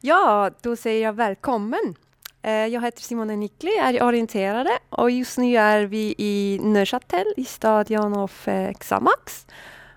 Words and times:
Ja, 0.00 0.50
då 0.62 0.76
säger 0.76 1.02
jag 1.02 1.12
välkommen. 1.12 1.94
Eh, 2.42 2.52
jag 2.52 2.82
heter 2.82 3.02
Simone 3.02 3.36
Nikli, 3.36 3.70
är 3.70 4.02
orienterare 4.02 4.78
och 4.90 5.10
just 5.10 5.38
nu 5.38 5.56
är 5.56 5.82
vi 5.82 6.14
i 6.18 6.58
Neuchâtel 6.62 7.26
i 7.36 7.44
stadion 7.44 8.16
av 8.16 8.32
eh, 8.44 8.72
Xamax. 8.72 9.46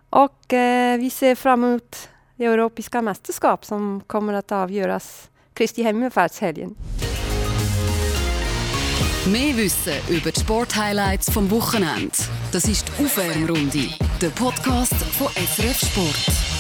Och 0.10 0.54
eh, 0.54 0.98
vi 0.98 1.10
ser 1.10 1.36
fram 1.36 1.64
emot 1.64 2.10
det 2.36 2.46
europeiska 2.46 3.02
mästerskap 3.02 3.66
som 3.66 4.02
kommer 4.08 4.34
att 4.34 4.52
avgöras 4.52 5.30
Kristi 5.54 5.84
himmelfärdshelgen. 5.84 6.76
Mehr 9.28 9.54
Wissen 9.56 9.94
über 10.10 10.32
die 10.32 10.40
Sporthighlights 10.40 11.30
vom 11.30 11.52
Wochenende. 11.52 12.18
Das 12.52 12.68
ist 12.68 12.88
die 12.88 13.04
Aufwärmrunde, 13.04 13.88
der 14.22 14.30
Podcast 14.30 14.96
von 15.18 15.28
SRF 15.28 15.78
Sport. 15.78 16.51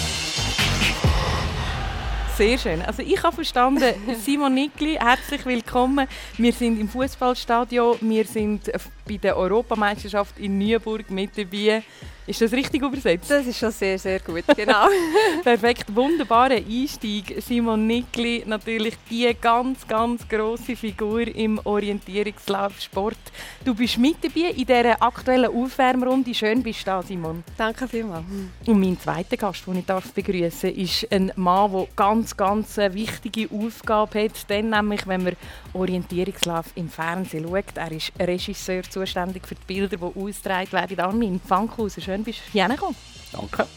Sehr 2.42 2.58
schön. 2.58 2.82
Also 2.82 3.04
ich 3.04 3.21
habe 3.21 3.36
verstanden, 3.36 3.94
Simon 4.20 4.55
Nickli, 4.55 4.96
herzlich 4.96 5.45
willkommen. 5.45 6.08
Wir 6.40 6.52
sind 6.52 6.80
im 6.80 6.90
Fußballstadion, 6.90 7.98
wir 8.02 8.26
sind 8.26 8.72
bei 9.08 9.18
der 9.18 9.38
Europameisterschaft 9.38 10.38
in 10.40 10.58
Nürburg 10.58 11.10
mit 11.10 11.38
dabei. 11.38 11.84
Ist 12.28 12.40
das 12.40 12.52
richtig 12.54 12.84
übersetzt? 12.84 13.32
Das 13.32 13.46
ist 13.48 13.58
schon 13.58 13.72
sehr, 13.72 13.98
sehr 13.98 14.20
gut, 14.20 14.44
genau. 14.55 14.88
Perfekt, 15.44 15.94
wunderbarer 15.94 16.55
Einstieg. 16.55 17.41
Simon 17.41 17.88
Nickli, 17.88 18.44
natürlich 18.46 18.94
die 19.10 19.36
ganz, 19.41 19.88
ganz 19.88 20.27
grosse 20.30 20.76
Figur 20.76 21.22
im 21.27 21.60
Orientierungslaufsport. 21.64 23.18
Du 23.66 23.74
bist 23.74 23.98
mit 23.98 24.18
dabei 24.24 24.52
in 24.52 24.66
dieser 24.66 25.02
aktuellen 25.02 25.52
Aufwärmrunde. 25.52 26.34
Schön 26.34 26.62
bist 26.62 26.82
du 26.82 26.86
da, 26.86 27.02
Simon. 27.02 27.44
Danke 27.58 27.88
vielmals. 27.88 28.24
Und 28.68 28.80
mein 28.80 28.99
zweiter 28.99 29.36
Gast, 29.36 29.66
den 29.66 29.80
ich 29.80 29.86
darf 29.86 30.13
begrüßen 30.13 30.70
darf, 30.70 30.77
ist 30.77 31.12
ein 31.12 31.32
Mann, 31.36 31.72
der 31.72 31.88
ganz, 31.96 32.38
ganz 32.38 32.77
eine 32.77 32.94
wichtige 32.94 33.49
Aufgabe 33.52 34.26
hat. 34.26 34.49
Dann 34.49 34.70
nämlich, 34.70 35.08
wenn 35.08 35.24
man 35.24 35.36
Orientierungslauf 35.74 36.68
im 36.76 36.88
Fernsehen 36.88 37.48
schaut. 37.49 37.76
Er 37.76 37.91
ist 37.91 38.12
Regisseur, 38.20 38.84
zuständig 38.91 39.47
für 39.47 39.55
die 39.55 39.65
Bilder, 39.65 39.97
die 39.97 40.03
ausgetragen 40.03 40.71
werden. 40.71 40.99
Armin 40.99 41.39
Pfankhauser, 41.39 42.01
schön 42.01 42.23
bist 42.23 42.39
du 42.39 42.51
hierher 42.51 42.75
gekommen. 42.75 42.95
Danke. 43.31 43.67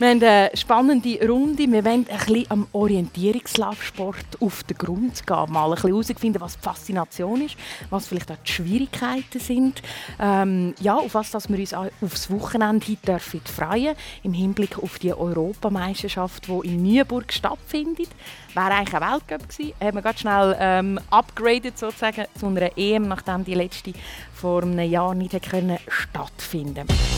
Wir 0.00 0.10
haben 0.10 0.22
eine 0.22 0.50
spannende 0.54 1.28
Runde. 1.28 1.66
Wir 1.68 1.84
wollen 1.84 2.06
ein 2.08 2.18
bisschen 2.18 2.46
am 2.50 2.68
Orientierungslaufsport 2.70 4.40
auf 4.40 4.62
den 4.62 4.78
Grund 4.78 5.26
gehen. 5.26 5.52
Mal 5.52 5.64
ein 5.64 5.74
bisschen 5.74 5.90
herausfinden, 5.90 6.40
was 6.40 6.56
die 6.56 6.62
Faszination 6.62 7.44
ist, 7.44 7.56
was 7.90 8.06
vielleicht 8.06 8.30
auch 8.30 8.36
die 8.46 8.52
Schwierigkeiten 8.52 9.40
sind. 9.40 9.82
Ähm, 10.20 10.76
ja, 10.80 10.94
auf 10.94 11.14
was 11.14 11.32
dass 11.32 11.48
wir 11.48 11.58
uns 11.58 11.74
aufs 11.74 12.30
Wochenende 12.30 12.86
hin 12.86 12.98
dürfen 13.04 13.40
freuen 13.44 13.96
im 14.22 14.34
Hinblick 14.34 14.78
auf 14.78 15.00
die 15.00 15.12
Europameisterschaft, 15.12 16.46
die 16.46 16.68
in 16.68 16.84
Nürburg 16.84 17.32
stattfindet. 17.32 18.10
Wäre 18.54 18.70
eigentlich 18.70 18.94
ein 18.94 19.12
Weltcup 19.12 19.48
gewesen. 19.48 19.72
Haben 19.80 19.96
wir 19.96 20.02
ganz 20.02 20.20
schnell 20.20 20.56
ähm, 20.60 21.00
upgraded 21.10 21.76
sozusagen 21.76 22.26
zu 22.38 22.46
einer 22.46 22.70
EM, 22.78 23.08
nachdem 23.08 23.44
die 23.44 23.54
letzte 23.54 23.92
vor 24.32 24.62
einem 24.62 24.78
Jahr 24.78 25.16
nicht 25.16 25.34
stattfinden 25.88 26.86
konnte. 26.86 27.17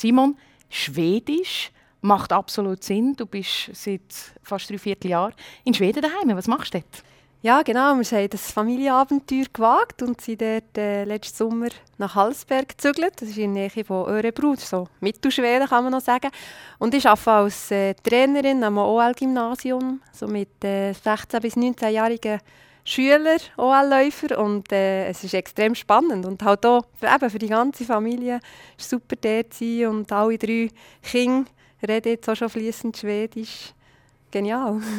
Simon, 0.00 0.34
Schwedisch 0.70 1.70
macht 2.00 2.32
absolut 2.32 2.82
Sinn. 2.82 3.14
Du 3.16 3.26
bist 3.26 3.70
seit 3.74 4.00
fast 4.42 4.70
drei 4.70 4.78
Vierteljahren 4.78 5.34
in 5.64 5.74
Schweden 5.74 6.00
daheim. 6.00 6.34
Was 6.36 6.46
machst 6.46 6.72
du 6.72 6.78
dort? 6.78 7.04
Ja, 7.42 7.60
genau. 7.60 7.94
Wir 7.94 8.18
haben 8.18 8.30
das 8.30 8.50
Familienabenteuer 8.50 9.44
gewagt 9.52 10.02
und 10.02 10.18
sind 10.20 10.40
dort 10.40 10.78
äh, 10.78 11.04
letzten 11.04 11.36
Sommer 11.36 11.68
nach 11.98 12.14
Halsberg 12.14 12.68
gezügelt. 12.68 13.12
Das 13.20 13.28
ist 13.28 13.36
in 13.36 13.54
der 13.54 13.70
Nähe 13.74 13.84
von 13.84 14.06
Örebro, 14.08 14.54
so 14.56 14.88
Mittelschweden 15.00 15.68
kann 15.68 15.84
man 15.84 15.92
noch 15.92 16.00
sagen. 16.00 16.30
Und 16.78 16.94
ich 16.94 17.06
arbeite 17.06 17.30
als 17.30 17.70
äh, 17.70 17.94
Trainerin 17.94 18.64
am 18.64 18.78
OL-Gymnasium, 18.78 20.00
so 20.12 20.26
mit 20.26 20.64
äh, 20.64 20.92
16- 20.92 21.40
bis 21.40 21.56
19-jährigen 21.56 22.40
Schüler, 22.90 23.38
OL-Läufer 23.56 24.38
und 24.38 24.72
äh, 24.72 25.06
es 25.06 25.22
ist 25.22 25.34
extrem 25.34 25.74
spannend 25.74 26.26
und 26.26 26.42
halt 26.42 26.66
auch 26.66 26.82
für, 26.98 27.06
eben 27.06 27.30
für 27.30 27.38
die 27.38 27.48
ganze 27.48 27.84
Familie 27.84 28.40
ist 28.76 28.90
super 28.90 29.16
dort 29.20 29.54
zu 29.54 29.64
sein 29.64 29.86
und 29.86 30.12
alle 30.12 30.36
drei 30.36 30.70
Kinder 31.02 31.48
reden 31.86 32.08
jetzt 32.08 32.28
auch 32.28 32.34
schon 32.34 32.48
fließend 32.48 32.96
Schwedisch. 32.96 33.72
Genial. 34.30 34.80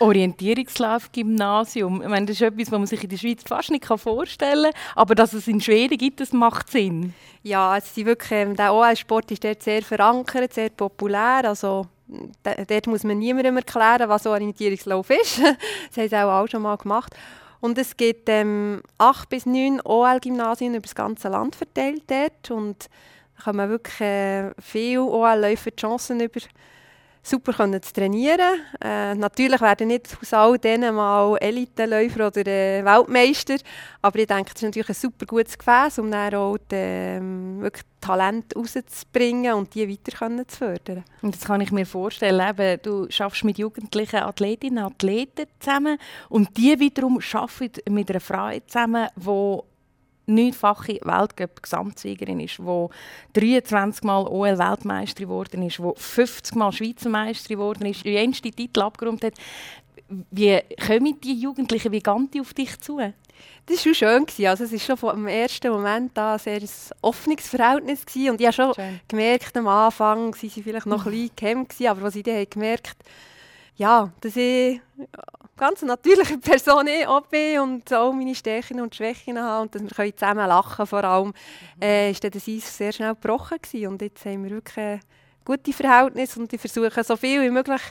Orientierungslauf-Gymnasium. 0.00 2.02
Ich 2.02 2.08
meine, 2.08 2.26
das 2.26 2.36
ist 2.36 2.42
etwas, 2.42 2.72
was 2.72 2.78
man 2.78 2.86
sich 2.86 3.04
in 3.04 3.10
der 3.10 3.16
Schweiz 3.16 3.42
fast 3.46 3.70
nicht 3.70 3.84
vorstellen 3.84 4.72
kann. 4.72 4.82
Aber 4.96 5.14
dass 5.14 5.32
es 5.32 5.46
in 5.46 5.60
Schweden 5.60 5.98
gibt, 5.98 6.20
das 6.20 6.32
macht 6.32 6.70
Sinn. 6.70 7.14
Ja, 7.42 7.76
es 7.76 7.94
wirklich, 7.96 8.32
ähm, 8.32 8.56
der 8.56 8.74
OL-Sport 8.74 9.30
ist 9.30 9.44
dort 9.44 9.62
sehr 9.62 9.82
verankert, 9.82 10.54
sehr 10.54 10.70
populär. 10.70 11.42
Also 11.44 11.86
dort 12.42 12.86
muss 12.86 13.04
man 13.04 13.18
niemandem 13.18 13.56
erklären, 13.56 14.08
was 14.08 14.26
Orientierungslauf 14.26 15.10
ist. 15.10 15.38
das 15.38 15.96
haben 15.96 16.08
sie 16.08 16.16
auch, 16.16 16.42
auch 16.42 16.48
schon 16.48 16.62
mal 16.62 16.76
gemacht. 16.76 17.14
Und 17.64 17.78
es 17.78 17.96
gibt 17.96 18.28
ähm, 18.28 18.82
acht 18.98 19.30
bis 19.30 19.46
neun 19.46 19.80
OL-Gymnasien 19.82 20.74
über 20.74 20.82
das 20.82 20.94
ganze 20.94 21.30
Land 21.30 21.56
verteilt 21.56 22.02
dort. 22.08 22.50
Und 22.50 22.90
da 23.38 23.42
man 23.56 23.70
wirklich 23.70 24.02
äh, 24.02 24.50
viele 24.60 25.02
OL-Läufer 25.02 25.74
Chancen 25.74 26.20
über 26.20 26.40
super 27.24 27.52
können 27.52 27.82
zu 27.82 27.92
trainieren. 27.92 28.60
Äh, 28.80 29.14
natürlich 29.14 29.60
werden 29.60 29.88
nicht 29.88 30.16
aus 30.20 30.32
all 30.32 30.58
denen 30.58 30.94
mal 30.94 31.36
Eliteläufer 31.38 32.26
oder 32.26 32.46
äh, 32.46 32.84
Weltmeister, 32.84 33.56
aber 34.02 34.18
ich 34.18 34.26
denke, 34.26 34.52
das 34.52 34.62
ist 34.62 34.62
natürlich 34.62 34.88
ein 34.90 34.94
super 34.94 35.26
gutes 35.26 35.56
Gefäß, 35.58 35.98
um 35.98 36.10
dann 36.10 36.34
auch 36.34 36.58
die, 36.70 36.76
ähm, 36.76 37.62
wirklich 37.62 37.84
Talent 38.00 38.54
rauszubringen 38.54 39.54
und 39.54 39.74
die 39.74 39.88
weiter 39.88 40.16
können 40.16 40.46
zu 40.46 40.58
fördern. 40.58 41.04
Und 41.22 41.34
das 41.34 41.44
kann 41.46 41.62
ich 41.62 41.72
mir 41.72 41.86
vorstellen, 41.86 42.46
eben, 42.46 42.78
du 42.82 43.06
schaffst 43.10 43.44
mit 43.44 43.56
jugendlichen 43.56 44.20
Athletinnen 44.20 44.84
und 44.84 44.92
Athleten 44.92 45.46
zusammen 45.58 45.98
und 46.28 46.54
die 46.58 46.78
wiederum 46.78 47.18
arbeiten 47.32 47.94
mit 47.94 48.10
einer 48.10 48.20
Frau 48.20 48.50
zusammen, 48.66 49.08
die 49.16 49.58
neunfache 50.26 50.98
Weltcup-Gesamtsiegerin 51.02 52.40
ist, 52.40 52.58
die 52.58 53.40
23 53.40 54.02
Mal 54.04 54.26
OL-Weltmeisterin 54.26 55.28
geworden 55.28 55.62
ist, 55.62 55.78
die 55.78 55.92
50 55.94 56.54
Mal 56.56 56.72
Schweizer 56.72 57.08
Meisterin 57.08 57.58
geworden 57.58 57.86
ist, 57.86 58.04
die 58.04 58.10
jenste 58.10 58.50
Titel 58.50 58.80
abgeräumt 58.82 59.24
hat. 59.24 59.34
Wie 60.30 60.60
kommen 60.86 61.20
die 61.20 61.34
Jugendlichen 61.34 61.92
wie 61.92 62.00
Ganti 62.00 62.40
auf 62.40 62.54
dich 62.54 62.78
zu? 62.80 63.00
Das 63.66 63.84
war 63.86 63.94
schon 63.94 64.26
schön. 64.36 64.46
Also 64.46 64.64
es 64.64 64.72
war 64.72 64.78
schon 64.78 64.96
vom 64.96 65.26
ersten 65.26 65.72
Moment 65.72 66.16
an 66.18 66.38
sehr 66.38 66.60
ein 66.60 66.68
offenes 67.00 67.48
Verhältnis. 67.48 68.04
Gewesen. 68.04 68.30
Und 68.30 68.40
ich 68.40 68.46
habe 68.46 68.54
schon 68.54 68.74
schön. 68.74 69.00
gemerkt, 69.08 69.56
am 69.56 69.68
Anfang 69.68 70.26
waren 70.26 70.32
sie 70.34 70.62
vielleicht 70.62 70.86
noch 70.86 71.06
ein 71.06 71.12
bisschen 71.12 71.36
gehemmt, 71.36 71.74
aber 71.86 72.02
was 72.02 72.16
ich 72.16 72.22
dann 72.22 72.46
gemerkt 72.48 72.88
habe, 72.88 72.98
ja, 73.76 74.12
dass 74.20 74.36
ich 74.36 74.80
ganz 75.56 75.82
natürliche 75.82 76.38
Person 76.38 76.86
eh 76.86 77.06
auch 77.06 77.26
bin 77.26 77.60
und 77.60 77.92
auch 77.92 78.12
meine 78.12 78.34
Stärken 78.34 78.80
und 78.80 78.94
Schwächen 78.94 79.40
habe 79.40 79.62
und 79.62 79.74
dass 79.74 79.98
wir 79.98 80.16
zusammen 80.16 80.46
lachen 80.46 80.86
vor 80.86 81.04
allem, 81.04 81.32
äh, 81.80 82.10
ist 82.10 82.24
das 82.24 82.48
Eis 82.48 82.76
sehr 82.76 82.92
schnell 82.92 83.14
gebrochen 83.14 83.58
gewesen. 83.60 83.88
und 83.88 84.02
jetzt 84.02 84.24
haben 84.24 84.44
wir 84.44 84.50
wirklich 84.50 85.00
gute 85.44 85.72
Verhältnisse 85.72 86.40
und 86.40 86.52
ich 86.52 86.60
versuche 86.60 87.04
so 87.04 87.16
viel 87.16 87.42
wie 87.42 87.50
möglich 87.50 87.82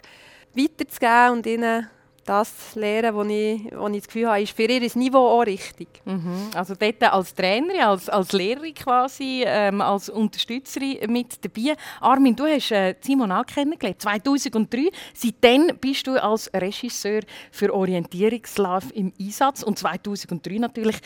weiterzugeben 0.56 1.32
und 1.32 1.46
ihnen 1.46 1.90
das 2.26 2.76
lernen, 2.76 3.16
was 3.16 3.28
ich, 3.28 3.78
wo 3.78 3.88
ich 3.88 3.98
das 3.98 4.08
Gefühl 4.08 4.28
habe, 4.28 4.42
ist 4.42 4.56
für 4.56 4.64
ihr 4.64 4.82
Niveau 4.96 5.18
auch 5.18 5.46
richtig. 5.46 5.88
Mhm. 6.06 6.52
Also 6.56 6.76
dort 6.76 7.04
als 7.04 7.34
Trainerin, 7.34 7.82
als, 7.82 8.10
als 8.10 8.32
Lehrerin 8.32 8.74
quasi, 8.74 9.44
ähm, 9.46 9.82
als 9.82 10.10
Unterstützerin 10.10 11.12
mit 11.12 11.44
dabei. 11.44 11.76
Armin, 12.00 12.36
du 12.36 12.46
hast 12.46 12.72
äh, 12.72 12.96
Simon 13.02 13.32
auch 13.32 13.46
kennengelernt, 13.46 14.02
2003. 14.02 14.90
Seitdem 15.14 15.78
bist 15.80 16.08
du 16.08 16.22
als 16.22 16.50
Regisseur 16.54 17.22
für 17.52 17.74
Orientierungslauf 17.74 18.86
im 18.94 19.12
Einsatz 19.20 19.64
und 19.64 19.80
2003 19.80 20.60
natürlich 20.60 20.98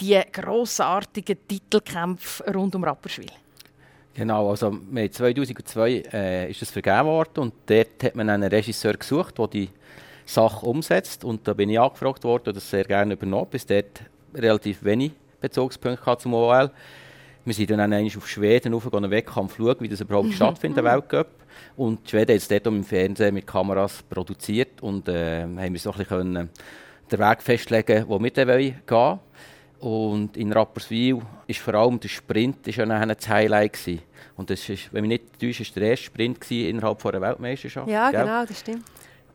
die 0.00 0.20
grossartigen 0.32 1.36
Titelkämpfe 1.46 2.52
rund 2.52 2.74
um 2.74 2.84
Rapperswil. 2.84 3.30
Genau, 4.14 4.50
also 4.50 4.70
2002 4.70 6.04
äh, 6.12 6.50
ist 6.50 6.62
es 6.62 6.70
vergeben 6.70 7.06
worden 7.06 7.38
und 7.40 7.54
dort 7.66 8.02
hat 8.02 8.14
man 8.14 8.30
einen 8.30 8.48
Regisseur 8.48 8.94
gesucht, 8.94 9.36
der 9.38 9.48
die 9.48 9.68
Sache 10.24 10.66
umsetzt. 10.66 11.24
Und 11.24 11.46
da 11.46 11.54
bin 11.54 11.70
ich 11.70 11.78
angefragt 11.78 12.24
worden 12.24 12.48
und 12.48 12.56
das 12.56 12.68
sehr 12.68 12.84
gerne 12.84 13.14
übernommen. 13.14 13.48
Bis 13.50 13.66
dort 13.66 14.02
relativ 14.34 14.84
wenig 14.84 15.12
Bezugspunkte 15.40 16.18
zum 16.18 16.34
OL. 16.34 16.70
Wir 17.44 17.54
sind 17.54 17.70
dann 17.70 17.80
einmal 17.80 18.06
auf 18.06 18.26
Schweden 18.26 18.72
aufgegangen, 18.72 19.10
Wettkampf 19.10 19.56
schauen, 19.56 19.76
wie 19.80 19.88
das 19.88 20.00
überhaupt 20.00 20.32
stattfindet, 20.32 20.78
der 20.78 20.92
Weltcup. 20.92 21.28
Und 21.76 22.08
Schweden 22.08 22.32
hat 22.32 22.38
es 22.40 22.48
dort 22.48 22.66
im 22.66 22.82
Fernsehen 22.82 23.34
mit 23.34 23.46
Kameras 23.46 24.02
produziert 24.02 24.82
und 24.82 25.08
äh, 25.08 25.42
haben 25.42 25.72
wir 25.72 25.78
so 25.78 25.92
ein 25.92 25.98
bisschen 25.98 26.48
den 27.12 27.18
Weg 27.18 27.42
festlegen, 27.42 28.04
wo 28.08 28.18
wir 28.18 28.30
dann 28.30 28.48
gehen 28.58 28.76
wollen. 28.88 29.18
Und 29.80 30.36
in 30.38 30.50
Rapperswil 30.50 31.20
ist 31.46 31.60
vor 31.60 31.74
allem 31.74 32.00
der 32.00 32.08
Sprint 32.08 32.66
ist 32.66 32.76
ja 32.76 32.86
das 32.86 33.28
Highlight 33.28 33.74
gewesen. 33.74 34.02
Und 34.36 34.48
das 34.48 34.66
ist, 34.66 34.92
wenn 34.92 35.06
mich 35.06 35.20
nicht 35.20 35.38
täusche, 35.38 35.62
ist 35.62 35.76
der 35.76 35.90
erste 35.90 36.06
Sprint 36.06 36.50
innerhalb 36.50 37.04
einer 37.04 37.20
Weltmeisterschaft. 37.20 37.88
Ja, 37.88 38.10
gell? 38.10 38.22
genau, 38.22 38.46
das 38.46 38.60
stimmt. 38.60 38.84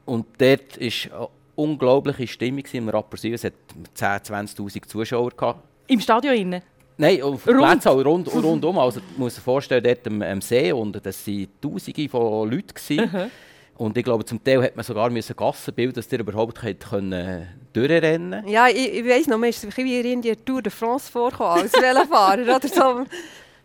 Und 0.09 0.25
dort 0.37 0.79
war 0.79 1.19
eine 1.19 1.27
unglaubliche 1.55 2.27
Stimmung 2.27 2.63
im 2.71 2.89
Rapperswil. 2.89 3.33
Es 3.35 3.43
hat 3.43 3.53
10.000, 3.95 4.55
20.000 4.55 4.87
Zuschauer. 4.87 5.31
Gehabt. 5.31 5.63
Im 5.87 5.99
Stadion? 5.99 6.35
Innen? 6.35 6.61
Nein, 6.97 7.21
auf 7.21 7.47
Rund. 7.47 7.59
Plätzen 7.59 7.89
rund, 7.89 8.33
rundum. 8.43 8.77
Also, 8.77 8.99
man 8.99 9.19
muss 9.19 9.35
sich 9.35 9.43
vorstellen, 9.43 9.83
dort 9.83 10.05
am, 10.07 10.21
am 10.21 10.41
See 10.41 10.71
und 10.71 10.99
das 11.05 11.25
waren 11.27 11.47
Tausende 11.61 12.09
von 12.09 12.51
Leuten. 12.51 13.31
Und 13.77 13.97
ich 13.97 14.03
glaube, 14.03 14.25
zum 14.25 14.43
Teil 14.43 14.61
hat 14.61 14.75
man 14.75 14.83
sogar 14.83 15.09
müssen 15.09 15.33
Gassen 15.37 15.73
bilden, 15.73 15.93
dass 15.93 16.11
ihr 16.11 16.19
überhaupt 16.19 16.59
können, 16.59 17.47
durchrennen 17.71 18.45
Ja, 18.45 18.67
ich, 18.67 18.93
ich 18.95 19.05
weiss 19.05 19.27
noch, 19.27 19.37
man 19.37 19.49
ist 19.49 19.77
wie 19.77 20.01
in 20.01 20.21
der 20.21 20.43
Tour 20.43 20.61
de 20.61 20.69
France 20.69 21.09
vorgekommen 21.09 21.61
als 21.61 21.71
Velofahrer. 21.71 22.57
oder 22.57 22.67
so. 22.67 23.05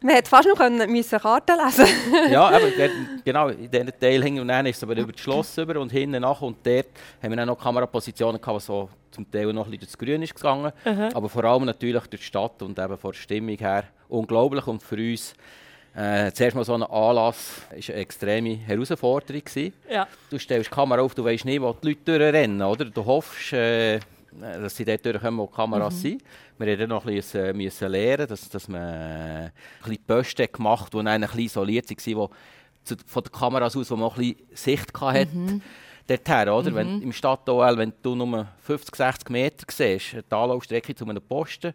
Man 0.00 0.14
hätte 0.14 0.28
fast 0.28 0.48
noch 0.48 0.56
können, 0.56 0.90
müssen 0.90 1.18
Karten 1.18 1.56
lesen 1.64 1.86
Ja, 2.30 2.48
aber 2.48 2.70
der, 2.78 2.90
genau, 3.24 3.48
in 3.48 3.70
diesem 3.70 3.98
Teil 3.98 4.22
hängen 4.22 4.40
und 4.40 4.48
dann 4.48 4.66
ist 4.66 4.76
es 4.76 4.82
aber 4.82 4.96
über 4.96 5.12
das 5.12 5.20
Schloss 5.20 5.56
über 5.58 5.80
und 5.80 5.90
hinten 5.92 6.20
nach 6.20 6.40
und 6.42 6.58
dort 6.64 6.86
haben 7.22 7.30
wir 7.30 7.36
dann 7.36 7.48
noch 7.48 7.58
Kamerapositionen 7.58 8.40
gehabt, 8.40 8.60
die 8.60 8.64
so 8.64 8.88
zum 9.10 9.30
Teil 9.30 9.52
noch 9.52 9.64
ein 9.66 9.70
bisschen 9.70 9.86
ins 9.86 9.98
Grün 9.98 10.22
ist 10.22 10.34
gegangen. 10.34 10.72
-huh. 10.84 11.14
Aber 11.14 11.28
vor 11.28 11.44
allem 11.44 11.64
natürlich 11.64 12.02
durch 12.02 12.20
die 12.20 12.26
Stadt 12.26 12.60
und 12.62 12.78
eben 12.78 12.98
von 12.98 13.12
der 13.12 13.18
Stimmung 13.18 13.56
her 13.56 13.84
unglaublich 14.08 14.66
und 14.66 14.82
für 14.82 14.96
uns 14.96 15.34
äh, 15.96 16.32
zuerst 16.32 16.56
mal 16.56 16.64
so 16.64 16.74
ein 16.74 16.82
Anlass 16.82 17.62
war 17.70 17.76
eine 17.76 18.00
extreme 18.00 18.56
Herausforderung. 18.56 19.42
Ja. 19.88 20.08
Du 20.28 20.38
stellst 20.38 20.70
die 20.70 20.74
Kamera 20.74 21.00
auf, 21.00 21.14
du 21.14 21.24
weißt 21.24 21.44
nicht, 21.44 21.62
wo 21.62 21.72
die 21.72 21.88
Leute 21.88 22.18
durchrennen. 22.18 22.62
Oder? 22.62 22.86
Du 22.86 23.04
hoffst, 23.04 23.52
äh, 23.52 24.00
dass 24.40 24.76
sie 24.76 24.84
dort 24.84 25.04
durchkommen, 25.04 25.40
wo 25.40 25.46
die 25.46 25.52
Kameras 25.52 25.94
mhm. 25.94 25.98
sind. 25.98 26.22
Wir 26.58 26.66
mussten 26.66 26.88
noch 26.88 27.06
ein 27.06 27.14
bisschen, 27.14 27.44
äh, 27.44 27.52
müssen 27.52 27.88
lernen, 27.88 28.26
dass, 28.26 28.48
dass 28.48 28.68
man 28.68 28.82
ein 28.82 29.52
bisschen 29.82 30.04
Posten 30.06 30.46
gemacht 30.52 30.86
hat, 30.86 30.94
die 30.94 31.08
ein 31.08 31.20
bisschen 31.20 31.40
isoliert 31.40 31.90
waren, 31.90 32.28
die 32.88 32.96
von 33.06 33.22
der 33.22 33.32
Kamera 33.32 33.66
aus, 33.66 33.90
wo 33.90 33.96
man 33.96 34.10
ein 34.10 34.16
bisschen 34.16 34.36
Sicht 34.54 35.00
hatte. 35.00 35.36
Mhm. 35.36 35.62
Dorthin, 36.06 36.48
oder? 36.48 36.70
Mhm. 36.70 36.74
Wenn, 36.74 37.02
Im 37.02 37.12
Stadt-OL, 37.12 37.78
wenn 37.78 37.92
du 38.02 38.14
nur 38.14 38.46
50, 38.62 38.94
60 38.94 39.30
Meter 39.30 39.64
siehst, 39.70 40.12
die 40.12 40.34
Anlaufstrecke 40.34 40.94
zu 40.94 41.06
einem 41.08 41.22
Posten, 41.22 41.72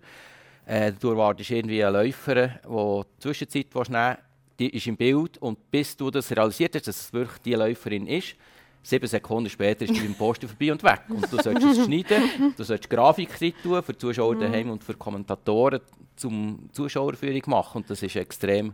äh, 0.65 0.91
du 0.91 1.09
erwartest 1.09 1.49
irgendwie 1.49 1.83
einen 1.83 1.93
Läufer, 1.93 2.35
der 2.35 2.57
die 2.63 3.19
Zwischenzeit 3.19 3.67
nehmen 3.89 4.17
die 4.59 4.69
ist 4.75 4.87
im 4.87 4.97
Bild 4.97 5.37
und 5.37 5.71
bis 5.71 5.95
du 5.95 6.11
das 6.11 6.29
realisiert 6.31 6.75
hast, 6.75 6.87
dass 6.87 7.01
es 7.01 7.13
wirklich 7.13 7.39
die 7.39 7.53
Läuferin 7.53 8.05
ist, 8.07 8.35
sieben 8.81 9.07
Sekunden 9.07 9.49
später 9.49 9.85
ist 9.85 9.93
beim 9.93 10.15
Posten 10.15 10.47
vorbei 10.47 10.71
und 10.71 10.83
weg. 10.83 11.01
Und 11.09 11.31
du 11.31 11.41
sollst 11.41 11.63
es 11.63 11.85
schneiden, 11.85 12.53
du 12.55 12.63
sollst 12.63 12.89
Grafik 12.89 13.29
tun 13.61 13.83
für 13.83 13.93
die 13.93 13.99
Zuschauer 13.99 14.35
daheim 14.35 14.69
und 14.69 14.83
für 14.83 14.93
Kommentatoren 14.93 15.81
zum 16.15 16.69
Zuschauerführung 16.71 17.43
machen 17.47 17.77
und 17.81 17.89
das 17.89 18.03
ist 18.03 18.15
extrem 18.15 18.73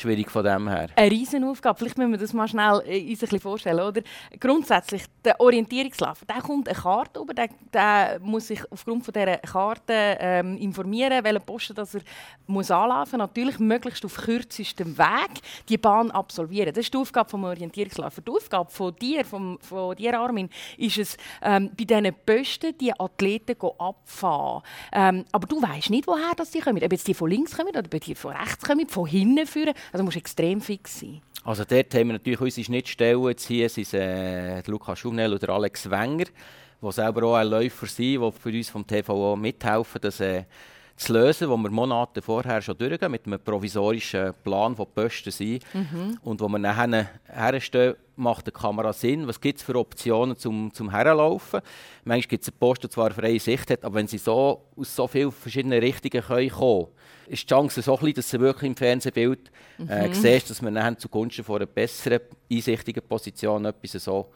schwierig 0.00 0.30
von 0.30 0.44
dem 0.44 0.68
her. 0.68 0.88
Eine 0.94 1.10
Riesenaufgabe. 1.10 1.78
Vielleicht 1.78 1.98
müssen 1.98 2.12
wir 2.12 2.18
das 2.18 2.32
mal 2.32 2.48
schnell 2.48 2.82
äh, 2.86 3.10
uns 3.10 3.24
ein 3.24 3.40
vorstellen. 3.40 3.80
Oder? 3.80 4.02
Grundsätzlich, 4.38 5.04
der 5.24 5.40
Orientierungslauf, 5.40 6.24
der 6.24 6.40
kommt 6.42 6.68
eine 6.68 6.78
Karte 6.78 7.20
über, 7.20 7.34
der, 7.34 7.48
der 7.72 8.18
muss 8.20 8.48
sich 8.48 8.60
aufgrund 8.70 9.04
von 9.04 9.12
dieser 9.12 9.38
Karte 9.38 9.92
ähm, 10.20 10.56
informieren, 10.56 11.22
welchen 11.22 11.42
Posten 11.42 11.74
dass 11.74 11.94
er 11.94 12.02
muss 12.46 12.70
anlaufen 12.70 13.18
muss. 13.18 13.28
Natürlich 13.28 13.58
möglichst 13.58 14.04
auf 14.04 14.16
kürzestem 14.16 14.96
Weg 14.96 15.40
die 15.68 15.78
Bahn 15.78 16.10
absolvieren. 16.10 16.72
Das 16.72 16.84
ist 16.84 16.94
die 16.94 16.98
Aufgabe 16.98 17.30
des 17.30 17.40
Orientierungslaufers. 17.40 18.24
Die 18.24 18.30
Aufgabe 18.30 18.70
von 18.70 18.94
dir, 18.96 19.24
vom, 19.24 19.58
von 19.60 19.96
dir 19.96 20.18
Armin, 20.18 20.48
ist 20.76 20.98
es, 20.98 21.16
ähm, 21.42 21.70
bei 21.76 21.84
diesen 21.84 22.14
Posten 22.24 22.76
die 22.78 22.92
Athleten 22.98 23.56
abfahren. 23.78 24.62
Ähm, 24.92 25.24
aber 25.32 25.46
du 25.46 25.60
weißt 25.60 25.90
nicht, 25.90 26.06
woher 26.06 26.34
das 26.36 26.50
die 26.50 26.60
kommen. 26.60 26.82
Ob 26.82 26.92
jetzt 26.92 27.06
die 27.06 27.14
von 27.14 27.30
links 27.30 27.56
kommen 27.56 27.70
oder 27.70 27.80
ob 27.80 28.00
die 28.00 28.14
von 28.14 28.34
rechts 28.34 28.64
kommen, 28.64 28.88
von 28.88 29.06
hinten 29.06 29.46
führen. 29.46 29.74
Also 29.92 30.04
musst 30.04 30.16
extrem 30.16 30.60
fix 30.60 31.00
sein. 31.00 31.20
Also 31.44 31.64
dort 31.64 31.94
haben 31.94 32.08
wir 32.08 32.14
natürlich 32.14 32.40
unsere 32.40 32.64
Schnittstellen. 32.64 33.22
Jetzt 33.24 33.46
hier 33.46 33.68
sind 33.68 33.92
äh, 33.94 34.60
Lukas 34.66 34.98
Schumnell 34.98 35.32
oder 35.32 35.50
Alex 35.50 35.88
Wenger, 35.88 36.26
die 36.82 36.92
selber 36.92 37.22
auch 37.24 37.34
ein 37.34 37.48
Läufer 37.48 37.86
sind, 37.86 38.20
die 38.22 38.32
für 38.32 38.50
uns 38.50 38.68
vom 38.68 38.86
TVO 38.86 39.36
mithelfen, 39.36 40.00
das 40.00 40.20
äh, 40.20 40.44
zu 40.98 41.12
lösen, 41.12 41.48
wo 41.48 41.56
wir 41.56 41.70
Monate 41.70 42.20
vorher 42.20 42.60
schon 42.60 42.76
durchgehen, 42.76 43.10
mit 43.10 43.26
einem 43.26 43.38
provisorischen 43.40 44.34
Plan, 44.42 44.76
wo 44.76 44.84
die 44.84 44.90
Posten 44.94 45.30
sind. 45.30 45.62
Mhm. 45.72 46.18
Und 46.22 46.40
wo 46.40 46.48
wir 46.48 46.58
dann 46.58 47.08
herstehen, 47.26 47.94
macht 48.16 48.48
die 48.48 48.50
Kamera 48.50 48.92
Sinn. 48.92 49.26
Was 49.26 49.40
gibt 49.40 49.60
es 49.60 49.64
für 49.64 49.76
Optionen 49.76 50.36
zum, 50.36 50.72
zum 50.74 50.90
Herlaufen? 50.90 51.60
Manchmal 52.04 52.28
gibt 52.28 52.42
es 52.42 52.48
einen 52.48 52.58
Post, 52.58 52.82
der 52.82 52.90
zwar 52.90 53.12
freie 53.12 53.38
Sicht 53.38 53.70
hat, 53.70 53.84
aber 53.84 53.94
wenn 53.94 54.08
sie 54.08 54.18
so 54.18 54.64
aus 54.76 54.94
so 54.94 55.06
vielen 55.06 55.30
verschiedenen 55.30 55.78
Richtungen 55.78 56.22
kommen 56.22 56.48
können, 56.48 56.86
ist 57.28 57.42
die 57.44 57.46
Chance 57.46 57.80
so 57.80 57.96
klein, 57.96 58.14
dass 58.14 58.30
du 58.30 58.40
wirklich 58.40 58.68
im 58.68 58.76
Fernsehbild 58.76 59.50
äh, 59.88 60.08
mhm. 60.08 60.14
siehst, 60.14 60.50
dass 60.50 60.62
wir 60.62 60.70
dann 60.70 60.98
zugunsten 60.98 61.44
von 61.44 61.56
einer 61.56 61.66
besseren, 61.66 62.20
einsichtigen 62.50 63.02
Position 63.06 63.64
etwas 63.66 63.92
so 64.02 64.26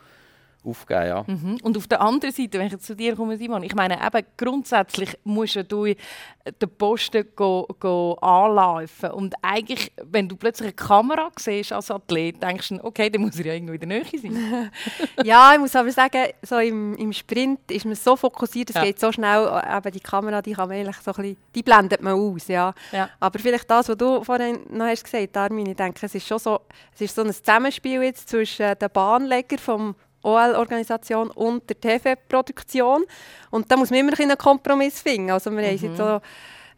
aufgeben. 0.64 1.06
Ja. 1.06 1.24
Mhm. 1.26 1.58
Und 1.62 1.76
auf 1.76 1.86
der 1.86 2.00
anderen 2.00 2.34
Seite, 2.34 2.58
wenn 2.58 2.68
ich 2.68 2.78
zu 2.78 2.94
dir 2.94 3.16
komme, 3.16 3.36
Simon, 3.36 3.62
ich 3.62 3.74
meine, 3.74 3.94
eben, 3.94 4.26
grundsätzlich 4.36 5.18
musst 5.24 5.56
du 5.70 5.86
den 5.86 6.70
Posten 6.76 7.26
go, 7.36 7.66
go 7.78 8.14
anlaufen. 8.14 9.10
Und 9.10 9.34
eigentlich, 9.42 9.92
wenn 10.02 10.28
du 10.28 10.36
plötzlich 10.36 10.68
eine 10.68 10.74
Kamera 10.74 11.30
siehst 11.36 11.72
als 11.72 11.90
Athlet, 11.90 12.42
denkst 12.42 12.70
du, 12.70 12.84
okay, 12.84 13.10
dann 13.10 13.22
muss 13.22 13.38
er 13.38 13.46
ja 13.46 13.54
irgendwo 13.54 13.74
in 13.74 13.80
der 13.80 13.88
Nähe 13.88 14.04
sein. 14.04 14.70
ja, 15.24 15.52
ich 15.52 15.58
muss 15.58 15.74
aber 15.76 15.90
sagen, 15.90 16.28
so 16.42 16.58
im, 16.58 16.94
im 16.96 17.12
Sprint 17.12 17.70
ist 17.70 17.84
man 17.84 17.94
so 17.94 18.16
fokussiert, 18.16 18.70
es 18.70 18.76
ja. 18.76 18.84
geht 18.84 18.98
so 18.98 19.12
schnell, 19.12 19.62
eben 19.76 19.92
die 19.92 20.00
Kamera, 20.00 20.42
die 20.42 20.52
kann 20.52 20.68
man 20.68 20.78
eigentlich 20.78 20.96
so 20.96 21.12
ein 21.12 21.16
bisschen, 21.22 21.36
die 21.54 21.62
blendet 21.62 22.02
man 22.02 22.14
aus. 22.14 22.48
Ja. 22.48 22.74
ja. 22.90 23.08
Aber 23.20 23.38
vielleicht 23.38 23.70
das, 23.70 23.88
was 23.88 23.96
du 23.96 24.24
vorhin 24.24 24.60
noch 24.70 24.86
hast 24.86 25.04
gesagt, 25.04 25.36
Armin, 25.36 25.66
ich 25.66 25.76
denke, 25.76 26.04
es 26.04 26.14
ist 26.14 26.26
schon 26.26 26.38
so, 26.38 26.60
es 26.94 27.00
ist 27.00 27.14
so 27.14 27.22
ein 27.22 27.32
Zusammenspiel 27.32 28.02
jetzt 28.02 28.28
zwischen 28.28 28.78
den 28.78 28.90
Bahnleger 28.90 29.58
vom 29.58 29.94
OL-Organisation 30.22 31.30
und 31.30 31.68
der 31.68 31.80
TV-Produktion. 31.80 33.04
Und 33.50 33.70
da 33.70 33.76
muss 33.76 33.90
man 33.90 34.00
immer 34.00 34.18
einen 34.18 34.38
Kompromiss 34.38 35.00
finden. 35.00 35.30
Also 35.30 35.50
wir 35.50 35.60
mhm. 35.62 35.78
haben, 35.78 35.96
so, 35.96 36.04
haben 36.04 36.22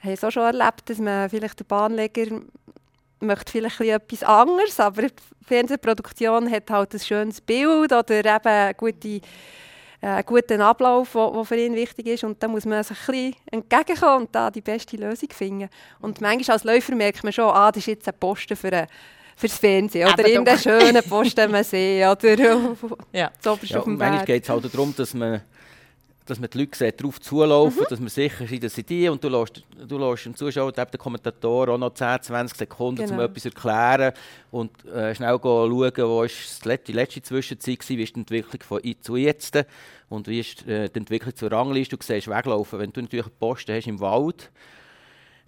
es 0.02 0.24
auch 0.24 0.30
schon 0.30 0.42
erlebt, 0.42 0.88
dass 0.88 0.98
man 0.98 1.28
vielleicht 1.30 1.58
der 1.60 1.64
Bahnleger 1.64 2.40
möchte 3.20 3.52
vielleicht 3.52 3.80
etwas 3.80 4.22
anderes, 4.22 4.78
aber 4.78 5.02
die 5.02 5.14
Fernsehproduktion 5.46 6.50
hat 6.50 6.70
halt 6.70 6.94
ein 6.94 7.00
schönes 7.00 7.40
Bild 7.40 7.92
oder 7.92 8.18
eben 8.18 8.48
einen 8.48 8.74
guten, 8.76 9.20
äh, 10.00 10.22
guten 10.24 10.60
Ablauf, 10.60 11.12
der 11.12 11.44
für 11.44 11.56
ihn 11.56 11.74
wichtig 11.74 12.06
ist. 12.06 12.24
Und 12.24 12.42
da 12.42 12.48
muss 12.48 12.66
man 12.66 12.82
sich 12.82 12.96
ein 12.96 13.06
bisschen 13.06 13.36
entgegenkommen 13.50 14.26
und 14.26 14.34
da 14.34 14.50
die 14.50 14.60
beste 14.60 14.96
Lösung 14.96 15.30
finden. 15.30 15.68
Und 16.00 16.20
manchmal 16.20 16.54
als 16.54 16.64
Läufer 16.64 16.94
merkt 16.94 17.24
man 17.24 17.32
schon, 17.32 17.50
ah, 17.50 17.70
das 17.72 17.82
ist 17.82 17.86
jetzt 17.86 18.08
ein 18.08 18.18
Posten 18.18 18.56
für 18.56 18.68
eine 18.68 18.86
fürs 19.36 19.58
Fernsehen 19.58 20.12
oder 20.12 20.26
in 20.26 20.44
den 20.44 20.58
schönen 20.58 21.02
Posten 21.02 21.54
am 21.54 21.64
See 21.64 22.04
oder 22.06 22.38
ja. 23.12 23.30
so 23.40 23.58
ja, 23.62 23.78
auf 23.78 23.84
dem 23.84 23.96
Manchmal 23.96 24.24
geht 24.24 24.44
es 24.44 24.48
halt 24.48 24.72
darum, 24.72 24.94
dass 24.96 25.14
man, 25.14 25.40
dass 26.26 26.38
man 26.38 26.48
die 26.50 26.58
Leute 26.58 26.78
sieht, 26.78 27.00
darauf 27.00 27.20
zulaufen, 27.20 27.80
mhm. 27.80 27.86
dass 27.90 28.00
man 28.00 28.08
sicher 28.08 28.50
ist, 28.50 28.62
dass 28.62 28.74
sie 28.74 28.82
die 28.84 29.08
und 29.08 29.22
du 29.22 29.28
lässt, 29.28 29.62
du 29.86 29.98
lässt 29.98 30.26
dem 30.26 30.36
Zuschauer, 30.36 30.72
dem 30.72 30.86
Kommentator 30.98 31.68
auch 31.68 31.78
noch 31.78 31.94
10, 31.94 32.22
20 32.22 32.58
Sekunden, 32.58 33.02
genau. 33.02 33.14
um 33.14 33.20
etwas 33.20 33.42
zu 33.42 33.48
erklären 33.48 34.12
und 34.50 34.84
äh, 34.86 35.14
schnell 35.14 35.38
schauen, 35.42 35.72
wo 35.72 36.22
ist 36.22 36.64
die 36.86 36.92
letzte 36.92 37.22
Zwischenzeit 37.22 37.80
war, 37.80 37.96
wie 37.96 38.02
ist 38.02 38.14
die 38.14 38.20
Entwicklung 38.20 38.62
von 38.62 38.80
zu 39.00 39.16
jetzt 39.16 39.58
und 40.08 40.28
wie 40.28 40.40
ist 40.40 40.66
äh, 40.66 40.88
die 40.88 40.98
Entwicklung 40.98 41.34
zur 41.34 41.50
Rangliste. 41.50 41.96
Du 41.96 42.04
siehst 42.04 42.28
weglaufen, 42.28 42.78
wenn 42.78 42.92
du 42.92 43.02
natürlich 43.02 43.26
Posten 43.38 43.74
hast 43.74 43.86
im 43.86 44.00
Wald 44.00 44.50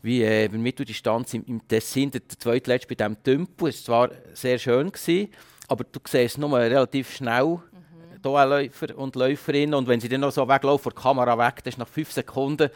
wie 0.06 0.22
äh, 0.22 0.48
bei 0.48 0.56
Mitteldistanz 0.56 1.34
im, 1.34 1.44
im 1.46 1.68
Tessin, 1.68 2.10
der, 2.12 2.22
zweitletzte 2.28 2.88
bei 2.88 2.94
diesem 2.94 3.22
Tümpel. 3.22 3.68
Es 3.68 3.88
war 3.88 4.10
sehr 4.32 4.56
schön, 4.58 4.90
gewesen, 4.90 5.28
aber 5.68 5.84
du 5.84 5.98
siehst 6.06 6.38
nur 6.38 6.56
relativ 6.56 7.12
schnell 7.12 7.58
mhm. 7.58 8.22
Läufer 8.22 8.96
und 8.96 9.16
Läuferinnen 9.16 9.74
und 9.74 9.88
wenn 9.88 10.00
sie 10.00 10.08
dann 10.08 10.20
noch 10.20 10.32
so 10.32 10.48
weglaufen, 10.48 10.84
vor 10.84 10.92
der 10.92 11.02
Kamera 11.02 11.36
weg, 11.36 11.56
das 11.64 11.74
ist 11.74 11.78
nach 11.78 11.88
fünf 11.88 12.12
Sekunden, 12.12 12.70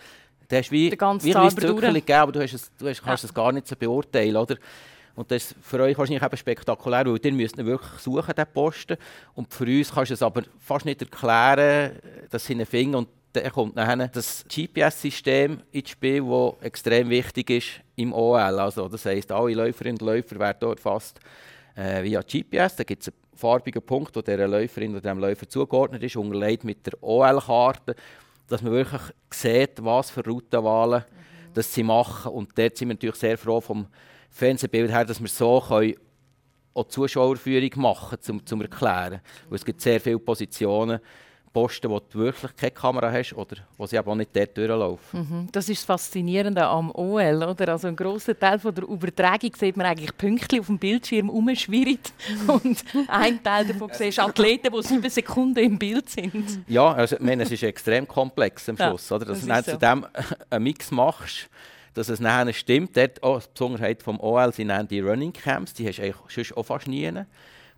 hast 0.52 0.68
du 0.68 0.72
wie, 0.72 0.90
wie 0.90 1.34
ein 1.36 1.50
Zückchen 1.50 1.94
gegeben, 1.94 2.18
aber 2.18 2.32
du, 2.32 2.42
hast 2.42 2.52
es, 2.52 2.70
du 2.76 2.88
hast, 2.88 3.02
kannst 3.02 3.24
es 3.24 3.32
gar 3.32 3.52
nicht 3.52 3.68
so 3.68 3.76
beurteilen, 3.76 4.36
oder? 4.36 4.56
Und 5.14 5.30
das 5.30 5.44
ist 5.44 5.56
für 5.60 5.80
euch 5.80 5.98
wahrscheinlich 5.98 6.22
eben 6.22 6.36
spektakulär, 6.36 7.06
weil 7.06 7.18
ihr 7.22 7.32
müsst 7.32 7.58
ihn 7.58 7.66
wirklich 7.66 8.00
suchen, 8.00 8.34
den 8.34 8.46
Posten. 8.52 8.96
Und 9.34 9.52
für 9.52 9.64
uns 9.64 9.92
kannst 9.92 10.10
du 10.10 10.14
es 10.14 10.22
aber 10.22 10.42
fast 10.58 10.86
nicht 10.86 11.02
erklären, 11.02 11.98
dass 12.30 12.46
sie 12.46 12.54
ihn 12.54 12.64
finden. 12.64 12.94
Und 12.94 13.08
dann 13.32 13.52
kommt 13.52 13.76
nachher 13.76 14.08
das 14.08 14.44
GPS-System 14.48 15.60
ins 15.70 15.90
Spiel, 15.90 16.22
das 16.22 16.62
extrem 16.62 17.08
wichtig 17.10 17.50
ist 17.50 17.68
im 17.96 18.12
OL. 18.12 18.38
Also, 18.38 18.88
das 18.88 19.04
heisst, 19.04 19.30
alle 19.30 19.54
Läuferinnen 19.54 19.98
und 20.00 20.06
Läufer 20.06 20.38
werden 20.38 20.58
dort 20.60 20.78
erfasst 20.78 21.20
äh, 21.76 22.02
via 22.02 22.20
GPS. 22.22 22.76
Da 22.76 22.84
gibt 22.84 23.02
es 23.02 23.08
einen 23.08 23.16
farbigen 23.34 23.82
Punkt, 23.82 24.14
der 24.16 24.22
dieser 24.22 24.48
Läuferin 24.48 24.92
oder 24.92 25.00
dem 25.00 25.18
Läufer 25.18 25.48
zugeordnet 25.48 26.02
ist, 26.02 26.16
unterlegt 26.16 26.64
mit 26.64 26.86
der 26.86 27.02
OL-Karte, 27.02 27.94
dass 28.48 28.62
man 28.62 28.72
wirklich 28.72 29.02
sieht, 29.30 29.82
was 29.84 30.10
für 30.10 30.24
Routenwahlen 30.24 31.04
mhm. 31.08 31.54
das 31.54 31.72
sie 31.72 31.82
machen. 31.82 32.32
Und 32.32 32.58
dort 32.58 32.76
sind 32.76 32.88
wir 32.88 32.94
natürlich 32.94 33.16
sehr 33.16 33.38
froh 33.38 33.60
vom 33.60 33.86
Fernsehbild 34.30 34.90
her, 34.90 35.04
dass 35.04 35.20
wir 35.20 35.28
so 35.28 35.60
können 35.60 35.94
auch 36.72 36.86
Zuschauerführung 36.86 37.70
machen 37.76 38.18
zum, 38.20 38.44
zum 38.46 38.62
Erklären. 38.62 39.20
Weil 39.48 39.56
es 39.56 39.64
gibt 39.64 39.80
sehr 39.80 40.00
viele 40.00 40.18
Positionen, 40.18 41.00
Posten, 41.52 41.90
wo 41.90 41.98
du 41.98 42.18
wirklich 42.20 42.54
keine 42.54 42.70
Kamera 42.70 43.10
hast 43.10 43.32
oder 43.32 43.56
wo 43.76 43.84
sie 43.84 43.98
aber 43.98 44.12
auch 44.12 44.16
nicht 44.16 44.34
dort 44.34 44.56
durchlaufen. 44.56 45.20
Mhm. 45.20 45.48
Das 45.50 45.68
ist 45.68 45.78
das 45.78 45.84
Faszinierende 45.84 46.64
am 46.64 46.92
OL. 46.94 47.42
Oder? 47.42 47.70
Also 47.70 47.88
ein 47.88 47.96
grosser 47.96 48.38
Teil 48.38 48.60
von 48.60 48.72
der 48.72 48.84
Übertragung 48.84 49.50
sieht 49.58 49.76
man 49.76 49.86
eigentlich 49.86 50.16
Pünktchen 50.16 50.60
auf 50.60 50.66
dem 50.66 50.78
Bildschirm 50.78 51.28
umschwirren. 51.28 51.98
und 52.46 52.84
ein 53.08 53.42
Teil 53.42 53.66
davon 53.66 53.90
siehst 53.92 54.20
Athleten, 54.20 54.72
die 54.72 54.82
sieben 54.82 55.10
Sekunden 55.10 55.58
im 55.58 55.78
Bild 55.78 56.08
sind. 56.08 56.60
Ja, 56.68 56.92
also, 56.92 57.16
ich 57.16 57.22
meine, 57.22 57.42
es 57.42 57.50
ist 57.50 57.64
extrem 57.64 58.06
komplex 58.06 58.68
am 58.68 58.76
Schluss. 58.76 59.08
Ja, 59.08 59.16
oder? 59.16 59.26
Dass 59.26 59.44
das 59.44 59.64
du 59.64 59.72
so. 59.72 59.76
zu 59.76 59.78
dem 59.78 60.06
einen 60.50 60.64
Mix 60.64 60.92
machst, 60.92 61.48
dass 61.94 62.08
es 62.08 62.20
nachher 62.20 62.52
stimmt. 62.52 62.96
Dort, 62.96 63.18
oh, 63.22 63.38
die 63.38 63.48
Besonderheit 63.52 64.02
vom 64.04 64.20
OL 64.20 64.52
sind 64.52 64.72
die 64.90 65.00
Running 65.00 65.32
Camps, 65.32 65.74
die 65.74 65.88
hast 65.88 65.98
du 65.98 66.02
eigentlich 66.02 66.16
sonst 66.28 66.56
auch 66.56 66.62
fast 66.62 66.86
nie, 66.86 67.12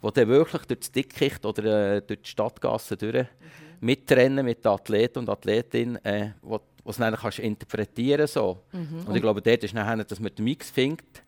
wo 0.03 0.11
du 0.11 0.29
wirklich 0.29 0.63
durch 0.63 0.81
das 0.81 0.93
Dickicht 0.93 1.47
oder 1.47 1.97
äh, 1.97 2.03
durch 2.03 2.21
die 2.23 2.29
Stadtgasse 2.29 2.97
durch 2.97 3.15
mhm. 3.15 3.62
Mitrennen 3.83 4.45
mit 4.45 4.65
den 4.65 4.71
Athleten 4.71 5.19
und 5.19 5.29
Athletinnen, 5.29 6.03
äh, 6.05 6.31
wo, 6.41 6.61
du 6.85 6.93
dann 6.93 7.15
kannst 7.17 7.39
interpretieren 7.41 8.27
so. 8.27 8.63
Mhm. 8.73 9.07
Und 9.07 9.15
ich 9.15 9.23
glaube, 9.23 9.43
dort 9.43 9.65
ist 9.65 9.75
nachher, 9.75 10.03
dass 10.05 10.21
man 10.21 10.35
den 10.35 10.45
Mix 10.45 10.71
findet, 10.71 11.23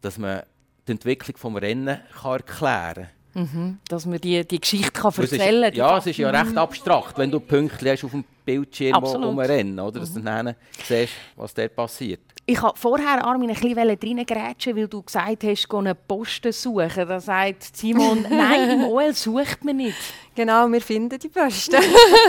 dass 0.00 0.18
man 0.18 0.42
die 0.86 0.92
Entwicklung 0.92 1.54
des 1.54 1.62
Rennen 1.62 2.00
kann 2.22 2.32
erklären 2.32 2.94
kann. 2.94 3.08
Mhm, 3.36 3.80
dass 3.90 4.06
man 4.06 4.18
die, 4.18 4.46
die 4.46 4.58
Geschichte 4.58 4.92
kann 4.92 5.12
erzählen 5.14 5.64
kann. 5.64 5.74
Ja, 5.74 5.98
es 5.98 6.06
ist 6.06 6.16
ja 6.16 6.30
recht 6.30 6.56
abstrakt, 6.56 7.18
wenn 7.18 7.30
du 7.30 7.38
Pünktchen 7.38 7.86
hast 7.86 8.02
auf 8.04 8.10
dem 8.12 8.24
Bildschirm 8.46 8.94
rumrennen, 8.94 9.78
oder? 9.78 10.00
Dass 10.00 10.10
mhm. 10.12 10.14
du 10.14 10.20
dann 10.22 10.54
siehst, 10.82 11.12
was 11.36 11.52
dort 11.52 11.76
passiert. 11.76 12.20
Ich 12.46 12.62
habe 12.62 12.78
vorher 12.78 13.22
Armin 13.26 13.50
ein 13.50 13.56
bisschen 13.56 13.76
reingrätschen, 13.76 14.74
weil 14.74 14.88
du 14.88 15.02
gesagt 15.02 15.44
hast, 15.44 15.74
einen 15.74 15.96
Posten 16.08 16.52
suchen. 16.52 17.06
Da 17.06 17.20
sagt 17.20 17.76
Simon, 17.76 18.24
nein, 18.30 18.70
im 18.70 18.84
OL 18.84 19.12
sucht 19.12 19.64
man 19.64 19.76
nicht. 19.76 19.96
Genau, 20.34 20.66
wir 20.68 20.80
finden 20.80 21.18
die 21.18 21.28
Posten. 21.28 21.76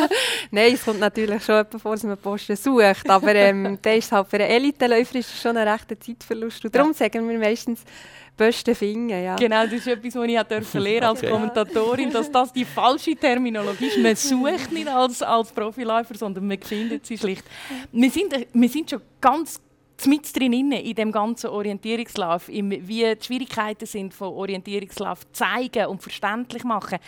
nein, 0.51 0.73
es 0.73 0.83
kommt 0.83 0.99
natürlich 0.99 1.41
schon 1.45 1.55
jemand 1.55 1.81
vor, 1.81 1.91
dass 1.91 2.03
man 2.03 2.17
Posten 2.17 2.57
sucht. 2.57 3.09
Aber 3.09 3.33
ähm, 3.33 3.79
der 3.81 3.95
ist 3.95 4.11
halt 4.11 4.27
für 4.27 4.37
einen 4.37 4.49
Eliteläufer 4.49 5.19
ist 5.19 5.39
schon 5.39 5.55
ein 5.55 5.67
rechter 5.67 5.97
Zeitverlust. 5.97 6.65
Und 6.65 6.75
darum 6.75 6.91
ja. 6.91 6.97
sagen 6.97 7.29
wir 7.29 7.39
meistens, 7.39 7.83
Beste 8.37 8.75
finden, 8.75 9.09
ja. 9.09 9.35
Genau, 9.35 9.63
das 9.63 9.73
ist 9.73 9.87
etwas, 9.87 10.15
was 10.15 10.27
ich 10.27 10.41
durfte 10.43 10.79
lernen 10.79 11.03
als 11.05 11.19
okay. 11.19 11.31
Kommentatorin, 11.31 12.11
dass 12.11 12.31
das 12.31 12.53
die 12.53 12.65
falsche 12.65 13.15
Terminologie 13.15 13.87
ist. 13.87 13.97
Man 13.97 14.15
sucht 14.15 14.71
nicht 14.71 14.87
als, 14.87 15.23
als 15.23 15.51
Profiläufer, 15.51 16.15
sondern 16.15 16.47
man 16.47 16.61
findet 16.61 17.05
sie 17.05 17.17
schlicht. 17.17 17.43
Wir 17.91 18.11
sind, 18.11 18.33
wir 18.53 18.69
sind 18.69 18.91
schon 18.91 19.01
ganz 19.19 19.59
mit 20.05 20.35
drin 20.37 20.53
in 20.71 20.95
dem 20.95 21.11
ganzen 21.11 21.47
Orientierungslauf, 21.49 22.47
wie 22.49 22.61
die 22.61 23.15
Schwierigkeiten 23.19 23.87
sind 23.87 24.13
von 24.13 24.27
Orientierungslauf 24.27 25.31
zeigen 25.31 25.87
und 25.87 26.03
verständlich 26.03 26.63
machen. 26.63 26.99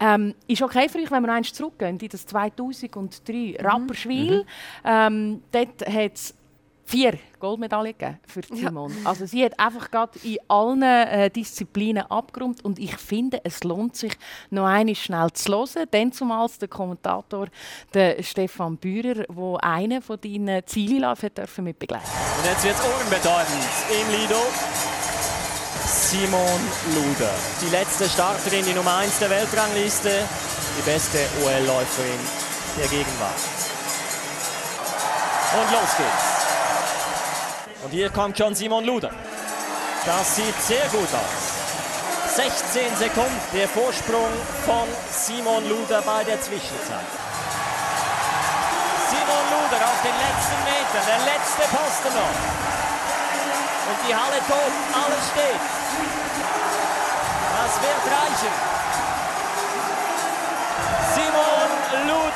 Ähm, 0.00 0.34
ist 0.46 0.62
okay 0.62 0.88
für 0.88 0.98
euch, 0.98 1.10
wenn 1.10 1.22
wir 1.24 1.32
eins 1.32 1.52
zurückgehen 1.52 1.98
in 1.98 2.08
das 2.08 2.24
2003 2.26 3.32
mhm. 3.32 3.56
Rapperschwil. 3.58 4.38
Mhm. 4.38 4.44
Ähm, 4.84 5.42
dort 5.50 5.86
hat 5.88 6.14
es 6.14 6.34
vier 6.88 7.18
Goldmedaillen 7.38 7.92
gegeben 7.98 8.18
für 8.26 8.40
Simon. 8.42 8.90
Ja. 8.90 9.10
Also 9.10 9.26
sie 9.26 9.44
hat 9.44 9.58
einfach 9.60 9.90
gerade 9.90 10.18
in 10.24 10.38
allen 10.48 10.82
äh, 10.82 11.30
Disziplinen 11.30 12.04
abgerundet 12.10 12.64
und 12.64 12.78
ich 12.78 12.96
finde, 12.96 13.40
es 13.44 13.62
lohnt 13.62 13.94
sich, 13.94 14.12
noch 14.50 14.64
einmal 14.64 14.94
schnell 14.94 15.30
zu 15.32 15.52
hören. 15.52 15.86
Dann 15.90 16.12
zumal 16.12 16.48
der 16.60 16.68
Kommentator, 16.68 17.48
der 17.92 18.22
Stefan 18.22 18.78
Bührer, 18.78 19.24
der 19.28 19.64
einen 19.64 20.00
von 20.00 20.18
deinen 20.20 20.66
Zielläufen 20.66 21.30
dürfen 21.34 21.64
mitbegleiten. 21.64 22.08
Und 22.38 22.46
jetzt 22.46 22.64
wird 22.64 22.74
es 22.74 23.04
unbedeutend 23.04 23.64
im 23.90 24.20
Lido. 24.20 24.40
Simon 25.84 26.60
Luder, 26.94 27.34
die 27.60 27.70
letzte 27.70 28.08
Starterin, 28.08 28.64
die 28.64 28.72
Nummer 28.72 28.96
1 28.96 29.18
der 29.18 29.30
Weltrangliste, 29.30 30.10
die 30.78 30.90
beste 30.90 31.18
OL-Läuferin 31.44 32.20
der 32.78 32.88
Gegenwart. 32.88 33.68
Und 35.54 35.72
los 35.72 35.96
geht's. 35.96 36.37
Und 37.84 37.90
hier 37.90 38.10
kommt 38.10 38.36
schon 38.36 38.54
Simon 38.54 38.84
Luder. 38.84 39.10
Das 40.04 40.36
sieht 40.36 40.62
sehr 40.62 40.86
gut 40.88 41.08
aus. 41.14 42.34
16 42.34 42.96
Sekunden 42.96 43.40
der 43.52 43.68
Vorsprung 43.68 44.30
von 44.66 44.86
Simon 45.10 45.68
Luder 45.68 46.02
bei 46.02 46.24
der 46.24 46.40
Zwischenzeit. 46.40 47.08
Simon 49.10 49.44
Luder 49.52 49.80
auf 49.84 50.00
den 50.02 50.14
letzten 50.14 50.58
Metern, 50.66 51.06
der 51.06 51.18
letzte 51.32 51.62
Posten 51.70 52.14
noch. 52.14 52.36
Und 53.88 53.98
die 54.06 54.14
Halle 54.14 54.38
tot, 54.46 54.74
alles 54.94 55.24
steht. 55.32 55.62
Das 57.58 57.82
wird 57.82 58.02
reichen. 58.06 58.77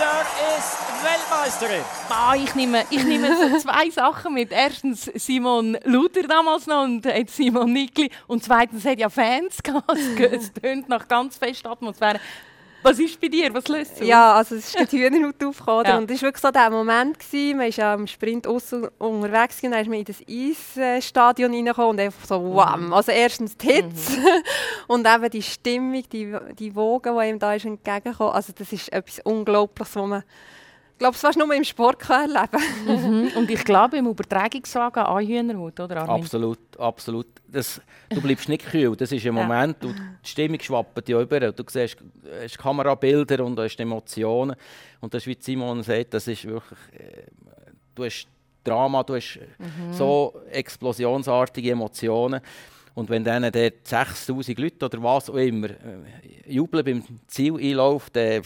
Luder 0.03 0.27
ist 0.59 1.05
Weltmeisterin. 1.05 1.85
Ah, 2.09 2.35
ich 2.35 2.53
nehme, 2.57 2.85
ich 2.91 3.05
nehme 3.05 3.29
zwei 3.61 3.89
Sachen 3.89 4.35
mit. 4.35 4.51
Erstens 4.51 5.05
Simon 5.15 5.79
Luder 5.85 6.25
damals 6.25 6.67
noch 6.67 6.83
und 6.83 7.05
jetzt 7.05 7.37
Simon 7.37 7.73
Nikli. 7.73 8.11
Und 8.27 8.43
zweitens 8.43 8.85
hat 8.85 8.99
ja 8.99 9.09
Fans 9.09 9.59
gehabt. 9.63 9.97
Es 10.19 10.53
tönt 10.55 10.89
nach 10.89 11.07
ganz 11.07 11.37
fester 11.37 11.71
Atmosphäre. 11.71 12.19
Was 12.83 12.99
ist 12.99 13.21
bei 13.21 13.29
dir? 13.29 13.53
Was 13.55 13.69
löst 13.69 14.01
du? 14.01 14.05
Ja, 14.05 14.35
also 14.35 14.57
es 14.57 14.75
ist 14.75 14.93
die 14.93 14.99
Hühnerhaut 14.99 15.43
aufgekommen. 15.43 15.87
Ja. 15.87 15.99
Und 15.99 16.11
es 16.11 16.21
war 16.23 16.29
wirklich 16.29 16.43
so 16.43 16.51
der 16.51 16.71
Moment. 16.71 17.19
Gewesen. 17.19 17.57
Man 17.57 17.67
war 17.67 17.77
ja 17.77 17.95
am 17.95 18.07
Sprint 18.07 18.47
unterwegs 18.47 19.63
und 19.63 19.71
dann 19.71 19.81
ist 19.81 19.89
man 19.89 19.99
in 19.99 20.05
das 20.05 20.23
Eisstadion 20.29 21.53
reingekommen 21.53 21.91
und 21.91 22.01
einfach 22.01 22.27
so 22.27 22.55
wham. 22.55 22.87
Mhm. 22.87 22.93
Also 22.93 23.13
erstens 23.13 23.57
die 23.57 23.67
Hitze 23.67 24.19
mhm. 24.19 24.27
und 24.89 25.07
eben 25.07 25.31
die 25.31 25.43
Stimmung, 25.43 26.03
die, 26.11 26.37
die 26.59 26.75
Wogen, 26.75 27.17
die 27.19 27.29
ihm 27.29 27.39
da 27.39 27.55
ist 27.55 27.65
entgegengekommen. 27.65 28.33
Also 28.33 28.53
das 28.57 28.73
ist 28.73 28.93
etwas 28.93 29.21
Unglaubliches, 29.21 29.97
was 29.97 30.07
man 30.07 30.23
glaube, 31.03 31.15
es 31.15 31.21
fast 31.21 31.39
nur 31.39 31.53
im 31.53 31.65
Sport 31.65 32.09
erleben 32.09 32.63
mhm. 32.87 33.31
Und 33.37 33.51
ich 33.51 33.65
glaube, 33.65 33.97
im 33.97 34.07
Übertragungswagen 34.07 35.03
an 35.03 35.27
Hühnerhaut, 35.27 35.79
oder 35.81 35.97
Armin? 35.99 36.23
Absolut, 36.23 36.59
absolut. 36.79 37.27
Das, 37.49 37.81
du 38.09 38.21
bleibst 38.21 38.49
nicht 38.49 38.65
kühl. 38.65 38.97
Das 38.97 39.13
ist 39.13 39.27
ein 39.27 39.35
Moment, 39.35 39.83
ja. 39.83 39.91
die 39.91 40.29
Stimmung 40.29 40.61
schwappt 40.61 41.09
ja 41.09 41.21
über. 41.21 41.53
Du 41.53 41.65
siehst 41.69 41.97
hast 42.43 42.59
Kamerabilder 42.59 43.45
und 43.45 43.57
du 43.57 43.63
hast 43.63 43.79
Emotionen. 43.81 44.57
Und 45.01 45.13
das 45.13 45.23
ist, 45.23 45.27
wie 45.27 45.37
Simon 45.39 45.83
sagt, 45.83 46.15
das 46.15 46.29
ist 46.29 46.45
wirklich... 46.45 46.79
Äh, 46.93 47.27
du 47.95 48.05
hast 48.05 48.27
Drama, 48.65 49.03
du 49.03 49.17
hast 49.17 49.41
mhm. 49.59 49.93
so 49.93 50.41
explosionsartige 50.51 51.73
Emotionen. 51.73 52.41
Und 52.95 53.09
wenn 53.09 53.25
dann 53.25 53.51
dort 53.51 53.87
6000 53.87 54.59
Leute 54.59 54.85
oder 54.85 55.03
was 55.03 55.31
auch 55.31 55.37
immer 55.37 55.71
äh, 55.71 55.75
jubeln 56.47 56.85
beim 56.85 57.03
Zieleinlauf, 57.27 58.11
dann, 58.11 58.43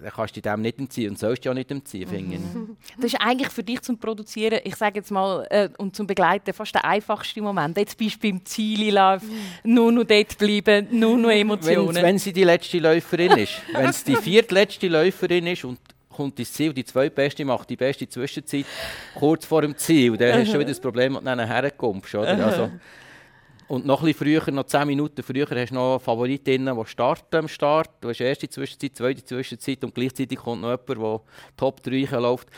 dann 0.00 0.10
kannst 0.10 0.36
du 0.36 0.40
dem 0.40 0.62
nicht 0.62 0.78
entziehen 0.78 1.10
und 1.10 1.18
sollst 1.18 1.44
du 1.44 1.50
auch 1.50 1.54
nicht 1.54 1.70
entziehen, 1.70 2.08
finde. 2.08 2.38
Mhm. 2.38 2.76
Das 2.96 3.12
ist 3.12 3.20
eigentlich 3.20 3.50
für 3.50 3.62
dich 3.62 3.82
zum 3.82 3.98
Produzieren, 3.98 4.60
ich 4.64 4.76
sage 4.76 5.00
jetzt 5.00 5.10
mal, 5.10 5.46
äh, 5.50 5.68
und 5.76 5.94
zum 5.94 6.06
Begleiten 6.06 6.54
fast 6.54 6.74
der 6.74 6.84
einfachste 6.84 7.42
Moment. 7.42 7.76
Jetzt 7.76 7.98
bist 7.98 8.22
du 8.22 8.28
beim 8.28 8.44
Zieleinlauf, 8.44 9.22
nur 9.64 9.92
noch 9.92 10.04
dort 10.04 10.38
bleiben, 10.38 10.88
nur 10.98 11.18
noch 11.18 11.30
Emotionen. 11.30 11.94
Wenn, 11.94 12.02
wenn 12.02 12.18
sie 12.18 12.32
die 12.32 12.44
letzte 12.44 12.78
Läuferin 12.78 13.32
ist, 13.32 13.60
wenn 13.74 13.90
es 13.90 14.02
die 14.02 14.16
viertletzte 14.22 14.88
Läuferin 14.88 15.46
ist 15.46 15.64
und 15.64 15.78
kommt 16.08 16.38
ins 16.38 16.52
Ziel, 16.54 16.72
die 16.72 16.84
zweitbeste 16.84 17.44
macht 17.44 17.68
die 17.68 17.76
beste 17.76 18.08
Zwischenzeit 18.08 18.64
kurz 19.14 19.44
vor 19.44 19.60
dem 19.60 19.76
Ziel, 19.76 20.16
dann 20.16 20.32
hast 20.32 20.46
du 20.46 20.52
schon 20.52 20.60
wieder 20.60 20.70
das 20.70 20.80
Problem, 20.80 21.18
dass 21.22 21.36
du. 21.36 22.18
Oder? 22.18 22.46
Also, 22.46 22.70
und 23.70 23.86
noch 23.86 24.02
ein 24.02 24.12
früher, 24.14 24.50
noch 24.50 24.64
10 24.64 24.84
Minuten 24.84 25.22
früher, 25.22 25.46
hast 25.48 25.70
du 25.70 25.74
noch 25.76 26.00
Favoritinnen, 26.00 26.76
die 26.76 26.86
starten 26.86 27.36
am 27.36 27.46
Start. 27.46 27.88
Du 28.00 28.08
hast 28.08 28.20
erste 28.20 28.48
Zwischenzeit, 28.48 28.96
zweite 28.96 29.24
Zwischenzeit 29.24 29.84
und 29.84 29.94
gleichzeitig 29.94 30.38
kommt 30.38 30.62
noch 30.62 30.70
jemand, 30.70 30.88
der 30.88 31.20
Top 31.56 31.80
3 31.84 32.18
läuft 32.18 32.48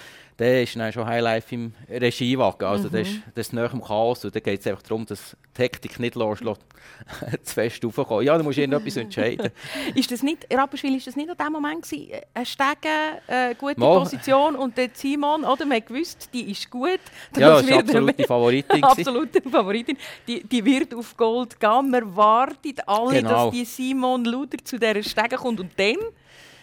der 0.42 0.64
ist 0.64 0.75
dann 0.75 0.92
schon 0.92 1.06
Highlife 1.06 1.54
im 1.54 1.72
Regiewagen. 1.88 2.66
Also 2.66 2.88
mhm. 2.88 2.92
das, 2.92 3.08
ist, 3.08 3.20
das 3.34 3.46
ist 3.46 3.52
nach 3.52 3.72
Chaos 3.87 4.25
und 4.25 4.34
da 4.34 4.40
geht 4.40 4.61
es 4.61 4.66
einfach 4.66 4.82
darum, 4.82 5.06
dass 5.06 5.37
die 5.56 5.62
Hektik 5.62 6.00
nicht 6.00 6.16
loslässt, 6.16 6.61
zu 7.44 7.54
fest 7.54 7.84
raufkommen. 7.84 8.26
Ja, 8.26 8.37
da 8.37 8.42
musst 8.42 8.58
du 8.58 8.62
irgendetwas 8.62 8.96
entscheiden. 8.96 9.50
ist 9.94 10.11
das 10.11 10.22
nicht, 10.22 10.46
Rapperswil, 10.52 10.96
ist 10.96 11.06
das 11.06 11.14
nicht 11.14 11.30
an 11.30 11.37
dem 11.37 11.52
Moment 11.52 11.82
gewesen, 11.82 12.12
ein 12.34 12.46
Stegen, 12.46 13.20
eine 13.28 13.54
gute 13.54 13.78
Mal. 13.78 13.99
Position 14.00 14.56
und 14.56 14.76
der 14.76 14.90
Simon, 14.92 15.44
oder, 15.44 15.64
man 15.64 15.84
gewusst, 15.84 16.28
die 16.32 16.50
ist 16.50 16.68
gut. 16.68 17.00
Ja, 17.37 17.50
das 17.50 17.62
ist 17.62 17.72
absolut 17.72 18.18
die 18.18 18.25
Favoritin. 18.25 18.82
absolute 18.84 19.42
Favoritin. 19.42 19.96
Die, 20.26 20.42
die 20.42 20.64
wird 20.64 20.92
auf 20.92 21.16
Gold 21.16 21.61
gehen. 21.61 21.90
Man 21.90 22.16
wartet 22.16 22.80
alle, 22.88 23.14
genau. 23.18 23.46
dass 23.46 23.54
die 23.54 23.64
Simon 23.64 24.25
Luder 24.25 24.58
zu 24.64 24.76
dieser 24.78 25.02
Stege 25.02 25.37
kommt 25.37 25.61
und 25.61 25.70
dann... 25.76 25.99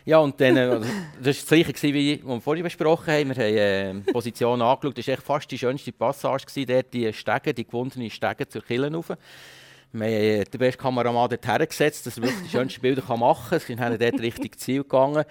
Ja, 0.10 0.18
und 0.18 0.42
dann, 0.42 0.58
äh, 0.58 0.62
also, 0.62 0.90
das 1.22 1.52
war 1.52 1.58
das 1.60 1.68
gleiche, 1.68 1.94
wie 1.94 2.20
wir 2.26 2.42
vorhin 2.42 2.64
besprochen 2.64 3.14
haben. 3.14 3.36
Wir 3.36 3.94
haben 3.94 4.04
die 4.04 4.10
äh, 4.10 4.12
Position 4.12 4.60
angeschaut. 4.60 4.98
Das 4.98 5.08
war 5.08 5.18
fast 5.18 5.52
die 5.52 5.58
schönste 5.60 5.92
Passage, 5.92 6.48
gewesen, 6.48 6.68
dort 6.68 6.92
die 6.96 7.14
Stege, 7.14 7.54
die 7.54 7.64
gewundene 7.64 8.10
Stege 8.10 8.50
zur 8.50 8.64
Kille 8.64 8.92
rauf. 8.92 9.10
Wir 9.10 9.18
haben 9.94 10.02
äh, 10.02 10.44
den 10.46 10.58
besten 10.58 10.82
Kameramann 10.82 11.30
dort 11.30 11.46
hergesetzt, 11.46 12.08
dass 12.08 12.18
er 12.18 12.24
wirklich 12.24 12.42
die 12.42 12.50
schönsten 12.50 12.82
Bilder 12.82 13.04
machen 13.18 13.50
kann. 13.50 13.60
Sind 13.60 13.80
dort 13.80 14.20
Richtung 14.20 14.52
Ziel 14.58 14.82
gegangen. 14.82 15.26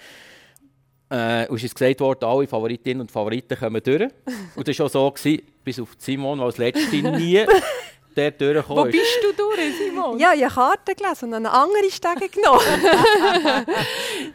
Äh, 1.10 1.48
und 1.48 1.56
es 1.56 1.64
ist 1.64 1.74
gesagt 1.74 1.98
worden, 1.98 2.24
alle 2.24 2.46
Favoritinnen 2.46 3.00
und 3.00 3.10
Favoriten 3.10 3.58
kommen 3.58 3.82
durch. 3.82 4.08
Und 4.54 4.68
das 4.68 4.78
war 4.78 4.86
auch 4.86 4.90
so, 4.90 5.10
gewesen, 5.10 5.42
bis 5.64 5.80
auf 5.80 5.88
Simon, 5.98 6.38
der 6.38 6.46
als 6.46 6.58
Letzte 6.58 6.96
nie 6.98 7.44
dort 8.18 8.40
durchgekommen 8.40 8.84
Wo 8.84 8.90
bist 8.90 9.18
du 9.22 9.32
durch, 9.32 9.76
Simon? 9.78 10.18
Ja, 10.18 10.32
ich 10.34 10.42
habe 10.42 10.54
Karten 10.54 10.94
gelesen 10.96 11.24
und 11.26 11.34
eine 11.34 11.50
andere 11.50 11.90
Stege 11.90 12.28
genommen. 12.28 12.60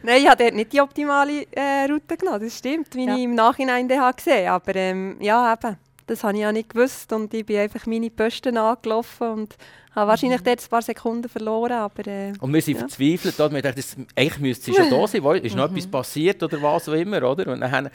Nein, 0.02 0.22
ich 0.22 0.28
habe 0.28 0.42
dort 0.42 0.54
nicht 0.54 0.72
die 0.72 0.80
optimale 0.80 1.46
äh, 1.52 1.84
Route 1.90 2.16
genommen, 2.16 2.40
das 2.40 2.58
stimmt, 2.58 2.94
wie 2.94 3.06
ja. 3.06 3.16
ich 3.16 3.22
im 3.22 3.34
Nachhinein 3.34 3.86
gesehen 3.88 4.48
habe. 4.48 4.50
Aber 4.50 4.74
ähm, 4.76 5.16
ja, 5.20 5.52
eben, 5.52 5.76
das 6.06 6.24
habe 6.24 6.34
ich 6.34 6.40
ja 6.40 6.52
nicht 6.52 6.70
gewusst 6.70 7.12
und 7.12 7.32
ich 7.34 7.46
bin 7.46 7.58
einfach 7.58 7.86
meine 7.86 8.10
Posten 8.10 8.56
angelaufen 8.56 9.28
und 9.28 9.56
habe 9.94 10.08
wahrscheinlich 10.08 10.40
mhm. 10.40 10.44
dort 10.44 10.62
ein 10.62 10.68
paar 10.68 10.82
Sekunden 10.82 11.28
verloren, 11.28 11.72
aber... 11.72 12.06
Äh, 12.06 12.32
und 12.40 12.52
wir 12.52 12.60
sind 12.60 12.74
ja. 12.74 12.80
verzweifelt, 12.80 13.38
wir 13.38 13.62
dachten, 13.62 13.76
das, 13.76 13.96
eigentlich 14.16 14.38
müsste 14.38 14.64
sie 14.66 14.74
schon 14.74 14.90
da 14.90 15.06
sein, 15.06 15.22
weil, 15.22 15.44
ist 15.44 15.54
noch 15.54 15.70
mhm. 15.70 15.76
etwas 15.76 15.90
passiert 15.90 16.42
oder 16.42 16.60
was 16.60 16.88
auch 16.88 16.94
immer, 16.94 17.22
oder? 17.22 17.52
Und 17.52 17.60
dann 17.60 17.90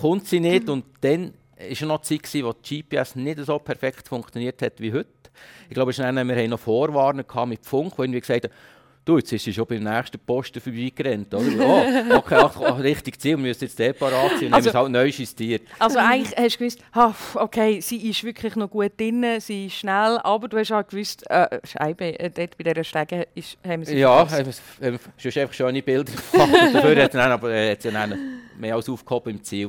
kommt 0.00 0.26
sie 0.26 0.40
nicht 0.40 0.68
und 0.68 0.84
dann 1.02 1.34
war 1.80 1.88
noch 1.88 1.98
eine 2.10 2.20
Zeit, 2.20 2.44
wo 2.44 2.52
die 2.52 2.82
GPS 2.82 3.14
nicht 3.14 3.38
so 3.40 3.58
perfekt 3.58 4.08
funktioniert 4.08 4.60
hat 4.62 4.80
wie 4.80 4.92
heute. 4.92 5.08
Ich 5.68 5.74
glaube, 5.74 5.96
wir 5.96 6.06
haben 6.06 6.50
noch 6.50 6.60
Vorwarnen 6.60 7.24
mit 7.46 7.64
Funk, 7.64 7.94
wo 7.96 8.02
irgendwie 8.02 8.20
gesagt 8.20 8.44
haben, 8.44 8.52
du, 9.04 9.18
jetzt 9.18 9.32
ist 9.32 9.44
sie 9.44 9.52
schon 9.52 9.66
beim 9.66 9.82
nächsten 9.82 10.18
Posten 10.18 10.60
vorbeigerannt, 10.60 11.32
oder? 11.34 11.46
Oh, 11.60 12.16
okay, 12.16 12.36
ach, 12.38 12.56
ach, 12.60 12.78
richtig 12.78 13.20
Ziel, 13.20 13.36
wir 13.36 13.48
müssen 13.48 13.64
jetzt 13.64 13.78
der 13.78 13.92
parat 13.92 14.38
sein 14.38 14.46
und 14.46 14.54
also, 14.54 14.68
haben 14.68 14.68
es 14.68 14.74
halt 14.74 14.92
neu 14.92 15.06
justiert. 15.06 15.62
Also 15.78 15.98
eigentlich 15.98 16.36
hast 16.36 16.54
du 16.54 16.58
gewusst, 16.58 16.80
ah, 16.92 17.14
okay, 17.34 17.80
sie 17.80 18.08
ist 18.08 18.22
wirklich 18.24 18.56
noch 18.56 18.70
gut 18.70 18.92
drin, 18.98 19.24
sie 19.40 19.66
ist 19.66 19.74
schnell, 19.74 20.18
aber 20.22 20.48
du 20.48 20.58
hast 20.58 20.72
auch 20.72 20.86
gewusst, 20.86 21.28
äh, 21.30 21.60
Scheibe, 21.64 22.18
äh, 22.18 22.30
dort 22.30 22.56
bei 22.56 22.64
dieser 22.64 22.84
Stege 22.84 23.26
ist, 23.34 23.58
haben 23.66 23.84
sie 23.84 23.98
Ja, 23.98 24.28
haben 24.30 24.46
wir, 24.46 24.92
haben 24.92 24.98
wir 25.18 25.42
einfach 25.42 25.54
schöne 25.54 25.82
Bilder 25.82 26.12
gemacht, 26.32 26.74
dafür 26.74 27.02
hat 27.02 27.12
sie 27.12 27.18
dann, 27.18 27.32
aber, 27.32 27.50
äh, 27.50 27.72
hat 27.72 27.82
sie 27.82 27.90
dann 27.90 28.40
mehr 28.58 28.76
als 28.76 28.88
aufgehoben 28.88 29.36
im 29.36 29.42
Ziel. 29.42 29.66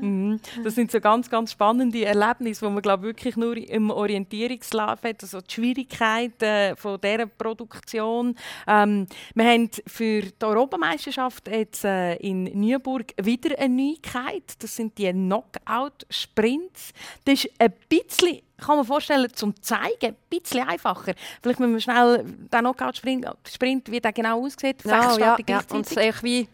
Mhm. 0.00 0.40
Das 0.62 0.74
sind 0.74 0.90
so 0.90 1.00
ganz, 1.00 1.30
ganz 1.30 1.52
spannende 1.52 2.04
Erlebnisse, 2.04 2.66
die 2.66 2.72
man 2.72 2.82
glaube 2.82 3.04
wirklich 3.04 3.36
nur 3.36 3.56
im 3.56 3.90
Orientierungslauf 3.90 5.02
hat, 5.02 5.22
also 5.22 5.40
die 5.40 5.54
Schwierigkeiten 5.54 6.76
von 6.76 7.00
dieser 7.00 7.26
Produktion, 7.26 8.34
ähm, 8.66 9.06
wir 9.34 9.44
haben 9.44 9.70
für 9.86 10.22
die 10.22 10.44
Europameisterschaft 10.44 11.48
jetzt 11.48 11.84
äh, 11.84 12.16
in 12.16 12.44
Nürburg 12.44 13.12
wieder 13.20 13.58
eine 13.58 13.74
Neuigkeit. 13.74 14.54
Das 14.58 14.76
sind 14.76 14.96
die 14.98 15.10
Knockout-Sprints. 15.10 16.92
Das 17.24 17.44
ist 17.44 17.50
ein 17.58 17.72
bisschen 17.88 18.42
kann 18.60 18.76
man 18.76 18.84
vorstellen, 18.84 19.32
zum 19.32 19.54
zeigen, 19.62 19.88
ein 20.02 20.16
bisschen 20.28 20.68
einfacher. 20.68 21.14
Vielleicht 21.42 21.60
müssen 21.60 21.72
wir 21.72 21.80
schnell 21.80 22.24
den 22.24 22.60
Knockout-Sprint, 22.60 23.90
wie 23.90 24.00
der 24.00 24.12
genau 24.12 24.44
aussieht. 24.44 24.84
Ja, 24.84 25.16
ja, 25.16 25.38
ja. 25.46 25.62
Und 25.70 25.90
wie 26.22 26.46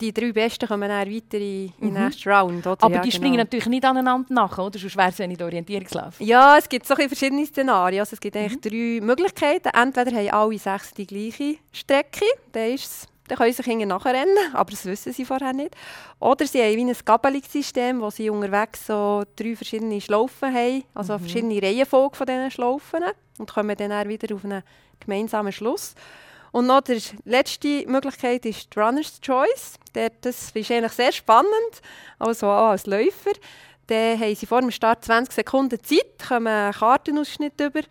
die 0.00 0.12
drei 0.12 0.32
Besten 0.32 0.66
kommen 0.66 0.88
dann 0.88 1.08
weiter 1.08 1.38
in, 1.38 1.66
in 1.66 1.72
mhm. 1.78 1.94
den 1.94 2.04
nächsten 2.04 2.28
Round. 2.28 2.66
Oder? 2.66 2.82
Aber 2.82 2.94
ja, 2.94 3.00
die 3.02 3.10
genau. 3.10 3.16
springen 3.16 3.36
natürlich 3.36 3.66
nicht 3.66 3.84
aneinander 3.84 4.32
nach, 4.32 4.58
oder? 4.58 4.78
Sonst 4.78 4.96
wäre 4.96 5.10
es 5.10 5.18
ja 5.18 5.26
nicht 5.26 5.40
Orientierungslauf. 5.40 6.20
Ja, 6.20 6.58
es 6.58 6.68
gibt 6.68 6.86
so 6.86 6.94
verschiedene 6.94 7.46
Szenarien. 7.46 8.00
Also 8.00 8.14
es 8.14 8.20
gibt 8.20 8.36
eigentlich 8.36 8.56
mhm. 8.56 9.00
drei 9.00 9.06
Möglichkeiten. 9.06 9.68
Entweder 9.68 10.10
haben 10.10 10.30
alle 10.30 10.58
sechs 10.58 10.92
die 10.94 11.06
gleiche 11.06 11.56
Strecke, 11.72 12.24
dann 12.52 12.70
ist 12.72 13.08
dann 13.28 13.38
können 13.38 13.52
sie 13.52 13.62
sich 13.62 13.86
nachher 13.86 14.14
rennen, 14.14 14.36
aber 14.52 14.70
das 14.70 14.84
wissen 14.84 15.12
sie 15.12 15.24
vorher 15.24 15.52
nicht. 15.52 15.74
Oder 16.20 16.46
sie 16.46 16.62
haben 16.62 16.76
wie 16.76 16.84
ein 16.84 16.96
Gabelungssystem, 17.04 18.00
wo 18.00 18.10
sie 18.10 18.30
unterwegs 18.30 18.86
so 18.86 19.24
drei 19.34 19.56
verschiedene 19.56 20.00
Schlaufen 20.00 20.54
haben, 20.54 20.84
also 20.94 21.14
mhm. 21.14 21.20
verschiedene 21.20 21.62
Reihenfolge 21.62 22.16
von 22.16 22.26
diesen 22.26 22.50
Schlaufen 22.50 23.00
und 23.38 23.52
kommen 23.52 23.76
dann 23.76 24.08
wieder 24.08 24.34
auf 24.34 24.44
einen 24.44 24.62
gemeinsamen 25.00 25.52
Schluss. 25.52 25.94
Und 26.56 26.68
noch 26.68 26.80
die 26.80 26.98
letzte 27.26 27.86
Möglichkeit 27.86 28.46
ist 28.46 28.74
die 28.74 28.78
Runner's 28.80 29.20
Choice. 29.20 29.74
Das 29.92 30.54
ist 30.54 30.56
eigentlich 30.56 30.92
sehr 30.92 31.12
spannend, 31.12 31.82
also 32.18 32.46
auch 32.46 32.70
als 32.70 32.86
Läufer. 32.86 33.32
Dann 33.88 34.18
haben 34.18 34.34
sie 34.34 34.46
vor 34.46 34.62
dem 34.62 34.70
Start 34.70 35.04
20 35.04 35.34
Sekunden 35.34 35.78
Zeit, 35.84 36.26
kommen 36.26 36.46
einen 36.46 36.72
Kartenausschnitt 36.72 37.60
über 37.60 37.82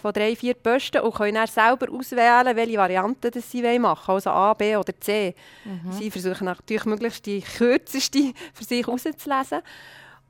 von 0.00 0.12
drei, 0.12 0.34
vier 0.34 0.54
Posten 0.54 1.00
und 1.00 1.14
können 1.14 1.36
dann 1.36 1.46
selber 1.46 1.92
auswählen, 1.92 2.56
welche 2.56 2.76
Variante 2.76 3.30
das 3.30 3.48
sie 3.48 3.62
machen 3.78 4.08
wollen, 4.08 4.16
also 4.16 4.30
A, 4.30 4.54
B 4.54 4.74
oder 4.74 4.98
C. 4.98 5.36
Mhm. 5.64 5.92
Sie 5.92 6.10
versuchen 6.10 6.46
natürlich 6.46 6.84
möglichst 6.84 7.24
die 7.24 7.40
kürzeste 7.40 8.32
für 8.52 8.64
sich 8.64 8.84
herauszulesen. 8.84 9.62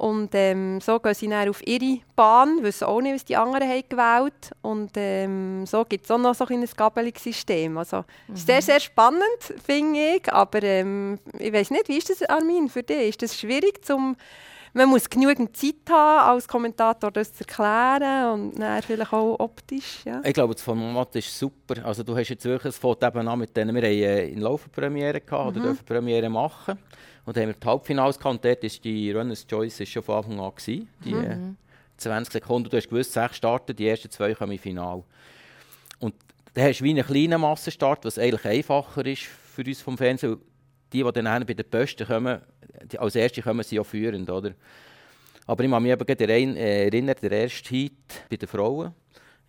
Und 0.02 0.30
ähm, 0.32 0.80
so 0.80 0.98
gehen 0.98 1.14
sie 1.14 1.28
dann 1.28 1.48
auf 1.48 1.64
ihre 1.64 2.00
Bahn, 2.16 2.60
wissen 2.64 2.86
auch 2.86 3.00
nicht, 3.00 3.14
was 3.14 3.24
die 3.24 3.36
anderen 3.36 3.68
haben 3.68 3.84
gewählt 3.88 4.50
Und 4.60 4.90
ähm, 4.96 5.64
so 5.64 5.84
gibt 5.84 6.06
es 6.06 6.10
auch 6.10 6.18
noch 6.18 6.34
so 6.34 6.44
ein 6.44 6.64
Gabelungssystem. 6.76 7.78
Also, 7.78 7.98
mhm. 8.26 8.34
ist 8.34 8.44
sehr, 8.44 8.60
sehr 8.62 8.80
spannend, 8.80 9.22
finde 9.64 10.16
ich. 10.16 10.32
Aber 10.32 10.60
ähm, 10.64 11.20
ich 11.38 11.52
weiß 11.52 11.70
nicht, 11.70 11.88
wie 11.88 11.98
ist 11.98 12.10
das, 12.10 12.28
Armin, 12.28 12.68
für 12.68 12.82
dich? 12.82 13.10
Ist 13.10 13.22
das 13.22 13.38
schwierig, 13.38 13.84
zum 13.84 14.16
man 14.74 14.88
muss 14.88 15.08
genügend 15.08 15.54
Zeit 15.56 15.74
haben, 15.90 16.30
als 16.30 16.48
Kommentator 16.48 17.10
das 17.10 17.32
zu 17.34 17.44
erklären 17.44 18.32
und 18.32 18.58
dann 18.58 18.82
vielleicht 18.82 19.12
auch 19.12 19.38
optisch. 19.38 20.00
Ja. 20.06 20.22
Ich 20.24 20.32
glaube, 20.32 20.54
das 20.54 20.62
Format 20.62 21.14
ist 21.14 21.38
super. 21.38 21.84
Also 21.84 22.02
du 22.02 22.16
hast 22.16 22.30
jetzt 22.30 22.44
wirklich, 22.46 22.70
es 22.70 22.78
fängt 22.78 23.02
eben 23.04 23.28
an 23.28 23.38
mit 23.38 23.54
denen, 23.54 23.74
wir 23.74 23.82
haben 23.82 23.92
äh, 23.92 24.28
in 24.28 24.40
Laufpremiere 24.40 25.20
gehabt, 25.20 25.54
mhm. 25.54 25.60
oder 25.60 25.60
dürfen 25.60 25.84
Premiere 25.84 26.30
machen. 26.30 26.78
Und 27.24 27.36
dann 27.36 27.44
haben 27.44 27.50
wir 27.50 27.60
die 27.60 27.66
Halbfinals 27.66 28.18
gehabt 28.18 28.44
dort 28.44 28.64
ist 28.64 28.84
die 28.84 29.12
Runners 29.12 29.46
Choice 29.46 29.80
ist 29.80 29.90
schon 29.90 30.02
von 30.02 30.16
Anfang 30.16 30.40
an 30.40 30.54
gewesen, 30.54 30.88
die 31.04 31.14
mhm. 31.14 31.56
20 31.96 32.32
Sekunden. 32.32 32.68
Du 32.68 32.76
hast 32.76 32.88
gewusst, 32.88 33.12
sechs 33.12 33.36
starten, 33.36 33.76
die 33.76 33.86
ersten 33.86 34.10
zwei 34.10 34.34
kommen 34.34 34.52
im 34.52 34.58
Finale. 34.58 35.04
Und 36.00 36.14
dann 36.54 36.64
hast 36.64 36.80
du 36.80 36.84
wie 36.84 36.90
einen 36.90 37.06
kleinen 37.06 37.40
Massenstart, 37.40 38.04
was 38.04 38.18
eigentlich 38.18 38.44
einfacher 38.44 39.06
ist 39.06 39.22
für 39.22 39.64
uns 39.64 39.80
vom 39.80 39.96
Fernsehen. 39.96 40.38
Die, 40.92 41.02
die 41.02 41.12
dann 41.12 41.46
bei 41.46 41.54
den 41.54 41.70
Posten 41.70 42.06
kommen, 42.06 42.42
die, 42.90 42.98
als 42.98 43.14
erste 43.14 43.40
kommen 43.40 43.62
sie 43.62 43.76
ja 43.76 43.84
führend, 43.84 44.28
oder? 44.28 44.52
Aber 45.46 45.64
ich 45.64 45.70
kann 45.70 45.82
mich 45.82 45.92
eben 45.92 46.56
äh, 46.56 46.84
erinnern, 46.84 47.16
der 47.22 47.32
erste 47.32 47.70
Heat 47.70 47.92
bei 48.28 48.36
den 48.36 48.48
Frauen 48.48 48.92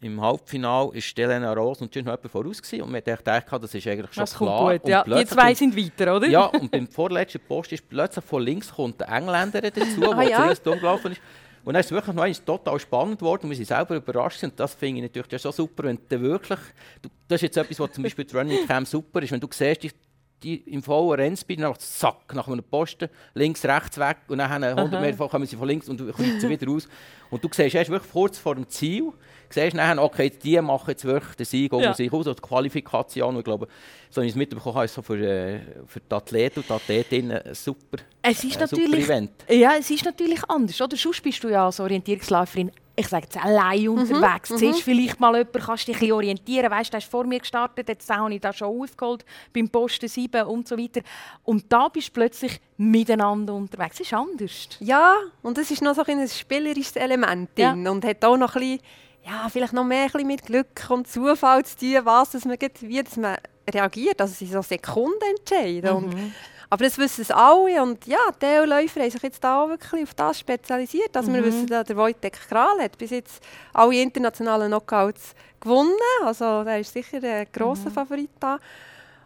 im 0.03 0.21
Halbfinale 0.21 0.91
ist 0.93 1.17
Elena 1.17 1.53
Rose 1.53 1.83
und 1.83 1.93
schon 1.93 2.03
jemand 2.03 2.29
voraus 2.29 2.61
gewesen. 2.61 2.81
und 2.83 2.93
wir 2.93 3.01
dachten, 3.01 3.61
das 3.61 3.73
ist 3.73 3.87
eigentlich 3.87 4.13
schon 4.13 4.21
das 4.21 4.35
klar. 4.35 4.77
Gut, 4.77 4.87
ja. 4.87 5.03
Die 5.03 5.25
zwei 5.25 5.53
sind 5.53 5.75
weiter, 5.75 6.15
oder? 6.15 6.27
Ja, 6.27 6.45
und 6.45 6.71
beim 6.71 6.87
vorletzten 6.87 7.39
Post 7.39 7.71
ist 7.71 7.87
plötzlich 7.87 8.25
von 8.25 8.43
links 8.43 8.73
kommt 8.73 8.99
der 8.99 9.09
Engländer 9.09 9.61
dazu, 9.61 9.81
der 10.01 10.17
ah, 10.17 10.23
ja? 10.23 10.37
zuerst 10.37 10.63
gelaufen 10.63 11.11
ist. 11.13 11.21
Und 11.65 11.73
dann 11.73 11.79
ist 11.79 11.85
es 11.85 11.91
wirklich 11.93 12.13
noch 12.13 12.23
einmal 12.23 12.35
total 12.35 12.79
spannend 12.79 13.19
geworden 13.19 13.43
und 13.43 13.49
wir 13.51 13.55
sind 13.55 13.67
selber 13.67 13.95
überrascht. 13.95 14.43
Und 14.43 14.59
das 14.59 14.73
finde 14.73 15.05
ich 15.05 15.15
natürlich 15.15 15.41
so 15.41 15.51
super, 15.51 15.83
wenn 15.83 15.97
du 16.09 16.21
wirklich... 16.21 16.59
Du, 17.01 17.09
das 17.27 17.37
ist 17.37 17.43
jetzt 17.43 17.57
etwas, 17.57 17.79
was 17.79 17.91
zum 17.93 18.03
Beispiel 18.03 18.25
Running 18.33 18.67
Cam 18.67 18.85
super 18.85 19.21
ist, 19.21 19.31
wenn 19.31 19.39
du 19.39 19.47
siehst, 19.49 19.95
die, 20.43 20.55
im 20.55 20.83
vollen 20.83 21.19
Rennspeed 21.19 21.59
nach 21.59 21.77
zack, 21.77 22.33
nach 22.33 22.47
einem 22.47 22.63
Posten, 22.63 23.09
links, 23.33 23.63
rechts 23.65 23.97
weg 23.97 24.17
und 24.27 24.39
dann 24.39 24.63
100 24.63 25.01
Meter 25.01 25.27
kommen 25.27 25.45
sie 25.45 25.55
von 25.55 25.67
links 25.67 25.89
und 25.89 25.97
kreuzen 25.97 26.49
wieder 26.49 26.67
raus. 26.67 26.87
Und 27.29 27.43
du 27.43 27.49
siehst 27.51 27.73
erst 27.73 27.89
wirklich 27.89 28.11
kurz 28.11 28.37
vor 28.37 28.55
dem 28.55 28.67
Ziel, 28.69 29.11
siehst 29.49 29.75
nachher, 29.75 30.01
okay, 30.01 30.29
die 30.29 30.59
machen 30.61 30.89
jetzt 30.89 31.05
wirklich 31.05 31.35
den 31.35 31.45
Sieg 31.45 31.71
ja. 31.73 31.93
sich 31.93 32.11
aus, 32.11 32.27
oder 32.27 32.35
die 32.35 32.41
Qualifikation. 32.41 33.37
ich 33.37 33.43
glaube, 33.43 33.67
so 34.09 34.21
ich 34.21 34.29
es 34.29 34.35
mitbekommen 34.35 34.75
habe, 34.75 34.85
ist 34.85 34.93
so 34.93 35.01
für, 35.01 35.17
äh, 35.17 35.59
für 35.87 35.99
die 35.99 36.13
Athleten 36.13 36.59
und 36.59 36.69
die 36.69 36.73
Athletinnen 36.73 37.41
ein 37.41 37.55
super, 37.55 37.97
es 38.21 38.43
ist 38.43 38.55
äh, 38.55 38.59
natürlich, 38.59 39.05
Event. 39.05 39.31
Ja, 39.49 39.73
es 39.79 39.89
ist 39.89 40.05
natürlich 40.05 40.43
anders. 40.49 40.79
Oder? 40.79 40.95
Sonst 40.95 41.21
bist 41.21 41.43
du 41.43 41.49
ja 41.49 41.65
als 41.65 41.79
Orientierungsläuferin 41.79 42.71
ich 42.95 43.07
sage 43.07 43.23
jetzt 43.23 43.43
allein 43.43 43.81
mhm, 43.81 43.99
unterwegs. 43.99 44.49
Mhm, 44.51 44.57
Siehst 44.57 44.81
vielleicht 44.81 45.19
mal 45.19 45.35
jemanden, 45.35 45.59
kannst 45.59 45.87
dich 45.87 45.95
ein 45.95 45.99
bisschen 45.99 46.13
orientieren. 46.13 46.71
Weißt, 46.71 46.93
du 46.93 46.97
hast 46.97 47.09
vor 47.09 47.25
mir 47.25 47.39
gestartet, 47.39 47.89
jetzt 47.89 48.09
habe 48.09 48.33
ich 48.33 48.41
das 48.41 48.57
schon 48.57 48.67
aufgeholt 48.67 49.25
beim 49.53 49.69
Posten 49.69 50.07
7 50.07 50.43
und 50.43 50.67
so 50.67 50.77
weiter. 50.77 51.01
Und 51.43 51.71
da 51.71 51.87
bist 51.87 52.09
du 52.09 52.13
plötzlich 52.13 52.59
miteinander 52.77 53.53
unterwegs. 53.53 53.97
Das 53.97 54.07
ist 54.07 54.13
anders. 54.13 54.69
Ja, 54.79 55.15
und 55.41 55.57
es 55.57 55.71
ist 55.71 55.81
noch 55.81 55.95
so 55.95 56.03
ein 56.03 56.27
spielerisches 56.27 56.95
Element 56.95 57.57
drin 57.57 57.85
ja. 57.85 57.91
und 57.91 58.05
hat 58.05 58.23
auch 58.23 58.37
noch 58.37 58.55
ein 58.55 58.61
bisschen 58.61 58.79
ja, 59.25 59.47
vielleicht 59.49 59.73
noch 59.73 59.85
mehr 59.85 60.09
mit 60.25 60.45
Glück 60.45 60.85
und 60.89 61.07
Zufall 61.07 61.63
zu 61.63 61.77
tun, 61.77 61.99
was, 62.03 62.31
dass 62.31 62.45
man, 62.45 62.57
wie 62.81 63.01
dass 63.01 63.15
man 63.15 63.37
reagiert. 63.69 64.19
Also 64.19 64.33
es 64.33 64.39
sind 64.39 64.51
so 64.51 64.61
Sekunden 64.61 65.23
entscheiden. 65.37 66.09
Mhm. 66.09 66.33
Aber 66.73 66.85
das 66.85 66.97
wissen 66.97 67.21
es 67.21 67.29
alle. 67.29 67.83
Und 67.83 68.07
ja, 68.07 68.17
die 68.41 68.67
Läufer 68.67 69.01
haben 69.01 69.11
sich 69.11 69.21
jetzt 69.21 69.45
auch 69.45 69.69
wirklich 69.69 70.01
auf 70.01 70.15
das 70.15 70.39
spezialisiert. 70.39 71.15
Also 71.15 71.29
mhm. 71.29 71.35
wir 71.35 71.45
wissen, 71.45 71.67
der 71.67 71.95
Wojtek 71.95 72.33
Kral 72.49 72.81
hat 72.81 72.97
bis 72.97 73.11
jetzt 73.11 73.43
alle 73.73 74.01
internationalen 74.01 74.69
Knockouts 74.69 75.35
gewonnen. 75.59 75.93
Also 76.25 76.63
der 76.63 76.79
ist 76.79 76.91
sicher 76.91 77.19
ein 77.21 77.45
grosser 77.53 77.91
mhm. 77.91 77.93
Favorit 77.93 78.31
da. 78.39 78.57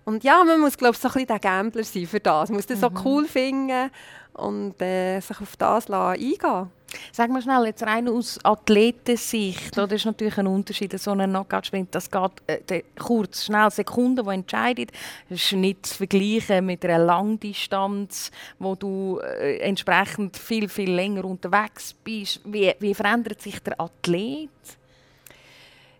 Und 0.03 0.25
ja, 0.25 0.43
man 0.43 0.59
muss, 0.59 0.77
glaube 0.77 0.95
ich, 0.95 0.99
so 0.99 1.07
ein 1.07 1.13
bisschen 1.13 1.27
der 1.27 1.39
Gambler 1.39 1.85
sein 1.85 2.05
für 2.05 2.19
das. 2.19 2.49
Man 2.49 2.57
muss 2.57 2.65
das 2.65 2.79
mhm. 2.79 2.81
so 2.81 2.91
cool 3.05 3.25
finden 3.25 3.91
und 4.33 4.81
äh, 4.81 5.21
sich 5.21 5.39
auf 5.39 5.55
das 5.55 5.89
eingehen 5.89 6.69
Sag 7.11 7.29
mal 7.29 7.41
schnell, 7.41 7.65
jetzt 7.65 7.83
rein 7.83 8.07
aus 8.07 8.39
Athletensicht, 8.43 9.77
oder 9.77 9.95
ist 9.95 10.05
natürlich 10.05 10.37
ein 10.37 10.47
Unterschied, 10.47 10.97
so 10.99 11.11
ein 11.11 11.29
Knockout-Sprint, 11.29 11.93
das 11.93 12.09
geht 12.09 12.71
äh, 12.71 12.83
kurz, 12.97 13.45
schnell, 13.45 13.69
Sekunden, 13.71 14.25
die 14.25 14.33
entscheidet. 14.33 14.91
Das 15.29 15.43
ist 15.43 15.51
nicht 15.53 15.85
zu 15.85 15.95
vergleichen 15.95 16.65
mit 16.65 16.85
einer 16.85 17.03
Langdistanz, 17.03 18.31
wo 18.59 18.75
du 18.75 19.19
äh, 19.19 19.57
entsprechend 19.57 20.37
viel, 20.37 20.69
viel 20.69 20.91
länger 20.91 21.25
unterwegs 21.25 21.93
bist. 21.93 22.39
Wie, 22.45 22.73
wie 22.79 22.93
verändert 22.93 23.41
sich 23.41 23.59
der 23.59 23.79
Athlet? 23.79 24.49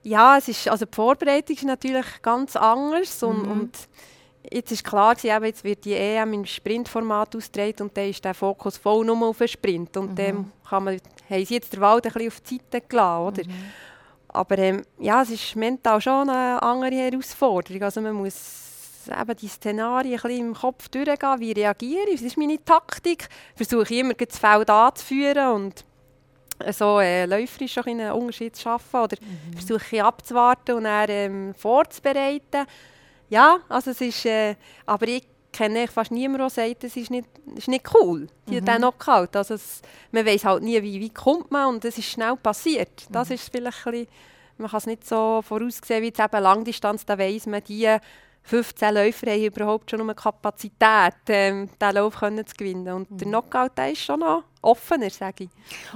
Ja, 0.03 0.37
es 0.37 0.47
ist, 0.47 0.69
also 0.69 0.85
die 0.85 0.95
Vorbereitung 0.95 1.55
ist 1.55 1.65
natürlich 1.65 2.05
ganz 2.21 2.55
anders 2.55 3.21
und, 3.23 3.43
mhm. 3.43 3.51
und 3.51 3.77
Jetzt 4.51 4.71
ist 4.71 4.83
klar, 4.83 5.15
gewesen, 5.15 5.43
jetzt 5.43 5.63
wird 5.63 5.85
die 5.85 5.93
EM 5.93 6.33
im 6.33 6.45
Sprintformat 6.45 7.35
ausgetragen 7.35 7.83
und 7.83 7.97
dann 7.97 8.09
ist 8.09 8.23
der 8.23 8.33
Fokus 8.33 8.77
voll 8.77 9.05
nur 9.05 9.21
auf 9.27 9.39
den 9.39 9.47
Sprint. 9.47 9.97
Und 9.97 10.11
mhm. 10.11 10.15
dann 10.15 10.51
kann 10.69 10.83
man, 10.83 10.99
haben 11.29 11.45
sie 11.45 11.55
jetzt 11.55 11.73
den 11.73 11.81
Wald 11.81 12.05
ein 12.05 12.13
bisschen 12.13 12.27
auf 12.29 12.39
die 12.41 12.55
Seite 12.55 12.87
gelassen. 12.87 13.27
Oder? 13.27 13.43
Mhm. 13.43 13.53
Aber 14.29 14.57
ähm, 14.57 14.81
ja, 14.99 15.21
es 15.21 15.31
ist 15.31 15.55
mental 15.55 15.99
schon 15.99 16.29
eine 16.29 16.61
andere 16.61 16.95
Herausforderung. 16.95 17.83
Also 17.83 18.01
man 18.01 18.13
muss 18.13 19.07
eben 19.09 19.37
die 19.37 19.47
Szenarien 19.47 20.15
ein 20.15 20.21
bisschen 20.21 20.47
im 20.47 20.53
Kopf 20.53 20.89
durchgehen. 20.89 21.39
Wie 21.39 21.51
reagiere 21.53 22.09
ich? 22.09 22.19
Was 22.19 22.27
ist 22.27 22.37
meine 22.37 22.63
Taktik? 22.63 23.29
Versuche 23.55 23.93
ich 23.93 23.99
immer 23.99 24.13
das 24.13 24.37
Feld 24.37 24.69
anzuführen 24.69 25.55
und 25.55 25.85
so 26.71 26.99
äh, 26.99 27.25
läuferisch 27.25 27.77
einen 27.79 28.11
Unterschied 28.11 28.55
zu 28.55 28.63
schaffen. 28.63 28.99
Oder 29.01 29.17
mhm. 29.19 29.57
versuche 29.57 29.95
ich 29.95 30.03
abzuwarten 30.03 30.75
und 30.75 30.83
dann 30.83 31.09
ähm, 31.09 31.53
vorzubereiten 31.55 32.65
ja, 33.29 33.59
also 33.69 33.91
es 33.91 34.01
ist, 34.01 34.25
äh, 34.25 34.55
aber 34.85 35.07
ich 35.07 35.27
kenne 35.51 35.87
fast 35.87 36.11
niemanden, 36.11 36.39
der 36.39 36.49
sagt, 36.49 36.83
das 36.83 36.95
ist 36.95 37.09
nicht, 37.09 37.27
ist 37.55 37.67
nicht 37.67 37.85
cool, 37.95 38.27
die, 38.47 38.61
mhm. 38.61 38.65
der 38.65 38.77
Knockout. 38.77 39.35
Also 39.35 39.55
es, 39.55 39.81
man 40.11 40.25
weiß 40.25 40.45
halt 40.45 40.63
nie, 40.63 40.81
wie, 40.81 40.99
wie 40.99 41.09
kommt 41.09 41.51
man 41.51 41.75
und 41.75 41.85
es 41.85 41.97
ist 41.97 42.09
schnell 42.09 42.35
passiert. 42.35 43.07
Das 43.09 43.29
mhm. 43.29 43.35
ist 43.35 43.49
vielleicht 43.51 43.85
ein 43.85 43.91
bisschen, 43.91 44.07
man 44.57 44.69
kann 44.69 44.77
es 44.77 44.85
nicht 44.85 45.07
so 45.07 45.41
voraussehen 45.41 46.01
wie 46.01 46.07
jetzt 46.07 46.19
eben 46.19 46.41
Langdistanz, 46.41 47.05
da 47.05 47.17
weiss 47.17 47.45
man, 47.45 47.63
die 47.63 47.97
15 48.47 48.93
Läufer 48.93 49.29
haben 49.29 49.43
überhaupt 49.43 49.91
schon 49.91 49.99
eine 49.99 50.15
Kapazität, 50.15 51.15
ähm, 51.27 51.69
diesen 51.79 51.95
Lauf 51.95 52.15
können 52.15 52.45
zu 52.47 52.55
gewinnen. 52.55 52.87
Und 52.93 53.11
mhm. 53.11 53.17
der 53.17 53.27
Knockout 53.27 53.77
der 53.77 53.91
ist 53.91 54.05
schon 54.05 54.21
noch 54.21 54.43
offener, 54.61 55.09
sage 55.09 55.45
ich. 55.45 55.49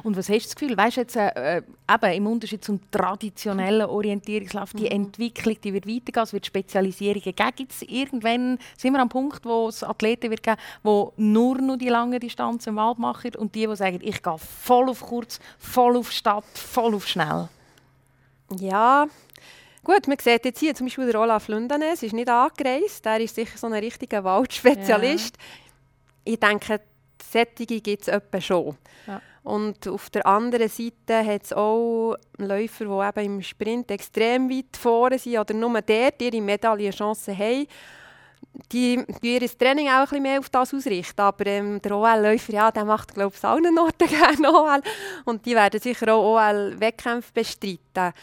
Und 0.04 0.18
was 0.18 0.28
hast 0.28 0.46
du 0.46 0.48
das 0.50 0.56
Gefühl, 0.56 0.78
weißt 0.78 0.98
jetzt, 0.98 1.16
äh, 1.16 1.58
äh 1.58 1.62
eben 1.94 2.14
im 2.14 2.28
Unterschied 2.28 2.64
zum 2.64 2.80
traditionellen 2.92 3.88
Orientierungslauf, 3.88 4.74
die 4.74 4.84
mhm. 4.84 5.06
Entwicklung 5.06 5.56
die 5.64 5.74
wird 5.74 5.88
weitergehen, 5.88 6.24
es 6.24 6.34
wird 6.34 6.46
Spezialisierungen 6.46 7.24
geben. 7.24 7.52
Gibt 7.56 7.72
es 7.72 7.82
irgendwann, 7.84 8.60
sind 8.78 8.94
wir 8.94 9.00
am 9.00 9.10
Punkt, 9.10 9.46
wo 9.46 9.70
es 9.70 9.82
Athleten 9.82 10.30
wird 10.30 10.44
geben, 10.44 10.58
die 10.84 11.08
nur 11.22 11.58
noch 11.58 11.78
die 11.78 11.90
lange 11.90 12.20
Distanz 12.20 12.68
im 12.68 12.76
Wald 12.76 13.00
machen 13.00 13.36
und 13.38 13.56
die, 13.56 13.66
die 13.66 13.76
sagen, 13.78 14.00
ich 14.02 14.22
gehe 14.22 14.38
voll 14.38 14.90
auf 14.90 15.02
kurz, 15.02 15.40
voll 15.58 15.96
auf 15.96 16.12
Stadt, 16.12 16.46
voll 16.54 16.96
auf 16.96 17.08
schnell? 17.08 17.48
Ja, 18.60 19.08
Gut, 19.84 20.08
man 20.08 20.18
sieht 20.20 20.46
jetzt 20.46 20.60
hier 20.60 20.76
zum 20.76 20.86
Beispiel 20.86 21.12
der 21.12 21.20
Olaf 21.20 21.48
Lundanes, 21.48 22.04
ist 22.04 22.14
nicht 22.14 22.30
angereist. 22.30 23.04
Der 23.04 23.20
ist 23.20 23.34
sicher 23.34 23.58
so 23.58 23.68
ein 23.68 23.74
richtiger 23.74 24.24
Waldspezialist. 24.24 25.38
Ja. 25.38 26.34
Ich 26.34 26.40
denke, 26.40 26.82
Sättige 27.22 27.82
gibt 27.82 28.04
es 28.04 28.08
etwa 28.08 28.40
schon. 28.40 28.78
Ja. 29.08 29.22
Und 29.44 29.88
auf 29.88 30.12
der 30.12 30.26
anderen 30.28 30.70
Seite 30.70 31.26
hat 31.26 31.44
es 31.46 31.54
auch 31.54 32.16
Läufer, 32.38 32.86
die 32.86 33.20
eben 33.20 33.38
im 33.38 33.42
Sprint 33.42 33.90
extrem 33.90 34.50
weit 34.52 34.78
vorne 34.78 35.18
sind 35.18 35.40
oder 35.40 35.54
nur 35.56 35.82
dort 35.82 36.22
ihre 36.22 36.42
Medaillenchancen 36.42 37.36
haben. 37.36 37.66
Die 38.72 39.04
ihr 39.22 39.58
Training 39.58 39.88
auch 39.88 39.94
ein 39.94 40.04
bisschen 40.04 40.24
mehr 40.24 40.40
auf 40.40 40.50
das 40.50 40.74
ausrichten. 40.74 41.22
Aber 41.22 41.46
ähm, 41.48 41.82
der 41.82 41.96
OL-Läufer, 41.96 42.54
ja, 42.54 42.72
der 42.72 42.86
macht, 42.86 43.14
glaube 43.16 43.34
ich, 43.36 43.44
allen 43.44 43.80
Orten 43.80 44.08
gerne 44.08 44.54
OL. 44.54 44.82
Und 45.26 45.46
die 45.46 45.56
werden 45.56 45.80
sicher 45.80 46.14
auch 46.14 46.36
OL-Wettkämpfe 46.36 47.32
bestreiten 47.34 48.14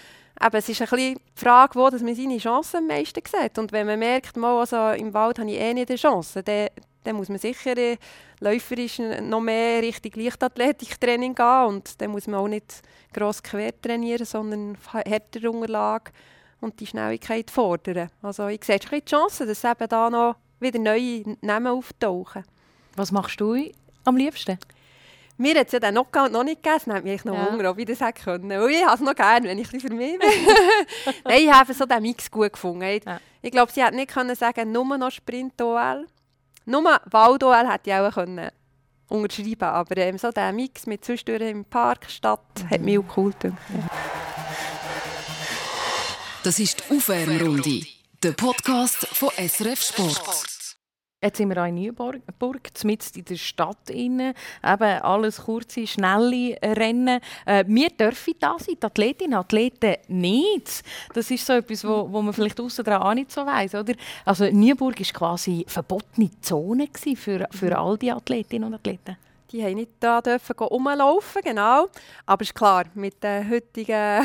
eben, 0.41 0.57
es 0.57 0.69
ist 0.69 0.81
ein 0.81 0.89
bisschen 0.89 1.15
die 1.15 1.41
Frage, 1.41 1.75
wo 1.75 1.91
dass 1.91 2.03
man 2.03 2.15
seine 2.15 2.39
Chancen 2.39 2.79
am 2.79 2.87
meisten 2.87 3.21
sieht. 3.25 3.59
Und 3.59 3.73
wenn 3.73 3.87
man 3.87 3.99
merkt, 3.99 4.37
mal, 4.37 4.59
also 4.59 4.91
im 4.91 5.13
Wald 5.15 5.39
habe 5.39 5.51
ich 5.51 5.59
eh 5.59 5.75
nicht 5.75 5.91
eine 5.91 5.99
Chance, 5.99 6.43
dann, 6.43 6.69
dann 7.05 7.17
muss 7.17 7.29
man 7.29 7.39
sicher 7.39 7.77
äh, 7.77 7.97
läuferisch 8.41 8.99
noch 8.99 9.41
mehr 9.41 9.83
Richtung 9.83 10.13
Leichtathletiktraining 10.15 11.35
gehen. 11.35 11.65
Und 11.67 12.01
dann 12.01 12.11
muss 12.11 12.27
man 12.27 12.41
auch 12.41 12.49
nicht 12.49 12.83
gross 13.13 13.43
quer 13.43 13.73
trainieren, 13.81 14.27
sondern 14.27 14.77
härtere 15.05 15.51
Unterlage 15.51 16.13
und 16.61 16.79
die 16.81 16.87
Schnelligkeit 16.87 17.51
fordern. 17.51 18.11
Also 18.23 18.49
ich 18.49 18.65
sehe 18.65 18.81
schon 18.83 18.99
die 18.99 19.05
Chance, 19.05 19.47
dass 19.47 19.65
eben 19.65 19.89
da 19.89 20.11
noch 20.11 20.37
wieder 20.61 20.79
neue 20.79 21.37
Namen 21.41 21.69
auftauchen. 21.69 22.45
Was 22.97 23.13
machst 23.13 23.41
du 23.41 23.71
am 24.05 24.17
liebsten? 24.17 24.59
Mir 25.39 25.59
hat 25.59 25.67
es 25.69 25.73
ja 25.73 25.79
den 25.79 25.93
Knockout 25.93 26.33
noch 26.33 26.43
nicht 26.43 26.63
gegeben. 26.63 26.79
Es 26.79 26.87
nimmt 26.87 27.05
mich 27.05 27.25
noch 27.25 27.35
ja. 27.35 27.51
Hunger, 27.51 27.71
ob 27.71 27.79
ich 27.79 27.87
das 27.87 28.01
hätte 28.01 28.23
können. 28.25 28.61
Und 28.61 28.71
ich 28.71 28.85
habe 28.85 28.95
es 28.95 29.01
noch 29.01 29.15
gerne, 29.15 29.49
wenn 29.49 29.59
ich 29.59 29.69
für 29.69 29.77
mich 29.77 30.19
bin. 30.19 30.21
Nein, 31.25 31.43
ich 31.43 31.53
habe 31.53 31.73
so 31.73 31.87
den 31.87 32.03
Mix 32.03 32.31
gut 32.31 32.53
gefunden. 32.53 33.01
Ja. 33.07 33.21
Ich 33.41 33.53
glaube, 33.53 33.71
sie 33.73 33.83
hätte 33.83 33.95
nicht 33.95 34.11
können 34.11 34.35
sagen, 34.35 34.73
nur 34.73 34.99
noch 34.99 35.13
Sprint-OL. 35.13 36.07
Nur 36.67 37.01
Wald-OL 37.07 37.71
hätte 37.71 37.91
ich 37.91 37.95
auch 37.95 38.13
können 38.13 38.51
unterschreiben 39.09 39.65
Aber 39.65 39.97
ähm, 39.97 40.19
so 40.19 40.31
der 40.31 40.53
Mix 40.53 40.87
mit 40.87 41.05
zwischendurch 41.05 41.51
im 41.51 41.65
Park, 41.65 42.11
Stadt, 42.11 42.41
mhm. 42.59 42.71
hat 42.71 42.81
mich 42.81 42.99
auch 42.99 43.17
cool 43.17 43.33
gedacht. 43.33 43.59
Ja. 43.75 43.89
Das 46.45 46.59
ist 46.59 46.85
die 46.89 46.97
Aufwärmrunde, 46.97 47.83
der 48.23 48.33
Podcast 48.33 49.07
von 49.13 49.31
SRF 49.31 49.83
Sport. 49.83 50.58
Jetzt 51.21 51.39
sind 51.39 51.49
wir 51.49 51.67
in 51.67 51.75
Neuburg, 51.75 52.21
mitten 52.85 53.19
in 53.19 53.25
der 53.25 53.35
Stadt. 53.35 53.91
Eben 53.91 54.35
alles 54.63 55.39
kurze, 55.39 55.85
schnelle 55.85 56.57
Rennen. 56.63 57.19
Äh, 57.45 57.65
wir 57.67 57.89
dürfen 57.91 58.35
das 58.39 58.67
sein, 58.67 58.77
die 58.81 58.87
Athletinnen 58.87 59.37
und 59.37 59.45
Athleten 59.45 59.97
nicht. 60.07 60.85
Das 61.13 61.29
ist 61.29 61.45
so 61.45 61.55
etwas, 61.55 61.83
wo, 61.83 62.09
wo 62.13 62.23
man 62.23 62.33
vielleicht 62.33 62.61
außen 62.61 62.85
dran 62.85 63.03
auch 63.03 63.15
nicht 63.15 63.33
so 63.33 63.45
weiss. 63.45 63.75
Oder? 63.75 63.95
Also 64.25 64.49
Neuburg 64.53 65.01
war 65.01 65.07
quasi 65.13 65.65
verbotene 65.67 66.31
Zone 66.41 66.89
für, 67.17 67.49
für 67.51 67.77
all 67.77 67.99
die 67.99 68.13
Athletinnen 68.13 68.69
und 68.69 68.75
Athleten. 68.75 69.17
Die 69.51 69.65
haben 69.65 69.75
nicht 69.75 69.91
da 69.99 70.21
dürfen 70.21 70.57
rumlaufen, 70.57 71.43
genau. 71.43 71.89
Aber 72.27 72.43
ist 72.43 72.55
klar, 72.55 72.85
mit 72.95 73.21
den 73.25 73.51
heutigen 73.51 74.23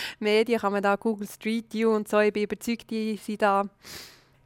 Medien 0.20 0.60
kann 0.60 0.72
man 0.72 0.82
da 0.82 0.94
Google 0.94 1.26
Street 1.26 1.72
View 1.72 1.90
und 1.92 2.06
so, 2.06 2.20
ich 2.20 2.32
bin 2.32 2.44
überzeugt, 2.44 2.88
die 2.88 3.16
sind 3.16 3.42
da 3.42 3.64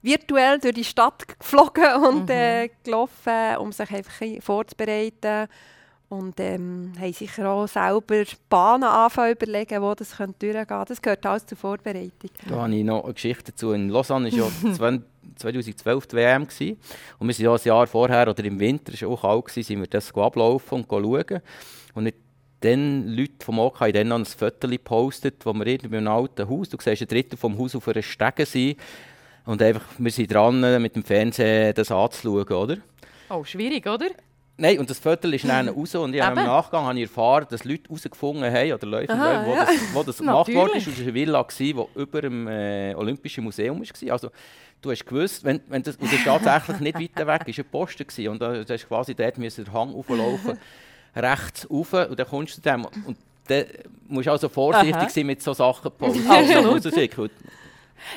virtuell 0.03 0.59
durch 0.59 0.75
die 0.75 0.85
Stadt 0.85 1.27
geflogen 1.39 1.95
und 2.09 2.25
mhm. 2.25 2.31
äh, 2.31 2.71
gelaufen, 2.83 3.57
um 3.59 3.73
sich 3.73 3.91
einfach 3.91 4.27
vorzubereiten. 4.41 5.49
Und 6.09 6.41
ähm, 6.41 6.93
haben 6.99 7.13
sicher 7.13 7.49
auch 7.49 7.69
selber 7.69 8.25
Bahnen 8.49 8.83
anfangen 8.83 9.31
überlegen, 9.31 9.81
wo 9.81 9.95
das 9.95 10.11
durchgehen 10.11 10.35
könnte. 10.67 10.85
Das 10.89 11.01
gehört 11.01 11.25
alles 11.25 11.47
zur 11.47 11.57
Vorbereitung. 11.57 12.31
Da 12.49 12.57
habe 12.57 12.75
ich 12.75 12.83
noch 12.83 13.05
eine 13.05 13.15
Geschichte 13.15 13.53
dazu. 13.53 13.71
In 13.71 13.91
Lausanne 13.91 14.33
war 14.33 14.39
ja 14.39 14.73
2012 15.37 16.07
die 16.09 16.17
WM. 16.17 16.49
Gewesen. 16.49 16.79
Und 17.21 17.29
wir 17.29 17.35
sind 17.35 17.45
ja 17.45 17.55
ein 17.55 17.61
Jahr 17.63 17.87
vorher, 17.87 18.27
oder 18.27 18.45
im 18.45 18.59
Winter, 18.59 18.93
es 18.93 19.03
war 19.03 19.11
auch 19.11 19.23
kalt, 19.23 19.45
gewesen, 19.45 19.63
sind 19.63 19.81
wir 19.81 19.87
das 19.87 20.13
ablaufen 20.13 20.85
und 20.85 20.89
schauen. 20.91 21.43
Und 21.95 22.13
dann 22.61 23.07
Leute 23.07 23.45
vom 23.45 23.59
OK 23.59 23.81
haben 23.81 23.93
dann 23.93 24.09
noch 24.09 24.19
ein 24.19 24.25
Foto 24.25 24.69
gepostet, 24.69 25.37
wo 25.45 25.53
wir 25.53 25.67
irgendwie 25.67 25.97
in 25.97 26.07
einem 26.07 26.17
alten 26.17 26.49
Haus, 26.49 26.69
du 26.69 26.77
siehst 26.81 27.03
ein 27.03 27.09
Drittel 27.09 27.37
vom 27.37 27.57
Haus 27.59 27.75
auf 27.75 27.89
einer 27.89 28.03
Stege 28.03 28.45
sind, 28.45 28.79
und 29.47 29.63
einfach, 29.63 29.85
wir 29.99 30.11
sind 30.11 30.33
dran, 30.33 30.83
mit 30.83 30.97
dem 30.97 31.05
Fernsehen 31.05 31.75
das 31.75 31.91
anzuschauen, 31.91 32.53
oder? 32.53 32.77
Oh, 33.29 33.45
schwierig, 33.45 33.87
oder? 33.87 34.09
Nein, 34.61 34.79
und 34.79 34.91
das 34.91 34.99
Viertel 34.99 35.33
ist 35.33 35.49
dann 35.49 35.69
raus 35.71 35.95
und 35.95 36.15
ich 36.15 36.21
habe 36.21 36.39
im 36.39 36.47
Nachgang 36.47 36.85
habe 36.85 36.99
ich 36.99 37.05
erfahren, 37.05 37.47
dass 37.49 37.65
Leute 37.65 37.85
herausgefunden 37.89 38.53
haben, 38.53 38.73
oder 38.73 38.87
Leute, 38.87 39.13
Aha, 39.15 39.47
wo, 39.47 39.55
ja. 39.55 39.65
das, 39.65 39.95
wo 39.95 40.03
das 40.03 40.19
gemacht 40.19 40.53
wurde. 40.53 40.77
Es 40.77 40.87
war 40.87 40.95
eine 41.03 41.15
Villa, 41.15 41.47
die 41.59 41.75
über 41.95 42.21
dem 42.21 42.47
äh, 42.47 42.95
Olympischen 42.95 43.45
Museum 43.45 43.81
war. 43.81 44.13
Also, 44.13 44.31
du 44.83 44.91
hast 44.91 45.07
gewusst, 45.07 45.45
wenn, 45.45 45.63
wenn 45.69 45.83
das, 45.83 45.97
und 45.97 46.13
das 46.13 46.23
tatsächlich 46.23 46.81
nicht 46.81 47.01
weiter 47.17 47.27
weg, 47.27 47.47
war 47.47 47.65
ein 47.65 47.71
Posten 47.71 48.07
gewesen, 48.07 48.29
und 48.29 48.43
da 48.43 48.63
hast 48.69 48.89
quasi 48.89 49.15
dort 49.15 49.39
müssen 49.39 49.65
den 49.65 49.73
Hang 49.73 49.95
auflaufen, 49.95 50.59
rechts 51.17 51.67
rauf, 51.71 51.93
und 51.95 52.19
dann 52.19 52.27
kommst 52.29 52.59
du 52.59 52.63
zu 52.63 52.69
dem. 52.69 52.85
Und 52.85 53.17
dann 53.49 53.65
musst 54.09 54.27
du 54.27 54.33
also 54.33 54.49
vorsichtig 54.51 54.95
Aha. 54.95 55.09
sein 55.09 55.27
mit 55.27 55.41
solchen 55.41 55.59
Sachen. 55.59 55.91
Absolut. 55.99 56.85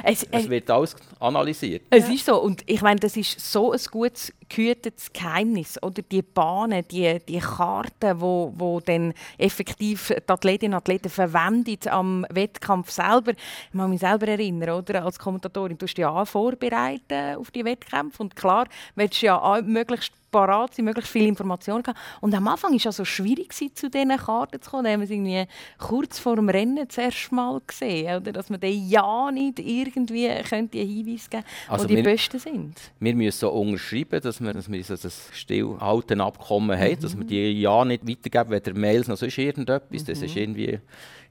Es, 0.04 0.24
es, 0.24 0.50
wird 0.50 0.70
alles 0.70 0.96
analysiert. 1.20 1.84
Es 1.90 2.10
ist 2.10 2.26
so. 2.26 2.42
Und 2.42 2.64
ich 2.66 2.82
meine, 2.82 3.00
das 3.00 3.18
ist 3.18 3.40
so 3.40 3.72
ein 3.72 3.80
gutes 3.92 4.34
gehütetes 4.54 5.12
Geheimnis. 5.12 5.82
Oder 5.82 6.02
die 6.02 6.22
Bahnen, 6.22 6.86
die, 6.90 7.20
die 7.28 7.40
Karten, 7.40 8.20
wo, 8.20 8.54
wo 8.56 8.80
dann 8.80 9.14
effektiv 9.38 10.08
die 10.08 10.32
Athletinnen 10.32 10.74
und 10.74 10.78
Athleten 10.78 11.10
verwenden 11.10 11.78
am 11.90 12.26
Wettkampf 12.30 12.92
selber. 12.92 13.32
Ich 13.32 13.74
muss 13.74 13.88
mich 13.88 14.00
selber 14.00 14.28
erinnern, 14.28 14.70
oder? 14.72 15.04
als 15.04 15.20
Kommentatorin, 15.20 15.78
du 15.78 15.86
hast 15.86 15.96
dich 15.96 16.04
ja 16.04 16.26
vorbereiten 16.26 17.38
auf 17.38 17.52
die 17.52 17.66
Wettkämpfe. 17.66 18.24
Und 18.24 18.36
klar, 18.36 18.68
willst 18.96 19.22
du 19.22 19.28
ja 19.28 19.62
möglichst 19.62 20.14
parat 20.34 20.74
sein, 20.74 20.84
möglichst 20.84 21.12
viele 21.12 21.28
Informationen 21.28 21.84
haben. 21.86 21.98
Und 22.20 22.36
am 22.36 22.46
Anfang 22.50 22.72
war 22.72 22.78
es 22.78 22.86
also 22.86 23.06
schwierig, 23.06 23.54
zu 23.54 23.90
diesen 23.90 24.18
Karten 24.18 24.62
zu 24.62 24.70
kommen. 24.70 24.84
Da 24.84 24.92
haben 24.92 25.00
wir 25.00 25.06
es 25.06 25.12
irgendwie 25.12 25.46
kurz 25.78 26.20
vor 26.20 26.36
dem 26.36 26.50
Rennen 26.50 26.90
zuerst 26.90 27.32
mal 27.32 27.62
gesehen, 27.66 28.18
oder? 28.18 28.34
dass 28.34 28.50
man 28.50 28.60
den 28.60 28.90
ja 28.90 29.32
nicht 29.32 29.60
irgendwie 29.60 30.30
könnte 30.50 30.80
Hinweise 30.80 31.30
geben 31.30 31.44
also 31.70 31.84
wo 31.84 31.88
die 31.88 31.96
wir, 31.98 32.04
Besten 32.04 32.40
sind. 32.40 32.76
Wir 33.00 33.16
müssen 33.16 33.40
so 33.40 33.52
unterschreiben, 33.52 34.20
dass 34.20 34.42
wir, 34.46 34.54
dass 34.54 34.72
wir 34.72 34.84
so 34.84 34.96
das 34.96 35.30
stillhalten 35.34 36.22
Abkommen 36.22 36.78
mhm. 36.78 36.82
haben, 36.82 37.00
dass 37.00 37.18
wir 37.18 37.26
die 37.26 37.62
ja 37.62 37.84
nicht 37.86 38.08
weitergeben, 38.08 38.52
weder 38.52 38.74
Mails 38.74 39.08
noch 39.08 39.18
sonst 39.18 39.38
irgendetwas. 39.38 40.02
Mhm. 40.02 40.06
Das 40.06 40.22
ist 40.22 40.36
irgendwie 40.36 40.80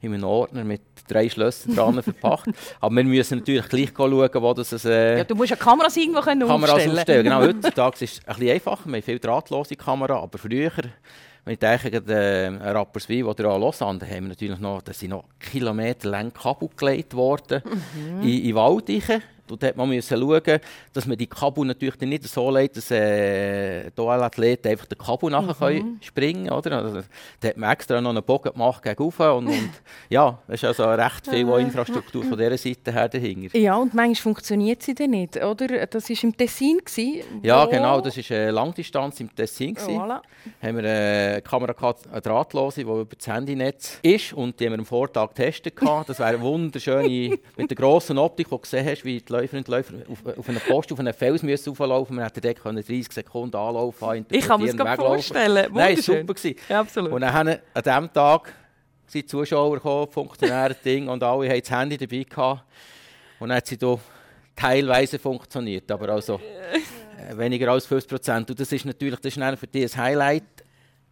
in 0.01 0.14
einem 0.14 0.25
Ordner 0.25 0.64
mit 0.64 0.83
drei 1.09 1.29
Schlössern 1.29 1.77
dran 1.77 2.03
verpackt. 2.03 2.48
Aber 2.81 2.94
wir 2.96 3.05
müssen 3.05 3.38
natürlich 3.38 3.68
gleich 3.68 3.90
schauen, 3.96 4.31
wo 4.35 4.55
das... 4.55 4.85
Äh, 4.85 5.18
ja, 5.18 5.25
du 5.25 5.35
musst 5.35 5.51
ja 5.51 5.57
Kameras 5.57 5.96
irgendwo 5.96 6.20
können 6.20 6.46
Kameras 6.46 6.75
aufstellen. 6.75 6.96
aufstellen. 6.98 7.25
Genau, 7.25 7.40
heutzutage 7.40 8.05
ist 8.05 8.18
es 8.18 8.27
ein 8.27 8.35
bisschen 8.35 8.55
einfacher. 8.55 8.87
Wir 8.87 8.94
haben 8.94 9.03
viel 9.03 9.18
drahtlose 9.18 9.77
Kamera, 9.77 10.20
aber 10.20 10.38
früher... 10.38 10.72
Wenn 11.44 11.55
ich 11.55 11.59
denke, 11.59 11.88
äh, 11.90 12.70
Rapperswil 12.70 13.25
oder 13.25 13.51
an 13.51 13.61
Lausanne, 13.61 13.98
da 13.98 14.07
haben 14.07 14.22
wir 14.22 14.29
natürlich 14.29 14.61
noch, 14.61 14.81
da 14.81 14.92
sind 14.92 15.11
noch 15.11 15.25
kilometerlang 15.40 16.33
Kabel 16.33 16.68
gelegt 16.77 17.14
worden 17.14 17.62
mhm. 17.64 18.22
in, 18.22 18.44
in 18.44 18.55
Waldeichen. 18.55 19.22
Dort 19.46 19.64
hat 19.64 19.76
man 19.76 19.88
müssen 19.88 20.18
schauen, 20.18 20.61
dass 20.92 21.07
man 21.07 21.18
die 21.18 21.26
Kabel 21.26 21.64
natürlich 21.64 22.00
nicht 22.00 22.24
so 22.24 22.50
legt, 22.50 22.76
dass 22.76 22.90
äh, 22.90 23.90
Dualathleten 23.90 24.70
einfach 24.70 24.87
den 24.87 24.98
Kabel 24.98 25.31
nachher 25.31 25.70
mhm. 25.70 25.98
springen 26.00 26.48
können. 26.48 26.72
Also, 26.72 27.02
da 27.40 27.48
hat 27.48 27.57
man 27.57 27.70
extra 27.70 28.00
noch 28.00 28.11
einen 28.11 28.22
Bogen 28.22 28.52
gemacht 28.52 28.83
gegen 28.83 29.02
und, 29.02 29.46
und 29.46 29.70
ja, 30.09 30.38
das 30.46 30.62
ist 30.62 30.64
also 30.64 30.85
recht 30.85 31.26
viel 31.28 31.48
Infrastruktur 31.48 32.24
von 32.24 32.38
dieser 32.38 32.57
Seite 32.57 32.92
her 32.92 33.09
dahinter. 33.09 33.57
Ja, 33.57 33.76
und 33.76 33.94
manchmal 33.94 34.14
funktioniert 34.14 34.83
sie 34.83 34.94
dann 34.94 35.11
nicht, 35.11 35.42
oder? 35.42 35.87
Das 35.87 36.09
war 36.09 36.16
im 36.22 36.37
Tessin. 36.37 36.78
Gewesen, 36.78 37.22
ja, 37.42 37.64
genau, 37.66 38.00
das 38.00 38.16
war 38.16 38.37
eine 38.37 38.50
Langdistanz 38.50 39.20
im 39.20 39.35
Tessin. 39.35 39.74
Gewesen. 39.74 39.98
Voilà. 39.98 40.20
haben 40.62 40.76
wir 40.76 40.85
eine 40.85 41.42
Kamera 41.42 41.72
gehabt, 41.72 42.09
eine 42.11 42.20
drahtlose, 42.20 42.85
die 42.85 42.90
über 42.90 43.05
das 43.05 43.26
Handynetz 43.26 43.98
ist 44.02 44.33
und 44.33 44.59
die 44.59 44.66
haben 44.66 44.72
wir 44.72 44.78
am 44.78 44.87
Vortag 44.87 45.35
getestet. 45.35 45.74
Das 46.07 46.18
wäre 46.18 46.31
eine 46.31 46.40
wunderschöne, 46.40 47.38
mit 47.57 47.70
der 47.70 47.76
grossen 47.76 48.18
Optik, 48.18 48.48
die 48.48 48.50
du 48.50 48.59
gesehen 48.59 48.87
hast, 48.87 49.05
wie 49.05 49.20
die 49.20 49.33
Leute 49.33 49.41
Läufer 49.42 49.57
und 49.59 49.68
Läufer 49.68 49.94
auf, 50.09 50.38
auf 50.38 50.48
einen 50.48 50.61
Post, 50.61 50.92
auf 50.92 50.98
einen 50.98 51.12
Fels 51.12 51.42
müssen 51.42 51.70
auflaufen. 51.70 52.16
Man 52.16 52.24
hätte 52.24 52.40
dort 52.40 52.64
30 52.64 53.12
Sekunden 53.12 53.57
anlaufen, 53.57 54.26
Ich 54.31 54.46
kann 54.46 54.61
mir 54.61 54.72
das 54.72 54.96
vorstellen. 54.96 55.72
Nein, 55.72 55.98
es 55.98 56.09
war 56.09 56.18
super. 56.18 56.35
Ja, 56.68 56.81
absolut. 56.81 57.12
Und 57.12 57.20
dann 57.20 57.48
an 57.48 57.59
diesem 57.74 58.12
Tag 58.12 58.52
sind 59.07 59.24
die 59.24 59.26
Zuschauer 59.26 59.74
gekommen, 59.74 60.11
Funktionäre, 60.11 60.74
Ding, 60.85 61.09
und 61.09 61.22
alle 61.22 61.48
hatten 61.48 61.61
das 61.61 61.70
Handy 61.70 61.98
dabei 61.98 62.22
gehabt. 62.22 62.64
Und 63.38 63.48
dann 63.48 63.57
hat 63.57 63.66
sie 63.66 63.76
da 63.76 63.98
teilweise 64.55 65.18
funktioniert, 65.18 65.90
aber 65.90 66.11
also 66.11 66.40
äh, 67.31 67.37
weniger 67.37 67.70
als 67.70 67.87
50 67.87 68.09
Prozent. 68.09 68.50
Und 68.50 68.61
das 68.61 68.72
ist 68.72 68.85
natürlich 68.85 69.18
das 69.20 69.37
ist 69.37 69.59
für 69.59 69.66
dich 69.66 69.94
ein 69.94 70.02
Highlight, 70.02 70.44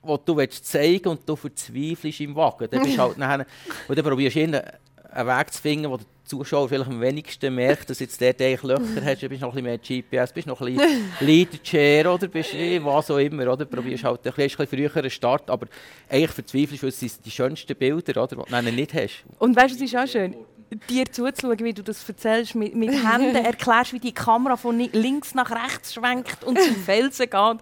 das 0.02 0.18
du 0.24 0.36
willst 0.36 0.64
zeigen 0.64 1.08
und 1.08 1.28
du 1.28 1.36
verzweifelst 1.36 2.20
im 2.20 2.34
Wagen. 2.36 2.68
Dann 2.70 2.82
bist 2.82 2.98
halt 2.98 3.18
nachher, 3.18 3.46
und 3.88 3.98
dann 3.98 4.04
probierst 4.04 4.36
du 4.36 4.40
einen 4.40 5.28
Weg 5.28 5.52
zu 5.52 5.60
finden, 5.60 5.90
wo 5.90 5.98
Zuschauer 6.30 6.68
vielleicht 6.68 6.88
am 6.88 7.00
wenigsten 7.00 7.54
merkt, 7.54 7.90
dass 7.90 7.98
jetzt 7.98 8.20
der 8.20 8.30
eigentlich 8.30 8.62
Löcher 8.62 9.04
hast, 9.04 9.28
bist 9.28 9.42
noch 9.42 9.54
ein 9.54 9.64
bisschen 9.64 10.02
mehr 10.02 10.02
GPS, 10.22 10.32
bist 10.32 10.46
noch 10.46 10.60
ein 10.60 10.74
bisschen 10.74 11.10
Leader-Chair 11.20 12.14
oder 12.14 12.28
bist 12.28 12.54
was 12.54 13.10
auch 13.10 13.18
immer, 13.18 13.52
oder? 13.52 13.64
Probierst 13.64 14.04
halt 14.04 14.24
ein 14.24 14.32
bisschen, 14.32 14.66
früher 14.66 14.96
einen 14.96 15.10
Start, 15.10 15.50
aber 15.50 15.66
eigentlich 16.08 16.30
verzweifelst 16.30 16.82
du, 16.82 16.86
weil 16.86 16.88
es 16.88 17.00
sind 17.00 17.24
die 17.24 17.30
schönsten 17.30 17.76
Bilder, 17.76 18.22
oder, 18.22 18.36
die 18.36 18.64
du 18.66 18.72
nicht 18.72 18.94
hast. 18.94 19.24
Und 19.38 19.56
weißt 19.56 19.78
du, 19.78 19.84
es 19.84 19.92
ist 19.92 19.96
auch 19.96 20.06
schön, 20.06 20.36
dir 20.88 21.04
zuzuschauen, 21.10 21.58
wie 21.58 21.74
du 21.74 21.82
das 21.82 22.08
erzählst, 22.08 22.54
mit, 22.54 22.74
mit 22.74 22.90
Händen 22.90 23.36
erklärst, 23.44 23.92
wie 23.92 23.98
die 23.98 24.12
Kamera 24.12 24.56
von 24.56 24.78
links 24.78 25.34
nach 25.34 25.50
rechts 25.50 25.94
schwenkt 25.94 26.44
und 26.44 26.60
zum 26.60 26.76
Felsen 26.76 27.28
geht 27.28 27.58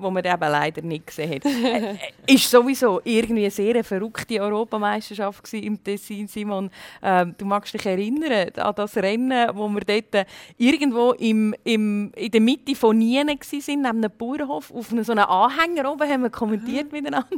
wo 0.00 0.10
man 0.10 0.24
eben 0.24 0.40
leider 0.40 0.82
nicht 0.82 1.06
gesehen 1.06 1.34
hat. 1.34 1.44
äh, 1.44 1.98
ist 2.26 2.50
sowieso 2.50 3.00
irgendwie 3.04 3.42
eine 3.42 3.50
sehr 3.50 3.82
verrückte 3.84 4.40
Europameisterschaft 4.40 5.52
im 5.54 5.82
Tessin, 5.82 6.26
Simon. 6.26 6.70
Ähm, 7.02 7.34
du 7.36 7.44
magst 7.44 7.74
dich 7.74 7.84
erinnern 7.86 8.50
an 8.56 8.74
das 8.74 8.96
Rennen, 8.96 9.50
wo 9.54 9.68
wir 9.68 9.80
dort 9.80 10.26
irgendwo 10.56 11.12
im, 11.12 11.54
im, 11.64 12.12
in 12.14 12.30
der 12.30 12.40
Mitte 12.40 12.74
von 12.74 12.98
Nien 12.98 13.28
waren, 13.28 13.38
neben 13.66 13.86
einem 13.86 14.10
Bauernhof, 14.16 14.72
auf 14.72 14.88
so 14.88 15.12
einem 15.12 15.24
Anhänger 15.24 15.90
oben 15.90 16.08
haben 16.08 16.22
wir 16.22 16.30
kommentiert 16.30 16.92
miteinander. 16.92 17.28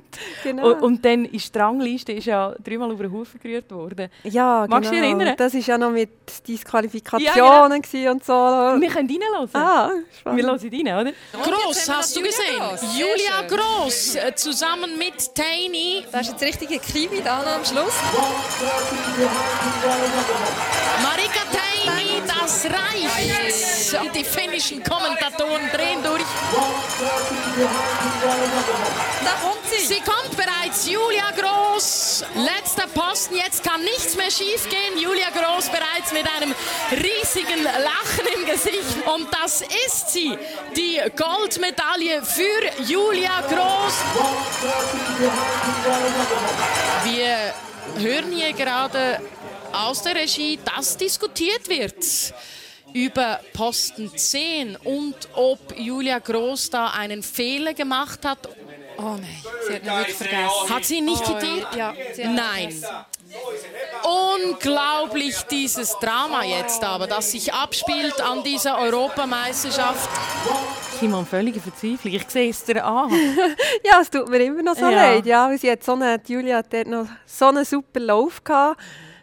Genau. 0.43 0.73
Und, 0.73 0.83
und, 0.83 1.05
dann 1.05 1.25
ist 1.27 1.55
die 1.55 1.59
Rangliste 1.59 2.13
ist 2.13 2.27
ja 2.27 2.55
dreimal 2.63 2.91
über 2.93 3.05
den 3.05 3.13
Haufen 3.13 3.41
gerührt 3.41 3.71
worden. 3.71 4.09
Ja, 4.25 4.67
Magst 4.69 4.91
genau. 4.91 5.03
du 5.03 5.09
dich 5.09 5.19
erinnern? 5.19 5.35
Das 5.37 5.55
war 5.55 5.61
ja 5.61 5.79
noch 5.79 5.91
mit 5.91 6.11
Disqualifikationen 6.47 7.35
ja, 7.35 7.79
genau. 7.79 8.13
und 8.13 8.25
so. 8.25 8.33
Wir 8.33 8.89
können 8.89 9.09
reinhören. 9.09 9.49
Ah, 9.53 9.91
spannend. 10.19 10.39
Wir 10.39 10.47
hören 10.47 10.87
rein, 10.89 11.07
oder? 11.07 11.13
Gross, 11.45 11.89
hast 11.89 12.17
du 12.17 12.23
gesehen? 12.23 12.52
Gross. 12.59 12.81
Julia 12.97 13.43
Gross 13.49 14.15
äh, 14.15 14.35
zusammen 14.35 14.99
mit 14.99 15.35
Taini. 15.35 16.05
Das 16.11 16.23
ist 16.23 16.33
jetzt 16.33 16.43
richtige 16.43 16.79
Krimi 16.79 17.23
da 17.23 17.39
am 17.57 17.65
Schluss. 17.65 17.95
Marika 21.03 21.41
Taini, 21.53 21.62
das 22.27 22.65
reicht. 22.65 24.15
Die 24.15 24.25
finnischen 24.25 24.83
Kommentatoren 24.83 25.69
drehen 25.73 26.03
durch. 26.03 26.23
Da 29.25 29.31
kommt 29.43 29.65
sie. 29.71 29.87
Sie 29.87 30.01
kommt 30.01 30.37
bereits. 30.37 30.87
Julia 30.87 31.31
Groß, 31.37 32.25
letzter 32.37 32.87
Posten. 32.89 33.37
Jetzt 33.37 33.63
kann 33.63 33.83
nichts 33.83 34.17
mehr 34.17 34.31
schief 34.31 34.69
gehen. 34.69 34.99
Julia 34.99 35.29
Groß 35.31 35.69
bereits 35.69 36.13
mit 36.13 36.27
einem 36.37 36.55
riesigen 36.93 37.63
Lachen 37.63 38.27
im 38.35 38.47
Gesicht. 38.47 39.07
Und 39.07 39.29
das 39.43 39.63
ist 39.87 40.11
sie, 40.13 40.39
die 40.77 41.01
Goldmedaille 41.17 42.23
für 42.23 42.83
Julia 42.83 43.41
Groß. 43.43 43.95
Wir 47.05 47.55
hören 47.99 48.33
hier 48.33 48.53
gerade 48.53 49.21
aus 49.73 50.03
der 50.03 50.17
Regie, 50.17 50.59
dass 50.65 50.97
diskutiert 50.97 51.69
wird 51.69 51.95
über 52.95 53.41
Posten 53.53 54.11
10 54.15 54.77
und 54.77 55.17
ob 55.35 55.79
Julia 55.79 56.19
Groß 56.19 56.71
da 56.71 56.89
einen 56.89 57.23
Fehler 57.23 57.75
gemacht 57.75 58.25
hat. 58.25 58.49
Oh 58.99 59.17
nein, 59.17 59.27
sie 59.67 59.75
hat 59.75 59.83
ihn 59.83 59.97
wirklich 59.97 60.17
vergessen. 60.17 60.69
Hat 60.69 60.85
sie 60.85 60.99
ihn 60.99 61.05
nicht 61.07 61.23
oh? 61.27 61.77
Ja, 61.77 61.95
Nein. 62.19 62.85
Unglaublich 64.05 65.37
dieses 65.51 65.97
Drama 65.99 66.45
jetzt 66.45 66.85
aber, 66.85 67.07
das 67.07 67.31
sich 67.31 67.53
abspielt 67.53 68.21
an 68.21 68.43
dieser 68.43 68.79
Europameisterschaft. 68.79 70.11
Simon, 71.01 71.25
völlige 71.25 71.61
Verzweiflung. 71.61 72.13
Ich 72.13 72.29
sehe 72.29 72.51
es 72.51 72.63
dir 72.63 72.85
an. 72.85 73.11
ja, 73.85 74.01
es 74.03 74.11
tut 74.11 74.29
mir 74.29 74.45
immer 74.45 74.63
noch 74.63 74.77
so 74.77 74.91
ja. 74.91 74.91
leid. 74.91 75.25
Ja, 75.25 75.57
sie 75.57 75.71
hat 75.71 75.83
so 75.83 75.93
eine, 75.93 76.21
Julia 76.27 76.59
hat 76.59 76.73
dort 76.73 76.89
noch 76.89 77.07
so 77.25 77.47
einen 77.47 77.65
super 77.65 78.01
Lauf 78.01 78.45
gehabt. 78.45 78.81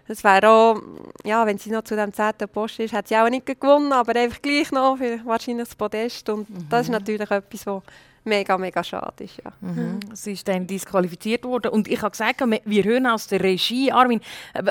Es 0.10 0.24
wäre 0.24 0.50
auch, 0.50 0.82
ja, 1.24 1.46
wenn 1.46 1.58
sie 1.58 1.70
noch 1.70 1.84
zu 1.84 1.96
dem 1.96 2.12
10. 2.12 2.34
Post 2.52 2.80
ist, 2.80 2.94
hat 2.94 3.08
sie 3.08 3.16
auch 3.16 3.30
nicht 3.30 3.46
gewonnen, 3.46 3.94
aber 3.94 4.16
einfach 4.16 4.42
gleich 4.42 4.72
noch 4.72 4.98
für 4.98 5.20
wahrscheinlich 5.24 5.68
das 5.68 5.76
Podest. 5.76 6.28
Und 6.30 6.50
mhm. 6.50 6.68
das 6.70 6.88
ist 6.88 6.90
natürlich 6.92 7.30
etwas, 7.30 7.66
was 7.68 7.84
mega, 8.24 8.58
mega 8.58 8.84
schade 8.84 9.24
ist. 9.24 9.38
Ja. 9.44 9.52
Mhm. 9.62 10.00
Sie 10.14 10.34
ist 10.34 10.48
dann 10.48 10.66
disqualifiziert 10.66 11.44
worden. 11.44 11.72
Und 11.72 11.88
ich 11.88 12.02
habe 12.02 12.12
gesagt, 12.12 12.42
wir 12.42 12.84
hören 12.84 13.06
aus 13.08 13.28
der 13.28 13.42
Regie. 13.42 13.92
Armin, 13.92 14.22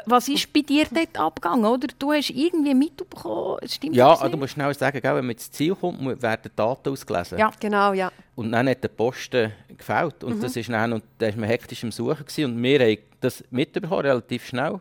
was 0.07 0.29
ist 0.29 0.53
bei 0.53 0.61
dir 0.61 0.87
dort 0.91 1.19
abgegangen? 1.19 1.65
Oder? 1.65 1.89
Du 1.99 2.13
hast 2.13 2.31
irgendwie 2.31 2.75
mitbekommen, 2.75 3.59
stimmt 3.67 3.95
Ja, 3.95 4.17
das 4.17 4.31
du 4.31 4.37
musst 4.37 4.55
schnell 4.55 4.75
sagen, 4.75 5.01
wenn 5.03 5.15
man 5.15 5.31
ins 5.31 5.51
Ziel 5.51 5.75
kommt, 5.75 6.01
werden 6.23 6.51
Daten 6.55 6.89
ausgelesen. 6.91 7.39
Ja, 7.39 7.53
genau, 7.61 7.93
ja. 7.93 8.11
Und 8.35 8.53
dann 8.53 8.69
hat 8.69 8.83
der 8.83 8.89
Posten 8.89 9.53
gefällt. 9.77 10.25
Und, 10.25 10.37
mhm. 10.37 10.41
das 10.41 10.57
ist 10.57 10.69
dann, 10.69 10.93
und 10.95 11.05
da 11.19 11.27
war 11.27 11.37
man 11.37 11.49
hektisch 11.49 11.85
am 11.85 11.93
Suchen. 11.93 12.25
Gewesen. 12.25 12.45
Und 12.45 12.63
wir 12.63 12.81
haben 12.81 12.99
das 13.21 13.45
mitbekommen, 13.51 14.03
relativ 14.03 14.47
schnell. 14.47 14.81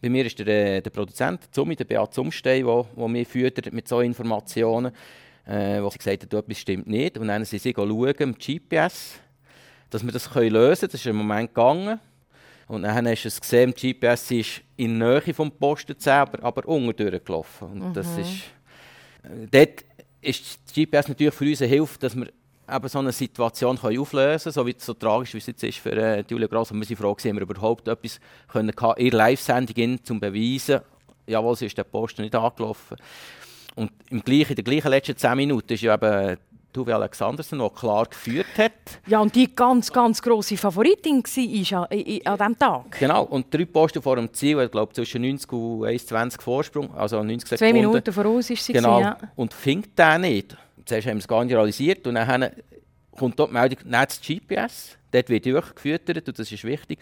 Bei 0.00 0.08
mir 0.08 0.26
ist 0.26 0.38
der, 0.38 0.46
äh, 0.46 0.80
der 0.80 0.90
Produzent, 0.90 1.54
Zumi, 1.54 1.76
der 1.76 1.84
Beat 1.84 2.12
Zumstein, 2.12 2.64
der 2.64 3.08
mich 3.08 3.28
führt 3.28 3.72
mit 3.72 3.88
solchen 3.88 4.08
Informationen, 4.08 4.92
äh, 5.46 5.80
wo 5.80 5.90
sie 5.90 5.98
gesagt 5.98 6.22
hat, 6.22 6.34
etwas 6.34 6.58
stimmt 6.58 6.86
nicht. 6.86 7.18
Und 7.18 7.28
dann 7.28 7.44
sind 7.44 7.62
sie 7.62 7.72
schauen 7.74 8.14
im 8.18 8.34
GPS, 8.34 9.20
dass 9.90 10.04
wir 10.04 10.12
das 10.12 10.34
lösen 10.34 10.52
können. 10.52 10.76
Das 10.80 10.94
ist 10.94 11.06
im 11.06 11.16
Moment 11.16 11.54
gegangen. 11.54 12.00
Und 12.68 12.82
dann 12.82 13.08
hast 13.08 13.22
du 13.22 13.28
es 13.28 13.40
gesehen, 13.40 13.72
im 13.72 13.74
GPS 13.74 14.30
ist 14.32 14.62
in 14.76 14.98
der 14.98 15.20
Nähe 15.20 15.34
vom 15.34 15.50
Posten 15.52 15.96
10, 15.96 16.12
aber, 16.12 16.66
unten 16.66 16.96
durchgelaufen. 16.96 17.68
Und 17.68 17.88
mhm. 17.88 17.92
das 17.94 18.18
ist, 18.18 18.42
äh, 19.22 19.46
dort 19.50 19.84
ist 20.20 20.58
das 20.64 20.74
GPS 20.74 21.08
natürlich 21.08 21.34
für 21.34 21.44
uns 21.44 21.62
eine 21.62 21.70
Hilfe, 21.70 21.98
dass 22.00 22.16
wir 22.16 22.26
eben 22.70 22.88
so 22.88 22.98
eine 22.98 23.12
Situation 23.12 23.78
können 23.78 23.98
auflösen 23.98 24.52
können, 24.52 24.72
so, 24.76 24.78
so 24.78 24.94
tragisch 24.94 25.34
wie 25.34 25.38
es 25.38 25.46
jetzt 25.46 25.62
ist 25.62 25.78
für 25.78 25.92
äh, 25.92 26.24
Julia 26.28 26.46
Gross. 26.46 26.70
Und 26.70 26.78
wir 26.78 26.86
sind 26.86 26.96
froh, 26.96 27.10
ob 27.10 27.22
wir 27.22 27.40
überhaupt 27.40 27.88
etwas 27.88 28.20
können 28.48 28.70
in 28.96 29.10
der 29.10 29.18
Live-Sendung 29.18 30.04
zum 30.04 30.20
beweisen, 30.20 30.80
jawohl, 31.26 31.56
sie 31.56 31.66
ist 31.66 31.78
der 31.78 31.84
Posten 31.84 32.22
nicht 32.22 32.34
angelaufen. 32.34 32.96
Und 33.74 33.92
im 34.10 34.22
gleichen, 34.22 34.50
in 34.50 34.56
den 34.56 34.64
gleichen 34.64 34.88
letzten 34.88 35.16
10 35.16 35.36
Minuten 35.36 35.72
ist 35.72 35.82
ja 35.82 35.94
eben 35.94 36.38
Tuve 36.72 36.94
Alexandersen, 36.94 37.58
der 37.58 37.70
klar 37.70 38.04
geführt 38.04 38.58
hat. 38.58 39.00
Ja, 39.06 39.20
und 39.20 39.34
die 39.34 39.54
ganz, 39.54 39.90
ganz 39.90 40.20
grosse 40.20 40.58
Favoritin 40.58 41.22
war 41.22 41.90
an 41.90 41.98
diesem 41.98 42.58
Tag. 42.58 42.98
Genau, 42.98 43.22
und 43.24 43.52
drei 43.52 43.64
Posten 43.64 44.02
vor 44.02 44.16
dem 44.16 44.30
Ziel, 44.34 44.60
ich 44.60 44.70
glaube 44.70 44.92
zwischen 44.92 45.22
90 45.22 45.52
und 45.52 45.86
1,20 45.86 46.42
Vorsprung, 46.42 46.94
also 46.94 47.22
90 47.22 47.48
Sekunden. 47.48 47.58
Zwei 47.58 47.72
Minuten 47.72 48.12
voraus 48.12 48.50
ist 48.50 48.62
sie. 48.62 48.74
Genau, 48.74 49.00
ja. 49.00 49.16
und 49.36 49.54
findet 49.54 49.98
den 49.98 50.20
nicht 50.20 50.56
zuerst 50.86 51.06
haben 51.06 51.16
wir 51.16 51.20
es 51.20 51.28
gar 51.28 51.44
nicht 51.44 51.54
realisiert 51.54 52.06
und 52.06 52.14
dann 52.14 52.50
kommt 53.16 53.38
dort 53.38 53.50
die 53.50 53.54
Meldung, 53.54 53.78
nicht 53.84 53.92
das 53.92 54.20
GPS, 54.20 54.96
dort 55.10 55.28
wird 55.28 55.46
durchgefüttert 55.46 56.28
und 56.28 56.38
das 56.38 56.52
ist 56.52 56.64
wichtig. 56.64 56.98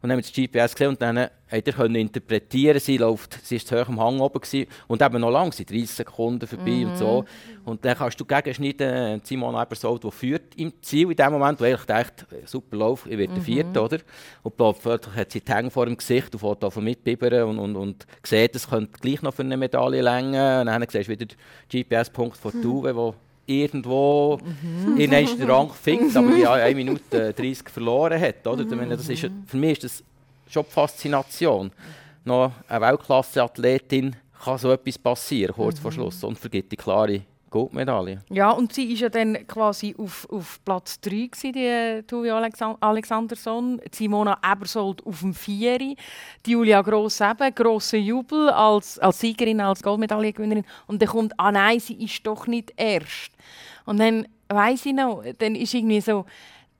Und 0.00 0.10
dann 0.10 0.16
haben 0.16 0.24
wir 0.24 0.50
das 0.52 0.68
GPS 0.68 0.74
gesehen 0.76 0.90
und 0.90 1.02
dann 1.02 1.28
konnte 1.50 1.74
er 1.76 2.00
interpretieren, 2.00 2.78
sie 2.78 2.98
läuft, 2.98 3.44
sie 3.44 3.56
war 3.56 3.64
zu 3.64 3.80
hoch 3.80 3.88
am 3.88 4.00
Hang 4.00 4.20
oben 4.20 4.40
gewesen, 4.40 4.68
und 4.86 5.02
eben 5.02 5.20
noch 5.20 5.30
lang, 5.30 5.50
30 5.50 5.90
Sekunden 5.90 6.46
vorbei 6.46 6.70
mhm. 6.70 6.90
und 6.90 6.98
so. 6.98 7.24
Und 7.64 7.84
dann 7.84 7.96
kannst 7.96 8.20
du 8.20 8.24
gegenschneiden, 8.24 8.88
äh, 8.88 9.20
Simon 9.24 9.60
Ebersold, 9.60 10.04
der 10.04 10.12
führt 10.12 10.54
im 10.54 10.72
Ziel 10.82 11.10
in 11.10 11.16
dem 11.16 11.32
Moment, 11.32 11.58
wo 11.58 11.64
eigentlich 11.64 11.84
denkt, 11.84 12.26
super 12.44 12.76
Lauf, 12.76 13.06
ich 13.06 13.18
werde 13.18 13.32
mhm. 13.32 13.36
der 13.36 13.44
Vierte, 13.44 13.82
oder? 13.82 13.98
Und 14.44 14.56
plötzlich 14.56 15.16
hat 15.16 15.32
sie 15.32 15.40
die 15.40 15.52
Hänge 15.52 15.70
vor 15.72 15.86
dem 15.86 15.96
Gesicht 15.96 16.32
und 16.32 16.38
fährt 16.38 16.62
davon 16.62 16.84
mitbibbern 16.84 17.42
und, 17.48 17.58
und, 17.58 17.74
und 17.74 18.06
sieht, 18.22 18.54
es 18.54 18.70
könnte 18.70 19.00
gleich 19.00 19.20
noch 19.22 19.34
für 19.34 19.42
eine 19.42 19.56
Medaille 19.56 20.00
länger. 20.00 20.60
Und 20.60 20.66
dann 20.66 20.86
siehst 20.88 21.08
du 21.08 21.12
wieder 21.12 21.26
den 21.26 21.88
GPS-Punkt 21.88 22.36
von 22.36 22.62
Tuve, 22.62 22.94
wo 22.94 23.16
irgendwo 23.48 24.38
mhm. 24.62 24.96
in 24.98 25.14
einen 25.14 25.50
Rang 25.50 25.72
findet, 25.72 26.16
aber 26.16 26.36
ja 26.36 26.52
1 26.52 26.76
Minute 26.76 27.32
30 27.32 27.68
verloren 27.70 28.20
hat. 28.20 28.46
Oder? 28.46 28.64
Mhm. 28.64 28.90
Das 28.90 29.08
ist, 29.08 29.26
für 29.46 29.56
mich 29.56 29.72
ist 29.72 29.84
das 29.84 30.04
schon 30.48 30.64
die 30.64 30.70
Faszination. 30.70 31.72
Noch 32.24 32.52
eine 32.68 32.80
Weltklasse-Athletin 32.86 34.14
kann 34.44 34.58
so 34.58 34.70
etwas 34.70 34.98
passieren, 34.98 35.54
kurz 35.54 35.78
mhm. 35.78 35.82
vor 35.82 35.92
Schluss, 35.92 36.22
und 36.22 36.38
vergibt 36.38 36.70
die 36.70 36.76
klare 36.76 37.22
Goldmedaille. 37.50 38.22
Ja, 38.30 38.50
und 38.50 38.72
sie 38.72 38.88
war 38.88 38.96
ja 38.96 39.08
dann 39.08 39.46
quasi 39.46 39.94
auf, 39.98 40.28
auf 40.30 40.60
Platz 40.64 41.00
3, 41.00 41.10
gewesen, 41.10 41.52
die 41.52 42.02
Tuvi 42.06 42.30
Alexanderson. 42.30 43.80
Simona 43.92 44.38
Ebersold 44.44 45.04
auf 45.06 45.20
dem 45.20 45.34
4. 45.34 45.78
Die 45.78 45.96
Julia 46.50 46.82
Gross 46.82 47.20
eben, 47.20 47.54
grosser 47.54 47.98
Jubel 47.98 48.50
als, 48.50 48.98
als 48.98 49.20
Siegerin, 49.20 49.60
als 49.60 49.82
Goldmedaillengewinnerin. 49.82 50.64
Und 50.86 51.02
dann 51.02 51.08
kommt, 51.08 51.32
ah 51.38 51.52
nein, 51.52 51.80
sie 51.80 52.02
ist 52.02 52.26
doch 52.26 52.46
nicht 52.46 52.72
erst. 52.76 53.30
Und 53.84 53.98
dann 53.98 54.26
weiss 54.48 54.86
ich 54.86 54.94
noch, 54.94 55.24
dann 55.38 55.54
ist 55.54 55.74
irgendwie 55.74 56.00
so 56.00 56.24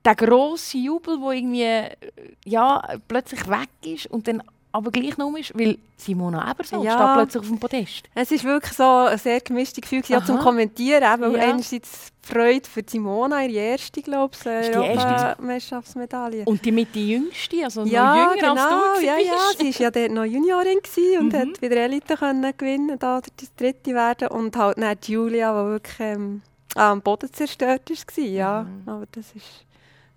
der 0.05 0.15
grosse 0.15 0.77
Jubel, 0.77 1.19
der 1.19 1.31
irgendwie 1.31 1.97
ja, 2.45 2.81
plötzlich 3.07 3.47
weg 3.49 3.69
ist 3.83 4.07
und 4.07 4.27
dann 4.27 4.41
aber 4.71 4.91
gleich 4.91 5.17
noch 5.17 5.35
ist, 5.35 5.57
weil 5.57 5.77
Simona 5.97 6.49
Ebersold 6.51 6.83
Ja. 6.83 6.93
steht 6.93 7.13
plötzlich 7.15 7.41
auf 7.41 7.47
dem 7.47 7.59
Podest. 7.59 8.03
Es 8.13 8.31
ist 8.31 8.43
wirklich 8.43 8.73
so 8.73 8.83
ein 8.83 9.17
sehr 9.17 9.39
gemischtes 9.41 9.81
Gefühl 9.81 10.03
auch 10.15 10.23
zum. 10.25 10.37
Kommentieren. 10.39 11.03
Eben, 11.03 11.33
Ja. 11.35 11.41
Einerseits 11.49 12.11
die 12.23 12.33
Freude 12.33 12.69
für 12.69 12.83
Simona, 12.85 13.43
ihre 13.45 13.71
erste, 13.71 14.01
glaube 14.03 14.33
ich, 14.35 14.39
die? 14.39 14.77
Europameisterschaftsmedaille. 14.77 16.43
Und 16.45 16.63
die 16.63 16.71
mit 16.71 16.93
die 16.93 17.11
Jüngste, 17.11 17.63
also 17.63 17.83
Ja, 17.85 18.15
noch 18.15 18.33
jünger 18.35 18.49
genau, 18.55 18.61
als 18.91 18.99
du 18.99 19.05
ja, 19.05 19.17
ja. 19.17 19.33
Sie 19.57 19.73
war 19.73 19.81
ja 19.81 19.91
dort 19.91 20.11
noch 20.11 20.25
Juniorin 20.25 20.79
und 21.19 21.33
Mhm. 21.33 21.37
hat 21.37 21.61
wieder 21.61 21.77
Elite 21.77 22.15
können 22.17 22.53
gewinnen, 22.57 22.97
da 22.99 23.21
das 23.37 23.55
dritte 23.55 23.93
werden. 23.93 24.27
Und 24.29 24.55
halt 24.55 24.77
dann 24.77 24.95
die 25.01 25.11
Julia, 25.13 25.51
die 25.63 25.69
wirklich 25.71 25.99
ähm, 25.99 26.41
am 26.75 27.01
Boden 27.01 27.31
zerstört 27.33 27.89
war. 27.89 28.23
Ja, 28.23 28.63
Mhm. 28.63 28.89
aber 28.89 29.05
das 29.11 29.25
ist, 29.35 29.65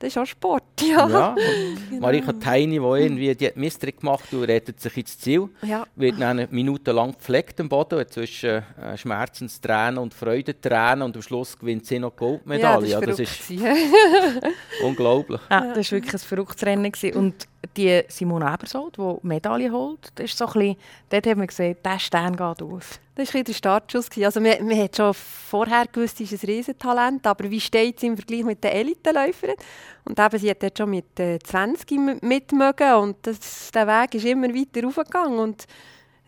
das 0.03 0.09
ist 0.09 0.19
auch 0.19 0.27
Sport, 0.27 0.65
ja. 0.83 1.09
Ja, 1.09 1.37
Genau. 1.91 2.01
Marika 2.01 2.33
Teini, 2.33 2.79
die 2.81 2.85
irgendwie 2.85 3.35
die 3.37 3.47
hat 3.47 3.57
Mystery 3.57 3.93
gemacht 3.93 4.33
und 4.33 4.43
rettet 4.45 4.81
sich 4.81 4.97
ins 4.97 5.17
Ziel, 5.19 5.49
ja. 5.63 5.87
wird 5.95 6.21
dann 6.21 6.49
minutenlang 6.51 7.13
gepflegt 7.13 7.61
am 7.61 7.69
Boden 7.69 8.05
zwischen 8.09 8.51
äh, 8.81 8.97
Schmerzenstränen 8.97 9.99
und 9.99 10.13
Freudentränen 10.13 11.03
und 11.03 11.15
am 11.17 11.23
Schluss 11.23 11.57
gewinnt 11.57 11.87
sie 11.87 12.01
noch 12.01 12.11
die 12.11 12.17
Goldmedaille. 12.19 12.87
Ja, 12.89 13.01
Ja, 13.01 13.07
das 13.07 13.17
das 13.19 13.21
ist 13.21 13.51
ist 13.51 13.61
verrückt. 13.61 14.47
unglaublich. 14.85 15.41
Ja, 15.51 15.73
das 15.73 15.93
war 15.93 15.99
wirklich 15.99 16.15
ein 16.15 16.19
verrücktes 16.19 16.67
Rennen. 16.67 16.91
Gewesen. 16.91 17.17
Und 17.17 17.47
die 17.77 18.03
Simone 18.09 18.53
Ebersold, 18.53 18.97
die 18.97 19.27
Medaille 19.27 19.71
holt, 19.71 20.11
das 20.17 20.27
ist 20.27 20.39
so 20.39 20.47
ein 20.47 20.53
bisschen, 20.53 20.77
dort 21.11 21.27
haben 21.27 21.41
wir 21.41 21.47
gesehen, 21.47 21.77
der 21.85 21.99
Stern 21.99 22.33
geht 22.37 22.63
auf. 22.63 22.99
Das 23.15 23.33
war 23.35 23.43
der 23.43 23.53
Startschuss. 23.53 24.09
Also 24.23 24.41
man, 24.41 24.67
man 24.67 24.79
hat 24.79 24.97
schon 24.97 25.13
vorher 25.15 25.87
gewusst, 25.87 26.17
sie 26.17 26.25
ist 26.25 26.43
ein 26.43 26.47
Riesentalent, 26.47 27.27
aber 27.27 27.51
wie 27.51 27.61
steht 27.61 28.01
sie 28.01 28.07
im 28.09 28.17
Vergleich 28.17 28.43
mit 28.45 28.65
den 28.65 28.73
Elitenläuferinnen? 28.73 29.57
Und 30.05 30.19
eben, 30.19 30.39
sie 30.39 30.51
hat 30.51 30.63
dort 30.63 30.79
schon 30.79 30.91
mit 30.91 31.21
äh, 31.21 31.39
20 31.39 31.93
m- 31.93 32.19
mitmögen 32.23 32.95
und 32.95 33.17
das, 33.23 33.71
der 33.73 33.87
Weg 33.87 34.15
ist 34.15 34.25
immer 34.25 34.49
weiter 34.49 34.83
raufgegangen. 34.85 35.55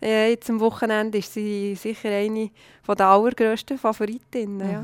Äh, 0.01 0.31
jetzt 0.31 0.49
am 0.49 0.59
Wochenende 0.59 1.17
ist 1.17 1.33
sie 1.33 1.75
sicher 1.75 2.09
eine 2.09 2.49
von 2.83 2.95
der 2.95 3.07
allergrössten 3.07 3.77
Favoritinnen. 3.77 4.71
Ja. 4.71 4.83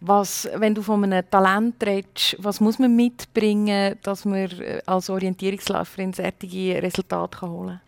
Was, 0.00 0.48
wenn 0.54 0.74
du 0.74 0.82
von 0.82 1.02
einem 1.02 1.28
Talent 1.28 1.82
redest, 1.84 2.36
was 2.38 2.60
muss 2.60 2.78
man 2.78 2.94
mitbringen, 2.94 3.96
dass 4.02 4.24
man 4.24 4.50
äh, 4.60 4.80
als 4.86 5.10
Orientierungsläuferin 5.10 6.12
solche 6.12 6.82
Resultate 6.82 7.38
kann 7.38 7.50
holen 7.50 7.68
kann? 7.68 7.80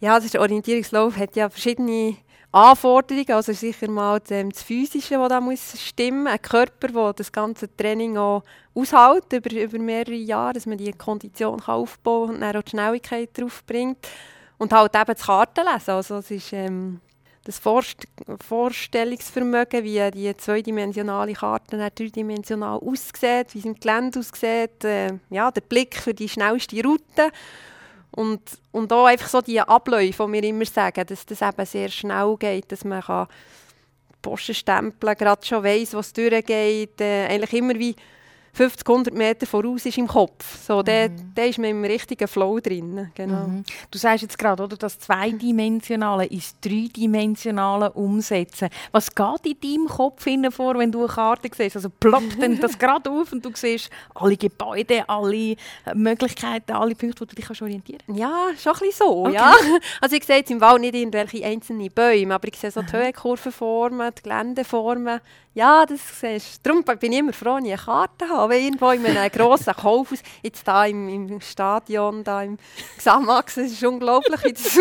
Ja, 0.00 0.14
das 0.16 0.26
ist 0.26 0.34
der 0.34 0.40
Orientierungslauf 0.42 1.16
hat 1.16 1.36
ja 1.36 1.48
verschiedene 1.48 2.16
Anforderungen. 2.52 3.30
Also 3.32 3.52
sicher 3.52 3.90
mal 3.90 4.20
das, 4.20 4.30
ähm, 4.30 4.50
das 4.50 4.62
Physische, 4.62 5.14
das 5.14 5.28
da 5.28 5.40
muss 5.40 5.80
stimmen 5.80 6.26
Ein 6.26 6.40
Körper, 6.40 6.88
der 6.88 7.12
das 7.14 7.32
ganze 7.32 7.74
Training 7.76 8.16
auch 8.16 8.42
aushält 8.74 9.32
über, 9.32 9.52
über 9.52 9.78
mehrere 9.78 10.14
Jahre, 10.14 10.54
dass 10.54 10.66
man 10.66 10.78
die 10.78 10.92
Kondition 10.92 11.60
kann 11.60 11.74
aufbauen 11.74 12.36
und 12.36 12.40
dann 12.40 12.56
auch 12.56 12.62
die 12.62 12.70
Schnelligkeit 12.70 13.30
drauf 13.36 13.64
bringt. 13.66 13.98
Und 14.58 14.72
halt 14.72 14.94
eben 14.94 15.04
das 15.06 15.24
Kartenlesen. 15.24 15.94
Also 15.94 16.16
es 16.16 16.30
ist 16.30 16.52
ähm, 16.52 17.00
das 17.44 17.58
Vorst 17.58 18.06
Vorstellungsvermögen, 18.46 19.84
wie 19.84 20.10
die 20.10 20.36
zweidimensionale 20.36 21.32
Karte 21.32 21.78
dreidimensional 21.78 22.78
aussieht, 22.78 23.54
wie 23.54 23.58
es 23.58 23.64
im 23.64 23.74
Gelände 23.74 24.18
aussieht. 24.18 24.84
Äh, 24.84 25.14
ja, 25.30 25.50
der 25.50 25.62
Blick 25.62 25.96
für 25.96 26.12
die 26.12 26.28
schnellste 26.28 26.82
Route. 26.82 27.30
Und, 28.10 28.42
und 28.72 28.92
auch 28.92 29.06
einfach 29.06 29.28
so 29.28 29.40
die 29.40 29.60
Abläufe, 29.60 30.26
die 30.26 30.32
wir 30.32 30.44
immer 30.44 30.64
sagen, 30.64 31.06
dass 31.06 31.24
das 31.24 31.40
eben 31.40 31.66
sehr 31.66 31.88
schnell 31.88 32.36
geht, 32.38 32.72
dass 32.72 32.84
man 32.84 33.02
kann 33.02 33.28
Posten 34.20 34.54
stempeln 34.54 35.16
gerade 35.16 35.46
schon 35.46 35.62
weiss, 35.62 35.94
was 35.94 36.12
durchgeht, 36.12 37.00
äh, 37.00 37.26
eigentlich 37.26 37.52
immer 37.52 37.78
wie 37.78 37.94
50, 38.52 38.88
100 38.88 39.14
Meter 39.14 39.46
voraus 39.46 39.86
ist 39.86 39.98
im 39.98 40.06
Kopf. 40.06 40.58
So, 40.66 40.82
da, 40.82 41.08
da 41.08 41.44
ist 41.44 41.58
man 41.58 41.70
im 41.70 41.84
richtigen 41.84 42.26
Flow 42.26 42.58
drin. 42.60 43.10
Genau. 43.14 43.46
Mhm. 43.46 43.64
Du 43.90 43.98
sagst 43.98 44.22
jetzt 44.22 44.38
gerade, 44.38 44.62
oder, 44.62 44.76
das 44.76 44.98
Zweidimensionale 44.98 46.26
ins 46.26 46.54
Dreidimensionale 46.60 47.92
umsetzen. 47.92 48.68
Was 48.92 49.14
geht 49.14 49.46
in 49.46 49.60
deinem 49.60 49.88
Kopf 49.88 50.26
vor, 50.50 50.78
wenn 50.78 50.92
du 50.92 51.00
eine 51.00 51.08
Karte 51.08 51.48
siehst? 51.54 51.76
Also 51.76 51.88
ploppt 51.88 52.42
dann 52.42 52.60
das 52.60 52.78
gerade 52.78 53.10
auf 53.10 53.32
und 53.32 53.44
du 53.44 53.50
siehst 53.54 53.90
alle 54.14 54.36
Gebäude, 54.36 55.08
alle 55.08 55.56
Möglichkeiten, 55.94 56.72
alle 56.72 56.94
Punkte, 56.94 57.20
wo 57.20 57.24
du 57.24 57.34
dich 57.34 57.44
kannst 57.44 57.62
orientieren 57.62 58.00
kannst? 58.06 58.20
Ja, 58.20 58.48
schon 58.58 58.72
ein 58.72 58.78
bisschen 58.80 59.06
so. 59.06 59.26
Okay. 59.26 59.34
Ja. 59.34 59.54
Also 60.00 60.16
ich 60.16 60.24
sehe 60.24 60.38
jetzt 60.38 60.50
im 60.50 60.60
Wald 60.60 60.80
nicht 60.80 60.94
irgendwelche 60.94 61.44
einzelnen 61.44 61.90
Bäume, 61.90 62.34
aber 62.34 62.48
ich 62.48 62.56
sehe 62.56 62.70
so 62.70 62.82
die 62.82 62.92
Höhenkurvenformen, 62.92 64.12
die 64.16 64.22
Geländeformen. 64.22 65.20
Ja, 65.58 65.84
das 65.84 66.20
siehst 66.20 66.64
du. 66.64 66.70
Darum 66.70 66.84
bin 67.00 67.12
ich 67.12 67.18
immer 67.18 67.32
froh, 67.32 67.56
wenn 67.56 67.64
ich 67.64 67.72
eine 67.72 67.82
Karte 67.82 68.28
habe. 68.28 68.54
Wenn 68.54 68.62
irgendwo 68.62 68.92
in 68.92 69.04
einem 69.04 69.28
grossen 69.32 69.74
Kaufhaus, 69.74 70.20
jetzt 70.40 70.68
da 70.68 70.86
im, 70.86 71.08
im 71.08 71.40
Stadion, 71.40 72.22
da 72.22 72.44
im 72.44 72.58
Xamax, 72.96 73.56
es 73.56 73.72
ist 73.72 73.82
unglaublich, 73.82 74.44
wie 74.44 74.52
das, 74.52 74.76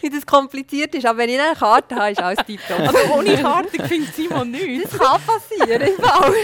wie 0.00 0.10
das 0.10 0.24
kompliziert 0.24 0.94
ist. 0.94 1.06
Aber 1.06 1.18
wenn 1.18 1.28
ich 1.28 1.40
eine 1.40 1.56
Karte 1.56 1.96
habe, 1.96 2.12
ist 2.12 2.22
alles 2.22 2.38
tiptop. 2.46 2.78
Also 2.78 2.98
ohne 3.18 3.36
Karte 3.36 3.82
findet 3.82 4.14
Simon 4.14 4.52
nichts. 4.52 4.92
Das 4.92 5.00
kann 5.00 5.20
passieren, 5.22 5.82
im 5.82 5.96
Fall. 5.96 6.34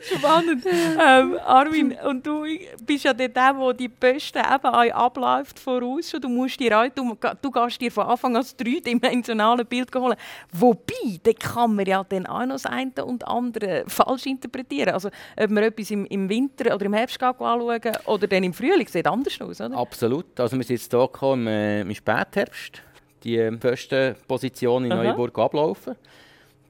Spannend. 0.16 0.64
ähm, 0.64 1.40
Armin, 1.44 1.96
und 2.04 2.24
du 2.24 2.44
bist 2.86 3.02
ja 3.02 3.14
der, 3.14 3.30
der 3.30 3.74
die 3.74 3.88
Posten 3.88 4.38
eben 4.38 4.64
auch 4.64 4.94
abläuft 4.94 5.58
voraus. 5.58 6.12
Du, 6.20 6.28
musst 6.28 6.60
dir 6.60 6.78
auch, 6.78 6.86
du, 6.94 7.18
du 7.42 7.50
gehst 7.50 7.80
dir 7.80 7.90
von 7.90 8.06
Anfang 8.06 8.36
an 8.36 8.42
das 8.42 8.56
dreidimensionale 8.56 9.64
Bild 9.64 9.92
holen. 9.96 10.16
Wobei, 10.52 11.18
da 11.20 11.32
kann 11.32 11.74
man 11.74 11.84
ja 11.84 12.04
dann 12.04 12.27
auch 12.28 12.44
noch 12.46 12.54
das 12.54 12.66
eine 12.66 13.04
und 13.04 13.26
andere 13.26 13.84
falsch 13.86 14.26
interpretieren. 14.26 14.94
Also, 14.94 15.08
ob 15.36 15.50
man 15.50 15.64
etwas 15.64 15.90
im, 15.90 16.06
im 16.06 16.28
Winter 16.28 16.74
oder 16.74 16.86
im 16.86 16.94
Herbst 16.94 17.22
anschauen 17.22 17.80
oder 18.06 18.26
dann 18.26 18.44
im 18.44 18.52
Frühling, 18.52 18.86
sieht 18.86 19.06
anders 19.06 19.40
aus, 19.40 19.60
oder? 19.60 19.76
Absolut. 19.76 20.38
Also 20.38 20.56
wir 20.56 20.64
sind 20.64 20.76
jetzt 20.76 20.90
hier 20.90 21.00
gekommen, 21.00 21.46
im, 21.46 21.52
äh, 21.52 21.80
im 21.82 21.94
Spätherbst, 21.94 22.82
die 23.24 23.36
erste 23.36 24.16
Position 24.26 24.84
in 24.84 24.92
Aha. 24.92 25.02
Neuenburg 25.02 25.38
ablaufen. 25.38 25.96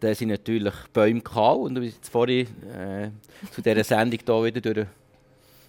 Da 0.00 0.14
sind 0.14 0.28
natürlich 0.28 0.74
Bäume 0.92 1.20
kahl 1.20 1.56
und 1.56 1.74
wir 1.74 1.82
sind 1.82 1.96
jetzt 1.96 2.08
vorhin 2.08 2.46
äh, 2.72 3.10
zu 3.50 3.60
dieser 3.60 3.82
Sendung 3.82 4.20
hier 4.24 4.44
wieder 4.44 4.60
durch, 4.60 4.86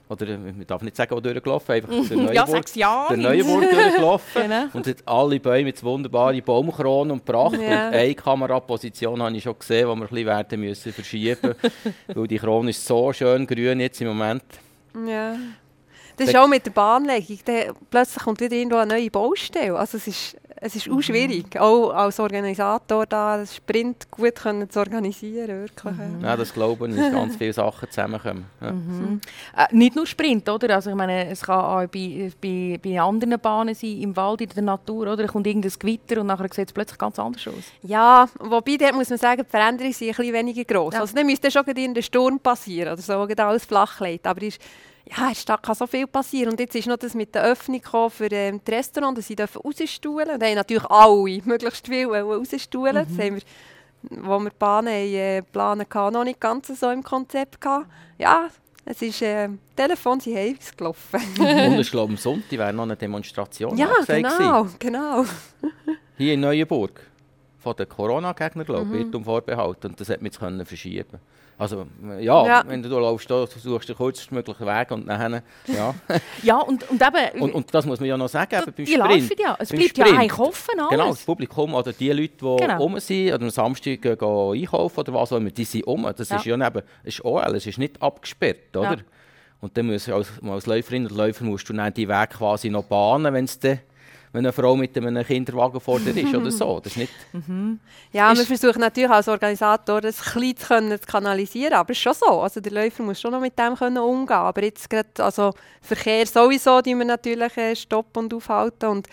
oder 0.10 0.28
äh, 0.28 0.38
man 0.38 0.66
darf 0.66 0.82
nicht 0.82 0.96
sagen, 0.96 1.16
wo 1.16 1.20
durchgelaufen, 1.20 1.76
einfach 1.76 1.90
durch 1.90 2.10
Ja, 2.34 2.46
Neuenburg, 2.46 2.76
ja. 2.76 3.08
durch 3.08 3.20
Neuenburg 3.20 3.70
durchgelaufen. 3.70 4.42
Genau. 4.50 4.66
Und 4.74 4.88
hat 4.88 4.98
alle 5.06 5.40
Bäume 5.40 5.70
jetzt 5.70 5.84
wunderbare 5.84 6.42
Baumkronen 6.42 7.12
und 7.12 7.26
Pracht. 7.26 7.60
Ja. 7.60 7.88
Und 7.88 7.94
eine 7.94 8.16
Kameraposition 8.16 9.22
habe 9.22 9.36
ich 9.36 9.44
schon 9.44 9.58
gesehen, 9.58 9.82
die 9.82 9.86
wir 9.88 9.94
ein 9.94 10.00
bisschen 10.00 10.26
werden 10.26 10.60
müssen 10.60 10.94
verschieben 10.94 11.56
weil 12.08 12.28
die 12.28 12.38
Krone 12.38 12.72
ist 12.72 12.86
so 12.86 13.14
schön 13.14 13.46
grün 13.46 13.80
jetzt 13.80 14.02
im 14.02 14.08
Moment. 14.08 14.44
Ja. 15.08 15.36
Das 16.20 16.30
ist 16.30 16.36
auch 16.36 16.48
mit 16.48 16.66
der 16.66 16.72
Bahnlegung. 16.72 17.40
Da 17.46 17.54
plötzlich 17.90 18.24
kommt 18.24 18.42
wieder 18.42 18.56
irgendwo 18.56 18.78
eine 18.78 18.94
neue 18.94 19.10
Baustelle. 19.10 19.78
Also 19.78 19.98
es 19.98 20.08
ist, 20.08 20.38
es 20.62 20.76
ist 20.76 20.90
auch 20.90 21.02
schwierig, 21.02 21.58
auch 21.58 21.92
als 21.92 22.20
Organisator 22.20 23.06
da 23.06 23.38
den 23.38 23.48
Sprint 23.48 24.12
gut 24.12 24.36
können 24.36 24.70
zu 24.70 24.80
organisieren. 24.80 25.48
Wirklich. 25.48 25.94
Ja, 26.22 26.36
das 26.36 26.54
glaube 26.54 26.90
ich, 26.90 26.96
dass 26.96 27.12
ganz 27.12 27.36
viele 27.38 27.54
Sachen 27.54 27.90
zusammenkommen. 27.90 28.46
Ja. 28.60 28.70
Äh, 29.64 29.68
nicht 29.72 29.96
nur 29.96 30.06
Sprint, 30.06 30.50
oder? 30.50 30.76
Also 30.76 30.90
ich 30.90 30.96
meine, 30.96 31.30
es 31.30 31.42
kann 31.42 31.60
auch 31.60 31.88
bei, 31.88 32.32
bei, 32.42 32.80
bei 32.84 33.00
anderen 33.00 33.40
Bahnen 33.40 33.74
sein, 33.74 34.02
im 34.02 34.16
Wald, 34.18 34.42
in 34.42 34.50
der 34.50 34.64
Natur, 34.64 35.04
oder? 35.04 35.18
Da 35.18 35.28
kommt 35.28 35.48
irgendein 35.48 35.72
Gewitter 35.80 36.20
und 36.20 36.28
nachher 36.28 36.48
sieht 36.52 36.68
es 36.68 36.74
plötzlich 36.74 37.00
ganz 37.00 37.18
anders 37.18 37.48
aus. 37.48 37.64
Ja, 37.84 38.28
wobei 38.40 38.76
dort 38.76 38.96
muss 38.96 39.10
man 39.10 39.20
sagen, 39.20 39.44
die 39.46 39.50
Veränderungen 39.50 39.94
sind 39.94 40.10
ein 40.10 40.16
bisschen 40.16 40.34
weniger 40.34 40.66
gross. 40.66 40.94
Ja. 40.94 41.02
Also 41.02 41.16
dann 41.16 41.26
müsste 41.26 41.50
schon 41.50 41.64
gerade 41.64 41.82
ein 41.82 42.04
Sturm 42.04 42.40
passieren 42.40 42.94
oder 42.94 43.02
so, 43.02 43.14
alles 43.14 43.64
flach 43.64 44.02
liegt. 44.02 44.28
Aber 44.28 44.42
ist, 44.42 44.60
ja, 45.18 45.34
Stadt 45.34 45.64
kann 45.64 45.76
so 45.76 45.88
viel 45.88 46.08
passieren. 46.08 46.52
Und 46.52 46.60
jetzt 46.60 46.76
ist 46.76 46.88
noch 46.88 46.98
das 46.98 47.14
mit 47.14 47.34
der 47.34 47.44
Öffnung 47.44 47.82
für 48.10 48.32
ähm, 48.32 48.62
die 48.66 48.72
Restaurants, 48.72 49.20
dass 49.20 49.28
sie 49.28 49.36
dürfen 49.36 49.62
rausstuhlen. 49.62 50.30
Und 50.32 50.40
da 50.42 50.46
haben 50.46 50.56
natürlich 50.56 50.86
alle 50.86 51.42
möglichst 51.46 51.88
viel 51.88 52.08
wollen 52.10 52.26
rausstuhlen. 52.46 52.96
Das 52.96 53.18
haben 53.26 53.36
wir, 53.36 53.42
wo 54.24 54.40
wir 54.40 54.52
haben, 54.62 54.88
äh, 54.88 55.42
planen 55.42 55.86
hatten, 55.94 56.14
noch 56.14 56.24
nicht 56.24 56.40
ganz 56.40 56.68
so 56.68 56.90
im 56.92 57.04
Konzept 57.04 57.60
gehabt. 57.60 57.88
Ja, 58.18 58.50
es 58.86 59.02
ist, 59.02 59.22
äh, 59.22 59.50
Telefon 59.76 60.20
sind 60.20 60.36
heimlich 60.36 60.76
gelaufen. 60.78 61.20
Und 61.40 61.80
ich 61.80 61.92
glaube, 61.92 62.12
am 62.14 62.18
Sonntag 62.18 62.52
wäre 62.52 62.74
noch 62.74 62.84
eine 62.84 62.96
Demonstration 62.96 63.78
ja, 63.78 63.88
gewesen. 63.88 64.24
genau, 64.24 64.68
genau. 64.80 65.26
Hier 66.18 66.34
in 66.34 66.40
Neuenburg. 66.42 67.02
Von 67.62 67.76
den 67.76 67.90
Corona-Gegnern, 67.90 68.66
glaube 68.66 68.86
Mhm. 68.86 68.94
ich, 68.94 69.00
wird 69.06 69.16
um 69.16 69.26
Vorbehalt. 69.26 69.84
Und 69.84 70.00
das 70.00 70.08
hat 70.10 70.22
man 70.22 70.28
jetzt 70.28 70.40
können 70.40 70.66
verschieben 70.66 71.20
Also, 71.60 71.86
ja, 72.22 72.46
Ja. 72.48 72.64
wenn 72.66 72.82
du 72.82 72.88
da 72.88 72.98
laufst, 73.00 73.30
da 73.30 73.46
suchst 73.46 73.66
du 73.90 73.94
den 73.94 73.98
kürzestmöglichen 73.98 74.66
Weg 74.66 74.92
und 74.92 75.06
dann, 75.08 75.42
ja. 75.68 75.94
Ja, 76.42 76.58
und, 76.60 76.90
und 76.90 77.02
eben, 77.02 77.42
und, 77.42 77.54
und 77.54 77.74
das 77.76 77.86
muss 77.86 78.00
man 78.00 78.08
ja 78.08 78.18
noch 78.18 78.30
sagen, 78.30 78.56
eben 78.56 78.66
beim 78.66 78.74
die 78.86 78.86
Sprint. 78.88 79.10
laufen 79.10 79.30
ja. 79.38 79.58
Es 79.60 79.70
bleibt 79.70 79.98
ja 79.98 80.06
Sprint. 80.06 80.20
eigentlich 80.22 80.40
offen 80.40 80.80
alles. 80.80 80.90
Genau, 80.90 81.10
das 81.10 81.24
Publikum 81.26 81.74
oder 81.74 81.92
die 81.92 82.12
Leute, 82.14 82.30
die 82.42 82.56
Genau. 82.64 82.78
rum 82.78 82.98
sind, 83.00 83.34
oder 83.34 83.44
am 83.44 83.50
Samstag 83.50 84.02
gehen, 84.02 84.18
gehen 84.18 84.52
einkaufen 84.54 85.00
oder 85.02 85.14
was 85.14 85.34
auch 85.34 85.38
immer, 85.38 85.52
die 85.52 85.66
sind 85.66 85.86
um. 85.86 86.04
Das 86.16 86.30
Ja. 86.30 86.38
ist 86.38 86.46
ja 86.46 86.56
neben, 86.58 86.82
das 87.04 87.14
ist 87.16 87.26
OL, 87.26 87.56
es 87.56 87.68
ist 87.68 87.78
nicht 87.78 88.02
abgesperrt, 88.02 88.76
oder? 88.78 88.92
Ja. 88.94 88.98
Und 89.60 89.76
dann 89.78 89.88
musst 89.88 90.08
du 90.08 90.16
als, 90.16 90.32
als 90.42 90.66
Läuferin 90.66 91.06
oder 91.08 91.16
Läufer 91.16 91.44
musst 91.44 91.68
du 91.68 91.74
dann 91.74 91.94
die 91.94 92.08
Weg 92.08 92.30
quasi 92.30 92.70
noch 92.70 92.86
bahnen, 92.86 93.34
wenn 93.34 93.44
es 93.44 93.60
dann 93.60 93.80
wenn 94.32 94.46
eine 94.46 94.54
Frau 94.54 94.76
mit 94.76 94.96
einem 94.98 95.26
Kinderwagen 95.26 95.80
vor 95.80 96.00
dir 96.00 96.16
ist 96.16 96.34
oder 96.36 96.52
so. 96.52 96.80
Das 96.80 96.94
ist 96.94 96.98
nicht 96.98 97.12
Ja, 98.12 98.34
wir 98.34 98.42
Ist- 98.42 98.48
versuchen 98.48 98.80
natürlich 98.80 99.10
als 99.10 99.28
Organisator 99.28 100.02
das 100.02 100.36
ein 100.36 100.56
zu, 100.56 100.68
können, 100.68 101.00
zu 101.00 101.08
kanalisieren, 101.08 101.74
aber 101.74 101.92
es 101.92 101.98
ist 101.98 102.04
schon 102.04 102.14
so. 102.14 102.42
Also 102.42 102.60
der 102.62 102.72
Läufer 102.72 103.04
muss 103.04 103.20
schon 103.20 103.32
noch 103.32 103.42
mit 103.42 103.58
dem 103.58 103.76
können 103.76 103.98
umgehen 103.98 104.36
Aber 104.38 104.64
jetzt 104.64 104.90
gerade, 104.90 105.10
also 105.18 105.54
Verkehr 105.82 106.26
sowieso, 106.26 106.82
die 106.82 106.96
wir 106.96 107.06
natürlich 107.06 107.56
äh, 107.58 107.76
stoppen 107.76 108.24
und 108.26 108.34
aufhalten. 108.34 108.86
Und 108.90 109.08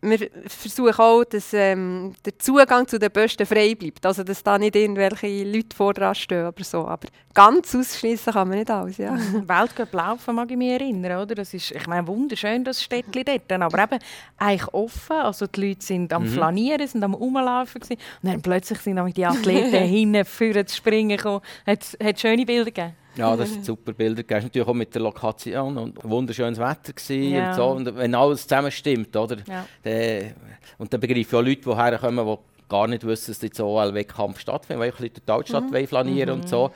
wir 0.00 0.30
versuchen 0.46 0.94
auch, 0.98 1.24
dass 1.24 1.52
ähm, 1.52 2.12
der 2.24 2.38
Zugang 2.38 2.86
zu 2.86 2.98
den 2.98 3.10
Besten 3.10 3.44
frei 3.44 3.74
bleibt. 3.74 4.06
Also 4.06 4.22
dass 4.22 4.42
da 4.42 4.56
nicht 4.56 4.76
irgendwelche 4.76 5.44
Leute 5.44 5.74
vor 5.74 5.92
dran 5.92 6.14
stehen 6.14 6.46
oder 6.46 6.64
so. 6.64 6.86
Aber 6.86 7.08
ganz 7.34 7.74
ausschließen 7.74 8.32
kann 8.32 8.48
man 8.48 8.58
nicht 8.58 8.70
alles, 8.70 8.98
ja. 8.98 9.16
Weltcup 9.46 9.92
laufen 9.92 10.36
mag 10.36 10.50
ich 10.50 10.56
mich 10.56 10.70
erinnern, 10.70 11.20
oder? 11.22 11.34
Das 11.34 11.52
ist, 11.52 11.72
ich 11.72 11.86
meine, 11.88 12.06
wunderschön, 12.06 12.62
das 12.62 12.82
Städtchen 12.82 13.24
dort. 13.48 13.52
Aber 13.52 13.82
eben 13.82 13.98
eigentlich 14.36 14.72
offen. 14.72 15.16
Also 15.16 15.46
die 15.48 15.68
Leute 15.68 15.84
sind 15.84 16.12
am 16.12 16.26
Flanieren, 16.26 16.86
sind 16.86 17.02
am 17.02 17.14
Rumlaufen 17.14 17.80
gewesen. 17.80 18.00
Und 18.22 18.30
dann 18.32 18.42
plötzlich 18.42 18.78
sind 18.78 19.16
die 19.16 19.26
Athleten 19.26 19.84
hinten 19.84 20.24
für 20.24 20.64
zu 20.66 20.76
springen 20.76 21.16
gekommen. 21.16 21.42
Hat 21.66 21.84
hat 22.02 22.20
schöne 22.20 22.46
Bilder 22.46 22.70
gegeben. 22.70 23.03
Ja, 23.16 23.36
das 23.36 23.52
sind 23.52 23.64
super 23.64 23.92
Bilder. 23.92 24.22
Es 24.26 24.30
war 24.30 24.40
natürlich 24.40 24.68
auch 24.68 24.74
mit 24.74 24.94
der 24.94 25.02
Lokation 25.02 25.78
und 25.78 26.02
wunderschönes 26.02 26.58
Wetter 26.58 27.14
Ja. 27.14 27.50
und 27.50 27.56
so. 27.56 27.64
Und 27.66 27.96
wenn 27.96 28.14
alles 28.14 28.42
zusammen 28.42 28.70
stimmt, 28.70 29.14
oder? 29.16 29.36
Ja. 29.48 29.66
Dann, 29.82 30.34
und 30.78 30.92
dann 30.92 31.00
begreifen 31.00 31.38
auch 31.38 31.42
Leute, 31.42 31.62
die 31.62 31.76
herkommen, 31.76 32.26
die 32.26 32.68
gar 32.68 32.86
nicht 32.88 33.06
wissen, 33.06 33.32
dass 33.32 33.42
jetzt 33.42 33.60
OL-Wettkampf 33.60 34.40
stattfindet, 34.40 34.80
weil 34.80 34.88
ich 34.90 35.12
durch 35.12 35.24
die 35.26 35.32
Altstadt 35.32 35.70
mhm. 35.70 35.86
flanieren 35.86 36.30
und 36.40 36.48
so. 36.48 36.70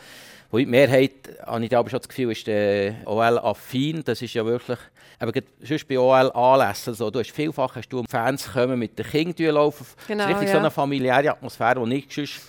Wo 0.51 0.57
die 0.57 0.66
Mehrheit, 0.66 1.28
habe 1.45 1.64
ich 1.64 1.76
aber 1.76 1.91
schon 1.91 1.99
das 1.99 2.09
Gefühl, 2.09 2.32
ist 2.32 2.49
OL-affin. 3.07 4.03
Das 4.05 4.22
ist 4.22 4.32
ja 4.32 4.47
wirklich, 4.47 4.78
aber 5.18 5.32
sonst 5.61 5.89
bei 5.89 5.99
OL-Anlässen, 5.99 6.95
so, 6.95 7.11
du 7.11 7.18
hast 7.18 7.32
vielfach 7.32 7.76
hast 7.76 7.89
du 7.91 8.03
Fans 8.09 8.53
kommen 8.53 8.78
mit 8.78 8.99
den 8.99 9.07
Kindern 9.07 9.55
laufen. 9.57 9.86
Genau, 10.07 10.22
das 10.22 10.30
ist 10.30 10.36
richtig 10.36 10.49
ja. 10.49 10.55
so 10.55 10.59
eine 10.61 10.70
familiäre 10.70 11.32
Atmosphäre, 11.32 11.84
die 11.86 11.97
ich 11.97 12.14
sonst 12.14 12.41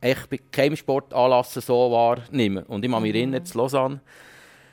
echt 0.00 0.30
bei 0.30 0.38
keinem 0.52 0.76
Sportanlass 0.76 1.54
so 1.54 1.90
wahrnehme. 1.90 2.64
Und 2.64 2.84
ich 2.84 2.90
kann 2.90 3.02
mich 3.02 3.14
erinnern, 3.14 3.44
zu 3.44 3.58
Lausanne, 3.58 4.00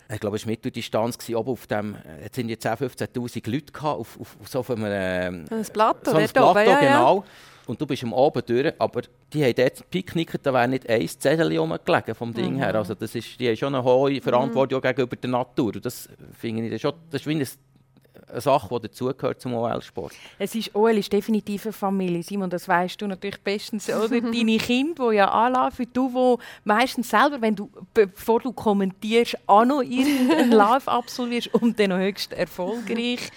ich 0.07 0.19
glaube, 0.19 0.35
es 0.35 0.45
war 0.45 0.51
Mitteldistanz, 0.51 1.17
oben 1.29 1.49
auf 1.49 1.65
dem, 1.65 1.95
jetzt 2.23 2.35
sind 2.35 2.49
jetzt 2.49 2.65
10'000, 2.65 3.09
15'000 3.09 3.49
Leute 3.51 3.71
gehabt, 3.73 3.99
auf, 3.99 4.19
auf, 4.19 4.37
auf 4.39 4.47
so 4.47 4.59
auf 4.59 4.69
einem, 4.69 4.85
ähm, 4.87 5.45
Ein 5.49 5.63
Plateau, 5.63 6.11
so 6.11 6.17
ein 6.17 6.29
Plateau, 6.29 6.51
oben, 6.51 6.65
ja, 6.65 6.71
ja. 6.71 6.79
genau. 6.79 7.23
Und 7.67 7.81
du 7.81 7.87
bist 7.87 8.03
am 8.03 8.13
Abend 8.13 8.47
durch, 8.47 8.71
aber 8.77 9.01
die 9.33 9.43
haben 9.43 9.55
dort 9.55 9.89
picknickt, 9.89 10.45
da 10.45 10.53
wäre 10.53 10.67
nicht 10.67 10.87
ein 10.87 11.07
Zettel 11.07 11.57
rumgelegen 11.57 12.13
vom 12.13 12.31
Ding 12.31 12.53
Mhm. 12.53 12.57
her. 12.59 12.75
Also 12.75 12.93
das 12.93 13.15
ist, 13.15 13.39
die 13.39 13.47
haben 13.47 13.55
schon 13.57 13.73
eine 13.73 13.83
hohe 13.83 14.21
Verantwortung 14.21 14.77
auch 14.77 14.83
gegenüber 14.83 15.15
der 15.15 15.29
Natur. 15.31 15.73
Und 15.73 15.83
das 15.83 16.07
finde 16.33 16.65
ich 16.65 16.71
das 16.71 16.81
schon, 16.81 16.93
das 17.09 17.21
ist 17.21 17.27
wie 17.27 17.31
eine, 17.31 17.47
eine 18.27 18.41
Sache, 18.41 18.67
die 18.75 18.87
dazugehört 18.87 19.41
zum 19.41 19.53
OL-Sport. 19.53 20.13
Es 20.39 20.55
ist, 20.55 20.75
OL 20.75 20.97
ist 20.97 21.11
definitiv 21.11 21.65
eine 21.65 21.73
Familie. 21.73 22.23
Simon, 22.23 22.49
das 22.49 22.67
weißt 22.67 23.01
du 23.01 23.07
natürlich 23.07 23.41
bestens. 23.41 23.89
Oder? 23.89 24.09
Deine 24.21 24.57
Kinder, 24.57 25.09
die 25.09 25.17
ja 25.17 25.29
anlaufen, 25.29 25.87
du, 25.93 26.13
wo 26.13 26.39
meistens 26.63 27.09
selber, 27.09 27.41
wenn 27.41 27.55
du, 27.55 27.69
bevor 27.93 28.39
du 28.39 28.51
kommentierst, 28.51 29.37
auch 29.47 29.65
noch 29.65 29.81
irgendeinen 29.81 30.51
Lauf 30.53 30.87
absolvierst 30.87 31.53
und 31.53 31.79
dann 31.79 31.89
noch 31.89 31.97
höchst 31.97 32.33
erfolgreich. 32.33 33.31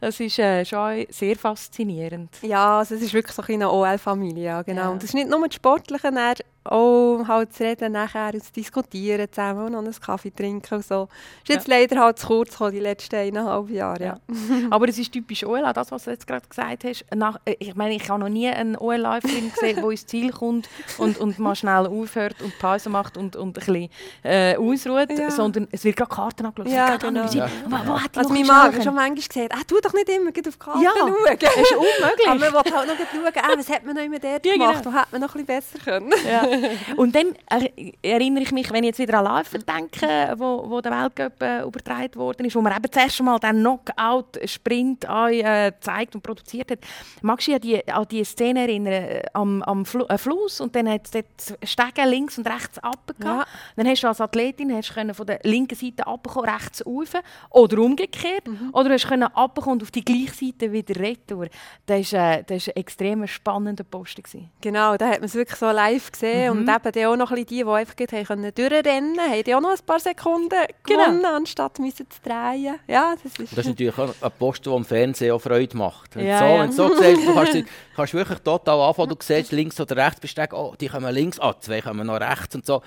Das 0.00 0.18
ist 0.18 0.38
äh, 0.40 0.64
schon 0.64 1.06
sehr 1.10 1.36
faszinierend. 1.36 2.30
Ja, 2.42 2.80
also 2.80 2.96
es 2.96 3.02
ist 3.02 3.14
wirklich 3.14 3.36
so 3.36 3.42
eine 3.42 3.70
OL-Familie, 3.70 4.44
ja, 4.44 4.62
genau. 4.62 4.82
Ja. 4.82 4.88
Und 4.88 4.98
es 4.98 5.10
ist 5.10 5.14
nicht 5.14 5.30
nur 5.30 5.46
das 5.46 5.54
Sportliche, 5.54 6.10
dann 6.10 6.34
auch 6.64 7.24
halt 7.26 7.52
zu 7.54 7.64
reden 7.64 7.92
nachher 7.92 8.32
und 8.34 8.44
zu 8.44 8.52
diskutieren 8.52 9.26
zusammen 9.30 9.66
und 9.66 9.72
noch 9.72 9.78
einen 9.80 9.92
Kaffee 10.00 10.30
trinken 10.30 10.74
und 10.74 10.84
so. 10.86 11.08
Ist 11.42 11.48
jetzt 11.48 11.68
leider 11.68 11.98
halt 12.00 12.18
zu 12.18 12.26
kurz 12.28 12.50
gekommen, 12.52 12.72
die 12.72 12.80
letzten 12.80 13.16
eineinhalb 13.16 13.68
Jahre, 13.70 14.04
ja. 14.04 14.16
Aber 14.70 14.88
es 14.88 14.98
ist 14.98 15.12
typisch 15.12 15.44
OL, 15.44 15.64
auch 15.64 15.72
das, 15.72 15.90
was 15.90 16.04
du 16.04 16.10
jetzt 16.12 16.26
gerade 16.26 16.46
gesagt 16.48 16.84
hast. 16.84 17.04
Nach, 17.14 17.38
äh, 17.44 17.56
ich 17.58 17.74
meine, 17.74 17.94
ich 17.94 18.08
habe 18.08 18.20
noch 18.20 18.28
nie 18.28 18.48
einen 18.48 18.76
OL-Läuferin 18.76 19.52
gesehen, 19.54 19.80
die 19.84 19.90
ins 19.90 20.06
Ziel 20.06 20.30
kommt 20.30 20.68
und, 20.98 21.18
und 21.18 21.38
mal 21.38 21.54
schnell 21.56 21.86
aufhört 21.86 22.40
und 22.42 22.56
Pause 22.58 22.90
macht 22.90 23.16
und, 23.16 23.34
und 23.36 23.48
ein 23.48 23.52
bisschen 23.52 23.88
äh, 24.22 24.56
ausruht, 24.56 25.10
Ja. 25.18 25.30
sondern 25.30 25.66
es 25.72 25.84
wird 25.84 25.96
gerade 25.96 26.10
Karten 26.14 26.46
angeschaut. 26.46 26.72
Ja, 26.72 26.96
genau. 26.96 27.24
Wo, 27.24 27.76
wo 27.88 28.00
hat 28.00 28.14
die 28.14 28.18
Also 28.20 28.34
schnell 28.34 28.44
Mann 28.46 28.74
hat 28.76 28.84
schon 28.84 28.94
manchmal 28.94 29.14
gesagt, 29.14 29.52
ah, 29.52 29.62
tu 29.66 29.80
doch 29.82 29.92
nicht 29.94 30.08
immer 30.08 30.28
auf 30.28 30.32
die 30.34 30.42
Karte 30.58 30.84
Ja, 30.84 30.90
schauen. 30.96 31.38
das 31.40 31.56
ist 31.56 31.72
unmöglich. 31.72 32.28
Aber 32.28 32.38
man 32.38 32.52
will 32.64 32.72
halt 32.72 32.88
noch 32.88 32.96
schauen, 32.96 33.32
ah, 33.42 33.54
was 33.58 33.68
hat 33.68 33.84
man 33.84 33.96
noch 33.96 34.02
immer 34.02 34.18
dort 34.18 34.46
Ja, 34.46 34.52
gemacht, 34.52 34.82
genau. 34.84 34.94
wo 34.94 34.98
hätte 34.98 35.08
man 35.12 35.20
noch 35.22 35.34
ein 35.34 35.44
bisschen 35.44 35.46
besser 35.46 35.78
können. 35.84 36.12
Ja. 36.30 36.51
Und 36.96 37.14
dann 37.14 37.34
er, 37.48 37.70
erinnere 38.02 38.42
ich 38.44 38.52
mich, 38.52 38.70
wenn 38.72 38.84
ich 38.84 38.88
jetzt 38.88 38.98
wieder 38.98 39.18
an 39.18 39.24
Läufer 39.24 39.58
denke, 39.58 40.34
wo, 40.36 40.68
wo 40.68 40.80
der 40.80 40.92
Weltcup 40.92 41.42
äh, 41.42 41.62
übertragen 41.62 42.14
worden 42.16 42.46
ist, 42.46 42.56
wo 42.56 42.60
man 42.60 42.72
eben 42.72 42.90
das 42.90 43.02
erste 43.02 43.22
Mal 43.22 43.38
den 43.38 43.60
Knockout-Sprint 43.60 45.06
äh, 45.08 45.72
gezeigt 45.72 46.14
und 46.14 46.22
produziert 46.22 46.70
hat. 46.70 46.78
Magst 47.22 47.48
du 47.48 47.58
dich 47.58 47.76
an 47.76 47.82
die, 47.86 47.92
an 47.92 48.06
die 48.10 48.24
Szene 48.24 48.60
erinnern, 48.60 48.92
äh, 48.92 49.22
am, 49.32 49.62
am 49.62 49.84
Flu 49.84 50.04
äh, 50.06 50.18
Fluss 50.18 50.60
und 50.60 50.74
dann 50.74 50.88
hat 50.88 51.08
es 51.14 51.54
Stege 51.70 52.08
links 52.08 52.38
und 52.38 52.46
rechts 52.46 52.78
runtergegangen. 52.82 53.40
Ja. 53.40 53.46
Dann 53.76 53.86
hast 53.88 54.02
du 54.02 54.08
als 54.08 54.20
Athletin 54.20 54.74
hast 54.74 54.90
du 54.90 54.94
können 54.94 55.14
von 55.14 55.26
der 55.26 55.40
linken 55.44 55.74
Seite 55.74 56.04
runterkommen, 56.04 56.50
rechts 56.50 56.84
rauf 56.84 57.12
oder 57.50 57.78
umgekehrt. 57.78 58.44
Oder 58.72 58.88
du 58.88 58.94
hast 58.94 59.08
können 59.08 59.24
runterkommen 59.24 59.78
und 59.78 59.82
auf 59.82 59.90
die 59.90 60.04
gleiche 60.04 60.46
Seite 60.46 60.72
wieder 60.72 61.00
retour. 61.00 61.46
Das 61.86 62.12
war 62.12 62.32
äh, 62.32 62.44
das 62.44 62.58
ist 62.58 62.68
ein 62.68 62.76
extrem 62.76 63.26
spannender 63.26 63.84
Posten. 63.84 64.22
gewesen. 64.22 64.50
Genau, 64.60 64.96
da 64.96 65.08
hat 65.08 65.18
man 65.20 65.24
es 65.24 65.34
wirklich 65.34 65.58
so 65.58 65.70
live 65.70 66.10
gesehen. 66.10 66.41
Und 66.50 66.68
eben 66.68 66.92
dann 66.92 67.04
auch 67.06 67.16
noch 67.16 67.30
ein 67.30 67.36
die, 67.36 67.44
die 67.44 67.64
einfach 67.64 67.96
können 67.96 68.52
durchrennen 68.54 69.16
konnten, 69.16 69.32
haben 69.32 69.44
die 69.44 69.54
auch 69.54 69.60
noch 69.60 69.70
ein 69.70 69.86
paar 69.86 70.00
Sekunden 70.00 70.50
Genau. 70.84 71.04
gewonnen, 71.04 71.24
anstatt 71.24 71.78
müssen 71.78 72.06
zu 72.10 72.20
drehen. 72.22 72.78
Ja, 72.88 73.14
das 73.22 73.38
ist... 73.38 73.52
Das 73.52 73.58
ist 73.58 73.68
natürlich 73.68 73.96
auch 73.98 74.14
ein 74.20 74.32
Posten, 74.38 74.64
der 74.64 74.76
im 74.76 74.84
Fernsehen 74.84 75.32
auch 75.32 75.38
Freude 75.38 75.76
macht. 75.76 76.16
Wenn 76.16 76.26
Ja, 76.26 76.38
so, 76.38 76.44
ja. 76.44 76.62
wenn 76.62 76.72
so 76.72 76.96
siehst, 76.96 77.26
du 77.26 77.34
kannst, 77.34 77.56
kannst 77.96 78.14
wirklich 78.14 78.38
total 78.40 78.80
anfangen, 78.80 79.10
du 79.10 79.16
siehst 79.20 79.52
links 79.52 79.80
oder 79.80 79.96
rechts, 79.96 80.20
bist 80.20 80.36
du, 80.36 80.46
oh, 80.52 80.74
die 80.80 80.88
kommen 80.88 81.14
links, 81.14 81.38
ah, 81.40 81.54
zwei 81.60 81.80
kommen 81.80 82.06
noch 82.06 82.20
rechts 82.20 82.54
und 82.54 82.66
so. 82.66 82.82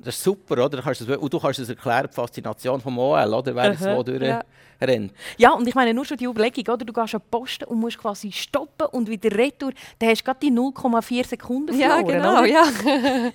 Das 0.00 0.14
ist 0.16 0.22
super, 0.22 0.64
oder? 0.64 0.76
Du 0.76 0.82
kannst 0.82 1.00
es, 1.00 1.08
und 1.08 1.32
du 1.32 1.40
kannst 1.40 1.58
es 1.58 1.68
erklären, 1.68 2.06
die 2.08 2.14
Faszination 2.14 2.80
vom 2.80 2.98
OL, 2.98 3.34
oder? 3.34 3.54
Wer 3.54 3.72
Aha, 3.72 3.96
wo 3.96 4.02
durch 4.02 4.22
ja. 4.22 4.42
Rennt. 4.80 5.12
Ja, 5.36 5.52
und 5.52 5.66
ich 5.66 5.74
meine 5.74 5.94
nur 5.94 6.04
schon 6.04 6.16
die 6.16 6.24
Überlegung, 6.24 6.74
oder? 6.74 6.84
Du 6.84 6.92
gehst 6.92 7.14
an 7.14 7.20
die 7.24 7.30
Posten 7.30 7.64
und 7.64 7.80
musst 7.80 7.98
quasi 7.98 8.32
stoppen 8.32 8.86
und 8.92 9.08
wieder 9.08 9.36
retour. 9.36 9.72
Dann 9.98 10.10
hast 10.10 10.20
du 10.20 10.24
gerade 10.24 10.40
die 10.40 10.52
0,4 10.52 11.26
Sekunden 11.26 11.78
ja, 11.78 11.96
verloren, 11.96 12.06
genau, 12.06 12.38
oder? 12.38 12.46
ja. 12.46 12.64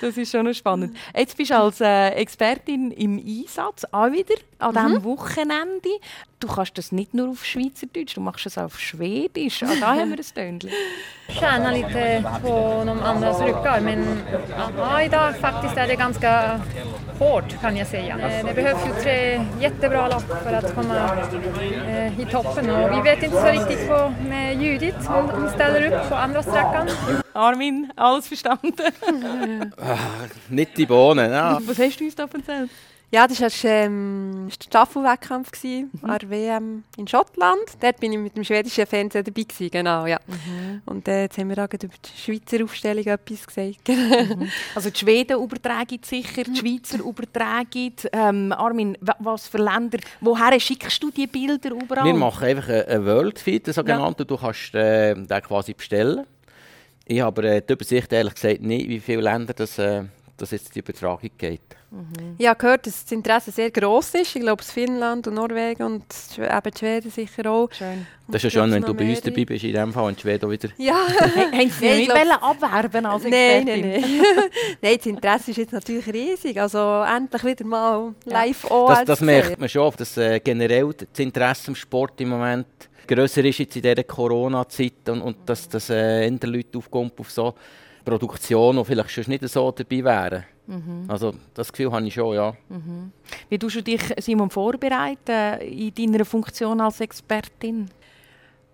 Das 0.00 0.16
ist 0.16 0.30
schon 0.30 0.46
noch 0.46 0.54
spannend. 0.54 0.96
Jetzt 1.14 1.36
bist 1.36 1.50
du 1.50 1.56
als 1.56 1.80
äh, 1.80 2.10
Expertin 2.10 2.90
im 2.92 3.18
Einsatz, 3.18 3.84
auch 3.90 4.10
wieder 4.12 4.34
an 4.58 4.74
diesem 4.74 5.04
Wochenende. 5.04 5.88
Du 6.40 6.48
kannst 6.48 6.76
das 6.76 6.92
nicht 6.92 7.14
nur 7.14 7.30
auf 7.30 7.44
Schweizerdeutsch, 7.44 8.16
du 8.16 8.20
machst 8.20 8.46
es 8.46 8.58
auch 8.58 8.64
auf 8.64 8.78
Schwedisch. 8.78 9.62
Auch 9.62 9.80
da 9.80 9.94
haben 9.94 10.10
wir 10.10 10.18
ein 10.18 10.24
Stündchen. 10.24 10.70
träna 11.26 11.70
lite 11.70 12.24
på 12.42 12.82
de 12.86 13.02
andras 13.02 13.40
ryggar 13.40 13.80
men 13.80 14.22
ja, 14.76 15.02
idag 15.02 15.36
faktiskt 15.36 15.76
är 15.76 15.86
det 15.86 15.96
ganska 15.96 16.60
hårt 17.18 17.60
kan 17.60 17.76
jag 17.76 17.86
säga. 17.86 18.16
Det 18.44 18.54
behövs 18.54 18.86
ju 18.86 19.02
tre 19.02 19.44
jättebra 19.60 20.08
lopp 20.08 20.23
för 20.42 20.52
att 20.52 20.74
komma 20.74 20.96
eh, 21.86 22.20
i 22.20 22.26
toppen 22.30 22.70
och 22.70 22.96
vi 22.96 23.00
vet 23.10 23.22
inte 23.22 23.36
så 23.40 23.46
riktigt 23.46 23.88
vad 23.88 24.12
med 24.28 24.62
Judith, 24.62 25.10
hon, 25.10 25.30
hon 25.30 25.50
ställer 25.50 25.92
upp 25.92 26.08
på 26.08 26.14
andra 26.14 26.42
sträckan. 26.42 26.88
Armin, 27.32 27.90
alles 27.96 28.30
verstanden? 28.32 28.92
Nicht 30.48 30.76
die 30.76 30.86
Bohnen, 30.86 31.32
ja. 31.32 31.58
Was 31.60 31.78
hast 31.78 32.00
du 32.00 32.04
uns 32.04 32.14
da 32.14 32.28
erzählt? 32.32 32.70
Ja, 33.14 33.28
das 33.28 33.40
war 33.40 33.70
ähm, 33.70 34.46
war 34.46 34.50
Staffelwettkampf 34.50 35.52
gewesen, 35.52 35.90
an 36.02 36.18
der 36.18 36.30
WM 36.30 36.82
in 36.96 37.06
Schottland. 37.06 37.60
Dort 37.80 38.00
bin 38.00 38.12
ich 38.12 38.18
mit 38.18 38.36
dem 38.36 38.42
schwedischen 38.42 38.86
Fernseher 38.86 39.22
dabei 39.22 39.42
gewesen, 39.42 39.70
genau, 39.70 40.04
ja. 40.06 40.18
Und 40.84 41.06
äh, 41.06 41.22
jetzt 41.22 41.38
haben 41.38 41.48
wir 41.48 41.58
auch 41.64 41.68
gerade 41.68 41.86
über 41.86 41.94
die 42.04 42.20
Schweizer 42.20 42.64
Aufstellung 42.64 43.04
etwas 43.06 43.46
gesagt. 43.46 43.88
Also 44.74 44.90
die 44.90 44.98
Schweden 44.98 45.40
übertragen 45.40 46.00
sicher, 46.04 46.42
die 46.42 46.56
Schweizer 46.56 46.98
übertragen. 46.98 47.92
Ähm, 48.12 48.52
Armin, 48.52 48.98
wa- 49.00 49.16
was 49.20 49.46
für 49.46 49.58
Länder, 49.58 49.98
woher 50.20 50.58
schickst 50.58 51.00
du 51.00 51.10
die 51.12 51.28
Bilder 51.28 51.70
überall? 51.70 52.04
Wir 52.06 52.14
machen 52.14 52.44
einfach 52.48 52.68
einen 52.68 52.82
einen 52.88 53.06
World 53.06 53.38
Feed, 53.38 53.66
den 53.68 53.74
sogenannten. 53.74 54.26
Du 54.26 54.36
kannst 54.36 54.74
äh, 54.74 55.14
den 55.14 55.42
quasi 55.42 55.72
bestellen. 55.74 56.26
Ich 57.06 57.20
habe 57.20 57.46
äh, 57.48 57.62
die 57.62 57.72
Übersicht 57.74 58.12
ehrlich 58.12 58.34
gesagt 58.34 58.60
nicht, 58.62 58.88
wie 58.88 58.98
viele 58.98 59.20
Länder 59.20 59.52
das, 59.54 59.78
äh, 59.78 60.02
das 60.36 60.50
jetzt 60.50 60.74
die 60.74 60.80
Übertragung 60.80 61.30
geht. 61.38 61.60
Ich 62.38 62.46
habe 62.48 62.58
gehört, 62.58 62.86
dass 62.86 63.04
das 63.04 63.12
Interesse 63.12 63.52
sehr 63.52 63.70
gross 63.70 64.14
ist. 64.14 64.34
Ich 64.34 64.42
glaube, 64.42 64.62
es 64.62 64.70
Finnland 64.72 65.28
und 65.28 65.34
Norwegen 65.34 65.82
und 65.84 66.04
eben 66.36 66.70
die 66.72 66.78
Schweden 66.78 67.10
sicher 67.10 67.48
auch. 67.48 67.70
Schön. 67.70 68.06
Das 68.26 68.42
ist 68.42 68.54
ja 68.54 68.62
schön, 68.62 68.72
wenn 68.72 68.82
du 68.82 68.94
bei 68.94 69.08
uns 69.08 69.20
dabei 69.20 69.44
bist, 69.44 69.62
in 69.64 69.74
dem 69.74 69.92
Fall, 69.92 70.06
und 70.06 70.20
Schweden 70.20 70.46
auch 70.46 70.50
wieder. 70.50 70.70
Ja, 70.76 70.94
haben 71.52 71.70
Sie 71.70 71.88
nicht 71.88 72.10
glaub- 72.10 72.18
wollen 72.18 72.32
abwerben 72.32 73.06
als 73.06 73.22
nein, 73.22 73.32
Expertin? 73.32 73.90
nein, 73.90 74.00
nein. 74.00 74.22
nein, 74.82 74.96
das 74.96 75.06
Interesse 75.06 75.50
ist 75.52 75.56
jetzt 75.58 75.72
natürlich 75.72 76.12
riesig. 76.12 76.60
Also 76.60 77.04
endlich 77.04 77.44
wieder 77.44 77.64
mal 77.64 78.14
live 78.24 78.70
OL 78.70 78.88
Das, 78.88 79.04
das 79.04 79.20
merkt 79.20 79.60
man 79.60 79.68
schon, 79.68 79.92
dass 79.96 80.16
äh, 80.16 80.40
generell 80.40 80.92
das 80.94 81.18
Interesse 81.18 81.68
am 81.68 81.76
Sport 81.76 82.20
im 82.20 82.30
Moment 82.30 82.66
grösser 83.06 83.44
ist 83.44 83.58
jetzt 83.58 83.76
in 83.76 83.82
dieser 83.82 84.02
Corona-Zeit 84.02 85.08
und, 85.08 85.20
und 85.20 85.36
dass, 85.46 85.68
dass 85.68 85.90
äh, 85.90 86.28
Leute 86.28 86.78
aufkommen 86.78 87.12
auf 87.18 87.30
so 87.30 87.54
Produktionen, 88.04 88.78
die 88.78 88.84
vielleicht 88.84 89.10
schon 89.10 89.24
nicht 89.28 89.48
so 89.48 89.70
dabei 89.70 90.04
wären. 90.04 90.44
Also 91.08 91.34
das 91.52 91.70
Gefühl 91.72 91.92
habe 91.92 92.06
ich 92.06 92.14
schon, 92.14 92.34
ja. 92.34 92.54
Wie 93.48 93.58
tust 93.58 93.76
du 93.76 93.82
dich, 93.82 94.00
Simon, 94.18 94.50
vorbereiten 94.50 95.60
in 95.60 95.92
deiner 96.12 96.24
Funktion 96.24 96.80
als 96.80 97.00
Expertin? 97.00 97.88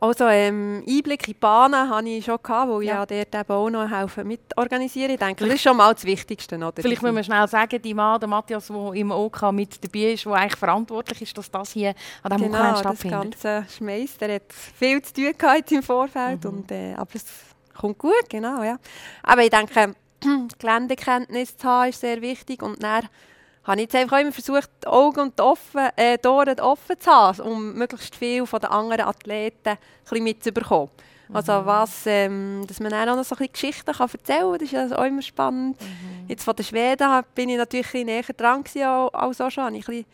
Also 0.02 0.24
ähm, 0.28 0.82
Einblick 0.88 1.28
in 1.28 1.34
die 1.34 1.38
Bahnen 1.38 1.90
hatte 1.90 2.08
ich 2.08 2.24
schon, 2.24 2.38
gehabt, 2.42 2.70
weil 2.70 2.82
Ja. 2.84 3.04
ich 3.04 3.10
ja 3.10 3.24
dort 3.24 3.34
eben 3.34 3.52
auch 3.52 3.68
noch 3.68 3.90
helfen 3.90 4.26
mitorganisieren. 4.28 5.10
Ich 5.10 5.18
denke, 5.18 5.44
das 5.44 5.54
ist 5.56 5.60
schon 5.60 5.76
mal 5.76 5.92
das 5.92 6.06
Wichtigste. 6.06 6.56
Oder? 6.56 6.72
Vielleicht 6.74 7.02
müssen 7.02 7.16
wir 7.16 7.22
schnell 7.22 7.46
sagen, 7.48 7.82
die 7.82 7.92
Mann, 7.92 8.18
der 8.18 8.26
Matthias, 8.26 8.68
der 8.68 8.92
im 8.94 9.10
OK 9.10 9.52
mit 9.52 9.84
dabei 9.84 10.12
ist, 10.12 10.24
der 10.24 10.32
eigentlich 10.32 10.56
verantwortlich 10.56 11.20
ist, 11.20 11.36
dass 11.36 11.50
das 11.50 11.72
hier 11.72 11.92
an 12.22 12.30
diesem 12.30 12.46
Genau, 12.46 12.58
Wochenende 12.60 12.72
das 12.72 12.80
stattfindet. 12.98 13.42
ganze 13.42 13.66
Schmeiß, 13.76 14.16
der 14.16 14.34
hat 14.36 14.42
viel 14.52 15.02
zu 15.02 15.12
tun 15.12 15.32
gehabt 15.36 15.70
im 15.72 15.82
Vorfeld, 15.82 16.44
Mhm. 16.44 16.50
und, 16.50 16.72
äh, 16.72 16.94
aber 16.94 17.10
es 17.12 17.24
kommt 17.80 17.98
gut, 17.98 18.28
genau, 18.28 18.62
ja. 18.62 18.78
Aber 19.22 19.42
ich 19.42 19.50
denke, 19.50 19.94
Geländekenntnis 20.58 21.56
zu 21.56 21.66
haben, 21.66 21.90
ist 21.90 22.00
sehr 22.00 22.20
wichtig 22.20 22.62
und 22.62 22.82
dann 22.82 23.08
habe 23.64 23.76
ich 23.76 23.82
jetzt 23.82 23.96
einfach 23.96 24.18
immer 24.18 24.32
versucht, 24.32 24.70
die 24.82 24.88
Augen 24.88 25.20
und 25.20 25.38
die, 25.38 25.42
offen, 25.42 25.88
äh, 25.96 26.18
die 26.18 26.28
Ohren 26.28 26.58
offen 26.60 26.98
zu 26.98 27.10
haben, 27.10 27.40
um 27.40 27.74
möglichst 27.74 28.16
viel 28.16 28.46
von 28.46 28.60
den 28.60 28.70
anderen 28.70 29.06
Athleten 29.06 29.68
ein 29.68 29.78
bisschen 30.02 30.24
mitzubekommen. 30.24 30.90
Also 31.32 31.64
was, 31.64 32.06
ähm, 32.06 32.64
dass 32.66 32.80
man 32.80 32.90
dann 32.90 33.08
auch 33.08 33.16
noch 33.16 33.24
so 33.24 33.36
ein 33.36 33.38
bisschen 33.38 33.52
Geschichten 33.52 33.92
kann 33.92 34.10
erzählen 34.12 34.40
kann, 34.40 34.52
das 34.54 34.62
ist 34.62 34.72
ja 34.72 34.98
auch 34.98 35.04
immer 35.04 35.22
spannend. 35.22 35.76
Jetzt 36.26 36.42
von 36.42 36.56
den 36.56 36.64
Schweden 36.64 37.22
bin 37.34 37.48
ich 37.48 37.56
natürlich 37.56 37.86
ein 37.86 37.92
bisschen 37.92 38.06
näher 38.06 38.24
dran 38.36 38.64
gewesen, 38.64 38.82
als 38.82 39.14
als 39.14 39.40
auch 39.40 39.50
schon. 39.50 39.64
Habe 39.64 39.76
ich 39.76 39.88
ein 39.88 39.94
bisschen 39.94 40.06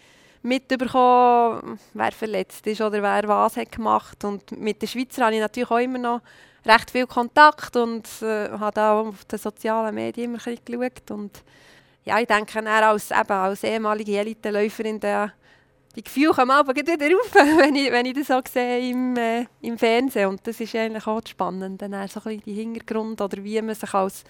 mitbekommen, 0.43 1.78
wer 1.95 2.12
verletzt 2.12 2.66
ist 2.66 2.80
oder 2.80 3.03
wer 3.03 3.28
was 3.28 3.57
hat 3.57 3.72
gemacht. 3.72 4.24
Und 4.24 4.51
mit 4.53 4.82
den 4.82 4.89
Schweizer 4.89 5.24
habe 5.24 5.34
ich 5.34 5.41
natürlich 5.41 5.70
auch 5.70 5.78
immer 5.78 5.99
noch 5.99 6.20
recht 6.64 6.91
viel 6.91 7.07
Kontakt 7.07 7.76
und 7.76 8.09
äh, 8.22 8.51
habe 8.51 8.80
auch 8.80 9.07
auf 9.07 9.24
den 9.24 9.39
sozialen 9.39 9.95
Medien 9.95 10.30
immer 10.34 10.39
ein 10.47 10.57
bisschen 10.57 10.80
geschaut. 10.80 11.11
Und 11.11 11.43
ja, 12.05 12.18
ich 12.20 12.26
denke, 12.26 12.53
dann 12.55 12.66
als, 12.66 13.11
eben, 13.11 13.32
als 13.32 13.64
ehemalige 13.64 14.18
Eliteläuferin, 14.18 15.01
da, 15.01 15.32
die 15.95 16.05
Gefühle 16.05 16.32
kommen 16.32 16.51
aber 16.51 16.74
wieder 16.74 16.93
rauf, 16.93 17.34
wenn 17.59 17.74
ich, 17.74 17.91
wenn 17.91 18.07
ich 18.07 18.14
das 18.14 18.26
so 18.28 18.41
sehe 18.53 18.91
im, 18.91 19.16
äh, 19.16 19.47
im 19.62 19.78
Fernsehen. 19.78 20.28
Und 20.28 20.47
das 20.47 20.61
ist 20.61 20.74
eigentlich 20.74 21.07
auch 21.07 21.20
das 21.20 21.30
Spannende, 21.30 21.89
dann 21.89 22.09
so 22.09 22.20
ein 22.20 22.24
bisschen 22.24 22.43
die 22.45 22.55
Hintergrund 22.55 23.20
oder 23.20 23.43
wie 23.43 23.61
man 23.62 23.74
sich 23.74 23.95
als 23.95 24.24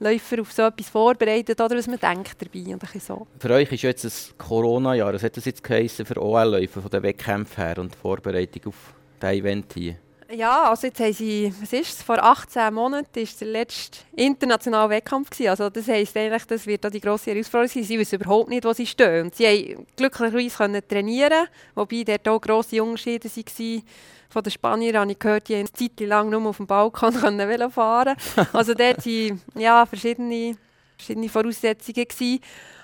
Läufer 0.00 0.40
auf 0.40 0.52
so 0.52 0.62
etwas 0.62 0.88
vorbereitet 0.88 1.60
oder 1.60 1.76
was 1.76 1.86
man 1.86 1.98
denkt 1.98 2.36
dabei. 2.40 2.72
Und 2.74 3.02
so. 3.02 3.26
Für 3.38 3.50
euch 3.50 3.70
ist 3.72 3.82
jetzt 3.82 4.04
ein 4.04 4.38
Corona-Jahr. 4.38 5.14
Was 5.14 5.22
hat 5.22 5.36
das 5.36 5.44
jetzt 5.44 5.62
geheißen 5.62 6.04
für 6.04 6.20
OL-Läufer 6.20 6.82
von 6.82 6.90
den 6.90 7.02
Wettkämpfen 7.02 7.64
her 7.64 7.78
und 7.78 7.94
die 7.94 7.98
Vorbereitung 7.98 8.66
auf 8.66 8.94
dieses 9.22 9.38
Event 9.38 9.72
hier? 9.74 9.96
Ja, 10.36 10.70
also 10.70 10.88
jetzt 10.88 10.98
haben 10.98 11.12
sie, 11.12 11.52
was 11.60 11.72
ist 11.72 11.98
es, 11.98 12.02
vor 12.02 12.22
18 12.22 12.74
Monaten 12.74 13.18
ist 13.18 13.40
der 13.40 13.48
letzte 13.48 13.98
internationale 14.16 14.90
Wettkampf 14.90 15.30
gewesen. 15.30 15.50
Also 15.50 15.70
das 15.70 15.86
heisst 15.86 16.16
eigentlich, 16.16 16.44
das 16.44 16.66
wird 16.66 16.84
auch 16.84 16.90
die 16.90 17.00
grosse 17.00 17.30
Herausforderung 17.30 17.68
sein. 17.68 17.84
Sie 17.84 17.98
wissen 17.98 18.16
überhaupt 18.16 18.48
nicht, 18.48 18.64
wo 18.64 18.72
sie 18.72 18.86
stehen. 18.86 19.26
Und 19.26 19.34
sie 19.36 19.46
haben 19.46 19.86
glücklicherweise 19.96 20.56
können 20.56 20.82
trainieren, 20.88 21.46
wobei 21.74 22.02
dort 22.04 22.26
auch 22.28 22.40
grosse 22.40 22.82
Unterschiede 22.82 23.28
waren. 23.28 23.82
Von 24.28 24.42
den 24.42 24.50
Spaniern 24.50 24.96
habe 24.96 25.12
ich 25.12 25.18
gehört, 25.18 25.48
die 25.48 25.54
haben 25.54 25.60
eine 25.60 25.72
Zeit 25.72 26.00
lang 26.00 26.30
nur 26.30 26.46
auf 26.48 26.56
dem 26.56 26.66
Balkon 26.66 27.14
können 27.20 27.48
Velo 27.48 27.70
fahren 27.70 28.16
Also 28.52 28.74
dort 28.74 29.06
waren 29.06 29.42
ja, 29.54 29.86
verschiedene, 29.86 30.56
verschiedene 30.96 31.28
Voraussetzungen. 31.28 32.08
Gewesen. 32.08 32.40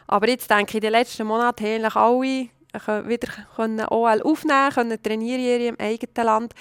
Aber 0.07 0.29
jetzt 0.29 0.49
denke 0.49 0.71
ich, 0.71 0.75
in 0.77 0.81
den 0.83 0.93
letzten 0.93 1.27
Monaten 1.27 1.65
haben 1.65 1.97
alle 1.97 2.49
können 2.85 3.09
wieder 3.09 3.29
können 3.57 3.87
OL 3.89 4.23
aufnehmen 4.23 4.71
können, 4.73 5.03
trainieren 5.03 5.41
in 5.41 5.61
ihrem 5.61 5.77
eigenen 5.81 6.27
Land. 6.27 6.55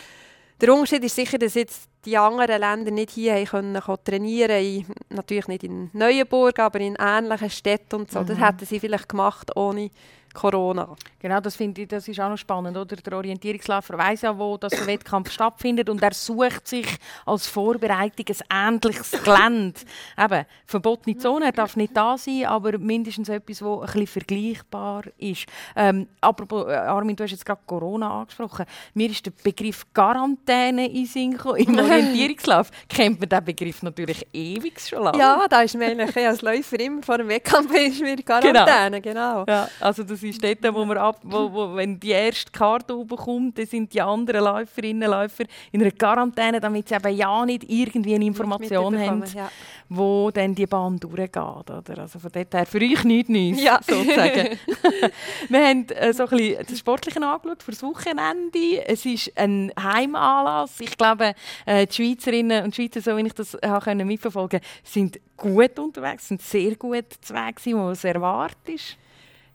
Der 0.61 0.73
Unterschied 0.73 1.03
ist 1.03 1.15
sicher, 1.15 1.37
dass 1.37 1.53
jetzt 1.53 1.89
die 2.05 2.17
anderen 2.17 2.59
Länder 2.59 2.91
nicht 2.91 3.11
hier 3.11 3.43
können, 3.45 3.79
können 3.79 3.97
trainieren 4.03 4.63
in, 4.63 4.85
Natürlich 5.09 5.47
nicht 5.47 5.63
in 5.63 5.89
Neuenburg, 5.93 6.59
aber 6.59 6.79
in 6.79 6.97
ähnlichen 6.99 7.49
Städten 7.49 7.95
und 7.95 8.11
so. 8.11 8.23
Das 8.23 8.39
hätten 8.39 8.65
sie 8.65 8.79
vielleicht 8.79 9.09
gemacht 9.09 9.55
ohne 9.55 9.89
Corona. 10.33 10.95
Genau, 11.19 11.39
das 11.41 11.55
finde 11.55 11.81
ich, 11.81 11.87
das 11.87 12.07
ist 12.07 12.19
auch 12.19 12.29
noch 12.29 12.37
spannend, 12.37 12.77
oder? 12.77 12.95
Der 12.95 13.13
Orientierungsläufer 13.13 13.97
weiß 13.97 14.21
ja, 14.21 14.37
wo 14.37 14.57
das 14.57 14.71
der 14.71 14.87
Wettkampf 14.87 15.31
stattfindet 15.31 15.89
und 15.89 16.01
er 16.01 16.13
sucht 16.13 16.67
sich 16.67 16.87
als 17.25 17.47
Vorbereitung 17.47 18.25
ein 18.49 18.75
ähnliches 18.75 19.11
Gelände. 19.23 19.79
Eben, 20.17 20.45
verbotene 20.65 21.17
Zone, 21.17 21.45
er 21.45 21.51
darf 21.51 21.75
nicht 21.75 21.95
da 21.95 22.17
sein, 22.17 22.45
aber 22.45 22.77
mindestens 22.77 23.27
etwas, 23.27 23.61
wo 23.61 23.79
ein 23.81 23.87
bisschen 23.87 24.07
vergleichbar 24.07 25.03
ist. 25.17 25.45
Ähm, 25.75 26.07
apropos, 26.21 26.67
äh, 26.67 26.75
Armin, 26.75 27.15
du 27.15 27.23
hast 27.23 27.31
jetzt 27.31 27.45
gerade 27.45 27.61
Corona 27.65 28.21
angesprochen. 28.21 28.65
Mir 28.93 29.09
ist 29.09 29.25
der 29.25 29.31
Begriff 29.43 29.85
Quarantäne 29.93 30.89
in 30.89 31.05
Sinn 31.05 31.31
gekommen. 31.31 31.57
Im 31.57 31.79
Orientierungslauf 31.79 32.71
kennt 32.87 33.19
man 33.19 33.27
diesen 33.27 33.45
Begriff 33.45 33.83
natürlich 33.83 34.25
ewig 34.31 34.79
schon 34.79 35.03
lange. 35.03 35.17
Ja, 35.19 35.47
da 35.49 35.61
ist 35.61 35.75
mir 35.75 35.87
eigentlich 35.87 36.15
als 36.15 36.41
Läufer 36.41 36.79
immer 36.79 37.03
vor 37.03 37.17
dem 37.17 37.27
Wettkampf 37.27 37.73
ist 37.73 38.01
mir 38.01 38.15
Quarantäne, 38.17 39.01
genau. 39.01 39.45
Ja, 39.47 39.67
also 39.79 40.03
das 40.03 40.23
ist 40.29 40.43
dort, 40.43 40.73
wo 40.73 40.85
man 40.85 40.97
ab, 40.97 41.19
wo, 41.23 41.51
wo, 41.51 41.75
wenn 41.75 41.99
die 41.99 42.11
erste 42.11 42.51
Karte 42.51 42.97
oben 42.97 43.17
kommt, 43.17 43.57
dann 43.57 43.65
sind 43.65 43.93
die 43.93 44.01
anderen 44.01 44.43
Läuferinnen 44.43 45.09
und 45.09 45.15
Läufer 45.15 45.43
in 45.71 45.81
einer 45.81 45.91
Quarantäne, 45.91 46.59
damit 46.59 46.89
sie 46.89 46.95
eben 46.95 47.15
ja 47.15 47.45
nicht 47.45 47.69
irgendwie 47.69 48.15
eine 48.15 48.25
Information 48.25 48.97
haben, 48.97 49.23
ja. 49.35 49.49
wo 49.89 50.31
dann 50.31 50.55
die 50.55 50.67
Bahn 50.67 50.99
durchgeht. 50.99 51.37
Oder? 51.37 51.97
Also 51.97 52.19
von 52.19 52.31
dort 52.31 52.53
her 52.53 52.65
für 52.65 52.79
euch 52.79 53.03
nichts 53.03 53.29
Neues, 53.29 53.61
Ja. 53.61 53.79
sozusagen. 53.81 54.57
Wir 55.49 55.67
haben 55.67 55.87
äh, 55.89 56.13
so 56.13 56.23
ein 56.23 56.29
bisschen 56.29 56.65
das 56.67 56.79
Sportliche 56.79 57.21
angeschaut 57.21 57.63
für 57.63 57.71
das 57.71 57.83
Wochenende. 57.83 58.85
Es 58.87 59.05
ist 59.05 59.31
ein 59.37 59.71
Heimanlass. 59.81 60.79
Ich 60.79 60.97
glaube, 60.97 61.33
äh, 61.65 61.87
die 61.87 61.93
Schweizerinnen 61.93 62.63
und 62.63 62.75
Schweizer, 62.75 63.01
so 63.01 63.17
wie 63.17 63.25
ich 63.25 63.33
das 63.33 63.57
habe 63.63 63.83
können 63.83 64.07
mitverfolgen 64.07 64.59
sind 64.83 65.19
gut 65.37 65.79
unterwegs, 65.79 66.27
sind 66.27 66.41
sehr 66.41 66.75
gut 66.75 67.05
zu 67.21 67.33
Weg 67.33 67.59
was 67.73 68.03
erwartet. 68.03 68.97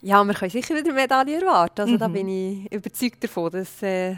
Ja, 0.05 0.22
wir 0.22 0.34
können 0.34 0.50
sicher 0.50 0.74
wieder 0.74 0.92
Medaillen 0.92 1.40
erwarten. 1.40 1.80
Also 1.80 1.96
da 1.96 2.09
bin 2.09 2.28
ich 2.28 2.70
überzeugt 2.70 3.24
davon, 3.24 3.50
dass 3.50 3.82
äh, 3.82 4.16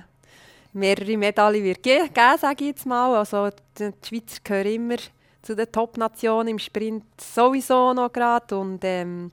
mehrere 0.73 1.17
Medaillen 1.17 1.63
wird 1.63 1.81
ge 1.81 2.09
geben, 2.09 2.39
sage 2.41 2.65
ich 2.65 2.71
jetzt 2.71 2.87
mal. 2.87 3.15
Also 3.15 3.51
die, 3.79 3.93
die 3.93 4.09
Schweizer 4.09 4.41
gehören 4.43 4.67
immer 4.67 4.97
zu 5.43 5.55
den 5.55 5.71
Top-Nationen 5.71 6.49
im 6.49 6.59
Sprint 6.59 7.05
sowieso 7.21 7.93
noch 7.93 8.13
gerade. 8.13 8.59
Und 8.59 8.81
ähm, 8.83 9.31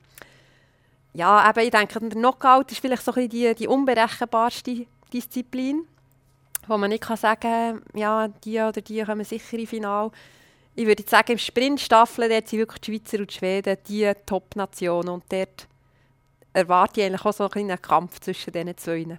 ja, 1.12 1.50
eben, 1.50 1.64
ich 1.64 1.70
denke, 1.72 1.98
der 1.98 2.10
Knockout 2.10 2.70
ist 2.70 2.80
vielleicht 2.80 3.02
so 3.02 3.10
ein 3.10 3.28
bisschen 3.28 3.30
die, 3.30 3.54
die 3.56 3.66
unberechenbarste 3.66 4.86
Disziplin, 5.12 5.88
wo 6.68 6.78
man 6.78 6.90
nicht 6.90 7.02
kann 7.02 7.16
sagen 7.16 7.82
ja, 7.94 8.28
die 8.28 8.60
oder 8.60 8.80
die 8.80 9.02
kommen 9.02 9.24
sicher 9.24 9.58
im 9.58 9.66
Finale. 9.66 10.12
Ich 10.76 10.86
würde 10.86 11.02
sagen, 11.04 11.32
im 11.32 11.38
Sprintstaffel 11.38 12.28
dort 12.28 12.46
sind 12.46 12.60
wirklich 12.60 12.80
die 12.80 12.92
Schweizer 12.92 13.18
und 13.18 13.30
die 13.32 13.34
Schweden 13.34 13.76
die 13.88 14.12
Top-Nationen. 14.24 15.08
Und 15.08 15.24
dort 15.28 15.66
erwarte 16.54 17.00
ich 17.00 17.06
eigentlich 17.06 17.24
auch 17.24 17.32
so 17.32 17.44
einen 17.44 17.50
kleinen 17.50 17.82
Kampf 17.82 18.20
zwischen 18.20 18.52
diesen 18.52 18.76
zwei. 18.76 19.18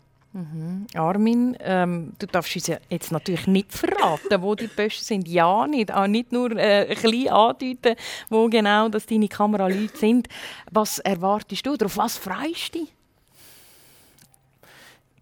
Armin, 0.95 1.55
ähm, 1.61 2.11
du 2.19 2.27
darfst 2.27 2.55
uns 2.57 2.67
ja 2.67 2.77
jetzt 2.89 3.11
natürlich 3.13 3.47
nicht 3.47 3.71
verraten, 3.71 4.41
wo 4.41 4.53
die 4.53 4.67
Besten 4.67 5.05
sind. 5.05 5.27
Ja, 5.29 5.65
nicht. 5.65 5.93
Auch 5.93 6.07
nicht 6.07 6.33
nur 6.33 6.51
äh, 6.57 6.81
ein 6.81 6.88
bisschen 6.89 7.29
andeuten, 7.29 7.95
wo 8.29 8.49
genau 8.49 8.89
das 8.89 9.05
deine 9.05 9.29
Kameraleute 9.29 9.97
sind. 9.97 10.27
Was 10.71 10.99
erwartest 10.99 11.65
du 11.65 11.73
oder 11.73 11.86
auf 11.86 11.95
was 11.95 12.17
freust 12.17 12.75
du 12.75 12.79
dich? 12.79 12.93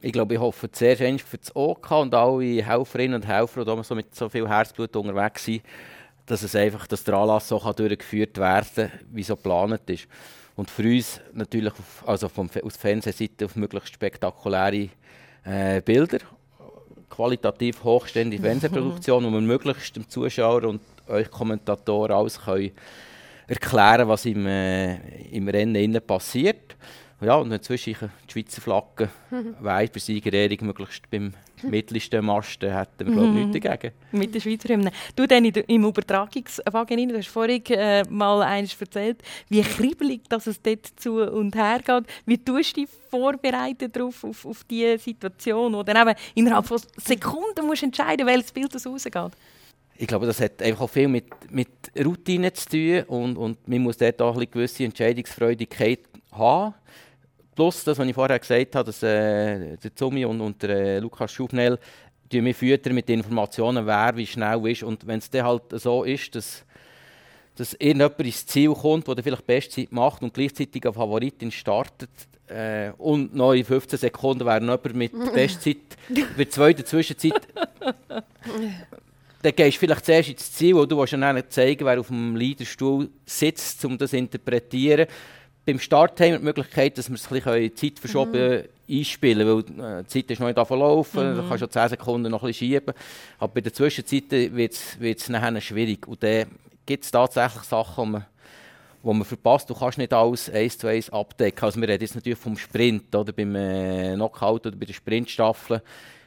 Ich 0.01 0.11
glaube, 0.11 0.33
ich 0.33 0.39
hoffe 0.39 0.71
zuerst 0.71 1.01
eigentlich 1.01 1.23
für 1.23 1.37
das 1.37 1.55
OK 1.55 1.91
und 1.91 2.13
alle 2.15 2.65
Helferinnen 2.65 3.21
und 3.21 3.27
Helfer, 3.27 3.63
die 3.63 3.83
so 3.83 3.95
mit 3.95 4.13
so 4.15 4.27
viel 4.29 4.49
Herzblut 4.49 4.95
unterwegs 4.95 5.45
sind, 5.45 5.61
dass, 6.25 6.41
es 6.41 6.55
einfach, 6.55 6.87
dass 6.87 7.03
der 7.03 7.13
Anlass 7.13 7.47
so 7.47 7.59
durchgeführt 7.59 8.37
werden 8.37 8.67
kann, 8.89 8.91
wie 9.11 9.23
so 9.23 9.35
geplant 9.35 9.89
ist. 9.89 10.07
Und 10.55 10.69
für 10.69 10.83
uns 10.83 11.19
natürlich 11.33 11.73
auf, 11.73 12.07
also 12.07 12.29
vom, 12.29 12.49
aus 12.63 12.77
Fernsehseite 12.77 13.45
auf 13.45 13.55
möglichst 13.55 13.93
spektakuläre 13.93 14.89
äh, 15.43 15.81
Bilder, 15.81 16.19
qualitativ 17.09 17.83
hochstehende 17.83 18.37
Fernsehproduktion, 18.37 19.25
wo 19.25 19.29
wir 19.31 19.41
möglichst 19.41 19.95
dem 19.95 20.07
Zuschauer 20.07 20.63
und 20.63 20.81
euch 21.07 21.29
Kommentatoren 21.29 22.11
alles 22.11 22.39
können 22.39 22.71
erklären 23.47 24.07
was 24.07 24.25
im, 24.25 24.45
äh, 24.45 24.95
im 25.31 25.47
Rennen 25.47 26.01
passiert. 26.05 26.75
Ja, 27.23 27.35
und 27.35 27.51
inzwischen 27.51 27.95
die 28.27 28.31
Schweizer 28.31 28.61
Flagge 28.61 29.09
weit 29.59 29.93
für 29.93 29.99
Siegerehrung 29.99 30.57
möglichst 30.61 31.09
beim 31.09 31.33
mittelsten 31.63 32.25
Mast, 32.25 32.61
da 32.61 32.79
hätten 32.79 33.07
wir 33.07 33.13
glaube 33.13 33.39
ich 33.39 33.45
nichts 33.45 33.65
dagegen. 33.65 33.93
Mit 34.11 34.35
der 34.35 34.39
Schweizer 34.41 34.69
Hymne. 34.69 34.91
Du 35.15 35.25
dann 35.25 35.45
im 35.45 35.85
Übertragungswagen 35.85 36.99
rein, 36.99 37.09
du 37.09 37.17
hast 37.17 37.27
vorhin 37.27 37.63
äh, 37.67 38.03
mal 38.09 38.41
eines 38.41 38.79
erzählt, 38.79 39.21
wie 39.49 39.61
kribbelig 39.61 40.21
dass 40.27 40.47
es 40.47 40.61
dort 40.61 40.85
zu 40.97 41.21
und 41.21 41.55
her 41.55 41.79
geht. 41.85 42.03
Wie 42.25 42.37
tust 42.37 42.75
du 42.75 42.81
dich 42.81 42.89
vorbereiten 43.09 43.91
darauf, 43.91 44.23
auf, 44.23 44.45
auf 44.45 44.63
diese 44.65 44.97
Situation, 44.97 45.73
wo 45.73 45.83
dann 45.83 46.07
eben 46.07 46.19
innerhalb 46.35 46.65
von 46.65 46.81
Sekunden 46.97 47.65
musst 47.65 47.83
du 47.83 47.85
entscheiden, 47.85 48.27
welches 48.27 48.51
Bild 48.51 48.73
das 48.75 48.85
rausgeht? 48.85 49.31
Ich 49.95 50.07
glaube, 50.07 50.25
das 50.25 50.41
hat 50.41 50.61
einfach 50.61 50.81
auch 50.81 50.89
viel 50.89 51.07
mit, 51.07 51.27
mit 51.51 51.69
Routine 52.03 52.51
zu 52.51 52.69
tun 52.69 53.03
und, 53.07 53.37
und 53.37 53.67
man 53.67 53.81
muss 53.81 53.97
dort 53.97 54.21
auch 54.21 54.35
eine 54.35 54.47
gewisse 54.47 54.83
Entscheidungsfreudigkeit 54.83 55.99
haben. 56.31 56.73
Plus 57.55 57.83
das, 57.83 57.97
was 57.97 58.07
ich 58.07 58.15
vorher 58.15 58.39
gesagt 58.39 58.75
habe, 58.75 58.85
dass 58.85 59.03
äh, 59.03 59.77
der 59.77 59.95
Zumi 59.95 60.25
und, 60.25 60.41
und 60.41 60.61
der 60.61 60.69
äh, 60.69 60.99
Lukas 60.99 61.31
Schufnell 61.31 61.77
mich 62.31 62.57
füttern 62.57 62.95
mit 62.95 63.07
den 63.07 63.19
Informationen, 63.19 63.85
wer 63.85 64.15
wie 64.15 64.25
schnell 64.25 64.65
ist. 64.67 64.81
Und 64.81 65.05
wenn 65.05 65.19
es 65.19 65.29
dann 65.29 65.45
halt 65.45 65.63
so 65.73 66.03
ist, 66.03 66.33
dass 66.33 66.65
dass 67.55 67.73
irgendjemand 67.73 68.19
ins 68.19 68.45
Ziel 68.45 68.73
kommt, 68.73 69.07
der 69.07 69.23
vielleicht 69.23 69.45
Bestzeit 69.45 69.91
macht 69.91 70.23
und 70.23 70.33
gleichzeitig 70.33 70.83
eine 70.83 70.93
Favoritin 70.93 71.51
startet. 71.51 72.09
Äh, 72.47 72.91
und 72.97 73.33
noch 73.35 73.53
in 73.53 73.63
15 73.63 73.99
Sekunden 73.99 74.45
wäre 74.45 74.59
jemand 74.59 74.95
mit 74.95 75.11
Bestzeit, 75.33 75.77
bei 76.37 76.45
zweiter 76.45 76.85
Zwischenzeit. 76.85 77.47
dann 79.41 79.55
gehst 79.55 79.77
du 79.77 79.79
vielleicht 79.79 80.05
zuerst 80.05 80.29
ins 80.29 80.51
Ziel, 80.51 80.75
wo 80.75 80.85
du 80.85 80.97
willst 80.97 81.13
dann 81.13 81.43
zeigen 81.49 81.85
wer 81.85 81.99
auf 81.99 82.07
dem 82.07 82.35
Leaderstuhl 82.35 83.09
sitzt, 83.25 83.83
um 83.85 83.97
das 83.97 84.11
zu 84.11 84.17
interpretieren. 84.17 85.07
Beim 85.65 85.79
Start 85.79 86.19
haben 86.19 86.31
wir 86.31 86.37
die 86.39 86.43
Möglichkeit, 86.43 86.97
dass 86.97 87.09
wir 87.09 87.15
es 87.15 87.31
ein 87.31 87.41
bisschen 87.41 87.75
Zeit 87.75 87.99
verschoben 87.99 88.63
mhm. 88.87 88.97
einspielen 88.99 89.47
können, 89.47 89.79
weil 89.79 89.99
äh, 89.99 90.03
die 90.03 90.07
Zeit 90.07 90.31
ist 90.31 90.39
noch 90.39 90.47
nicht 90.47 90.67
verlaufen, 90.67 91.31
mhm. 91.31 91.37
da 91.37 91.45
kannst 91.47 91.61
du 91.61 91.67
10 91.67 91.89
Sekunden 91.89 92.31
noch 92.31 92.43
ein 92.43 92.47
bisschen 92.47 92.67
schieben. 92.67 92.93
Aber 93.39 93.53
bei 93.53 93.61
der 93.61 93.73
Zwischenzeit 93.73 94.29
wird 94.29 94.73
es 95.01 95.29
nachher 95.29 95.61
schwierig. 95.61 96.05
Und 96.05 96.21
dann 96.21 96.47
gibt 96.85 97.05
es 97.05 97.11
tatsächlich 97.11 97.63
Sachen, 97.63 98.03
die 98.03 98.11
man, 98.11 98.25
wo 99.03 99.13
man 99.13 99.25
verpasst. 99.25 99.69
Du 99.69 99.73
kannst 99.73 99.97
nicht 99.97 100.11
alles 100.11 100.49
eins 100.49 100.77
zu 100.77 100.87
eins 100.87 101.09
abdecken. 101.09 101.63
Also 101.63 101.79
wir 101.79 101.87
reden 101.87 102.01
jetzt 102.01 102.15
natürlich 102.15 102.39
vom 102.39 102.57
Sprint, 102.57 103.15
oder 103.15 103.31
beim 103.31 103.55
äh, 103.55 104.15
Knockout 104.15 104.67
oder 104.67 104.75
bei 104.75 104.85
der 104.85 104.93
Sprintstaffel 104.93 105.81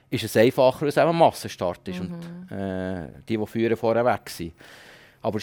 ist 0.08 0.24
es 0.24 0.36
einfacher, 0.36 0.82
wenn 0.82 0.88
es 0.88 0.98
ein 0.98 1.14
Massenstart 1.14 1.86
ist 1.88 2.00
mhm. 2.00 2.14
und 2.14 2.56
äh, 2.56 3.08
die, 3.28 3.36
die 3.36 3.46
führen, 3.46 3.76
vorher 3.76 4.04
weg 4.04 4.30
sind. 4.30 4.52
Aber 5.20 5.40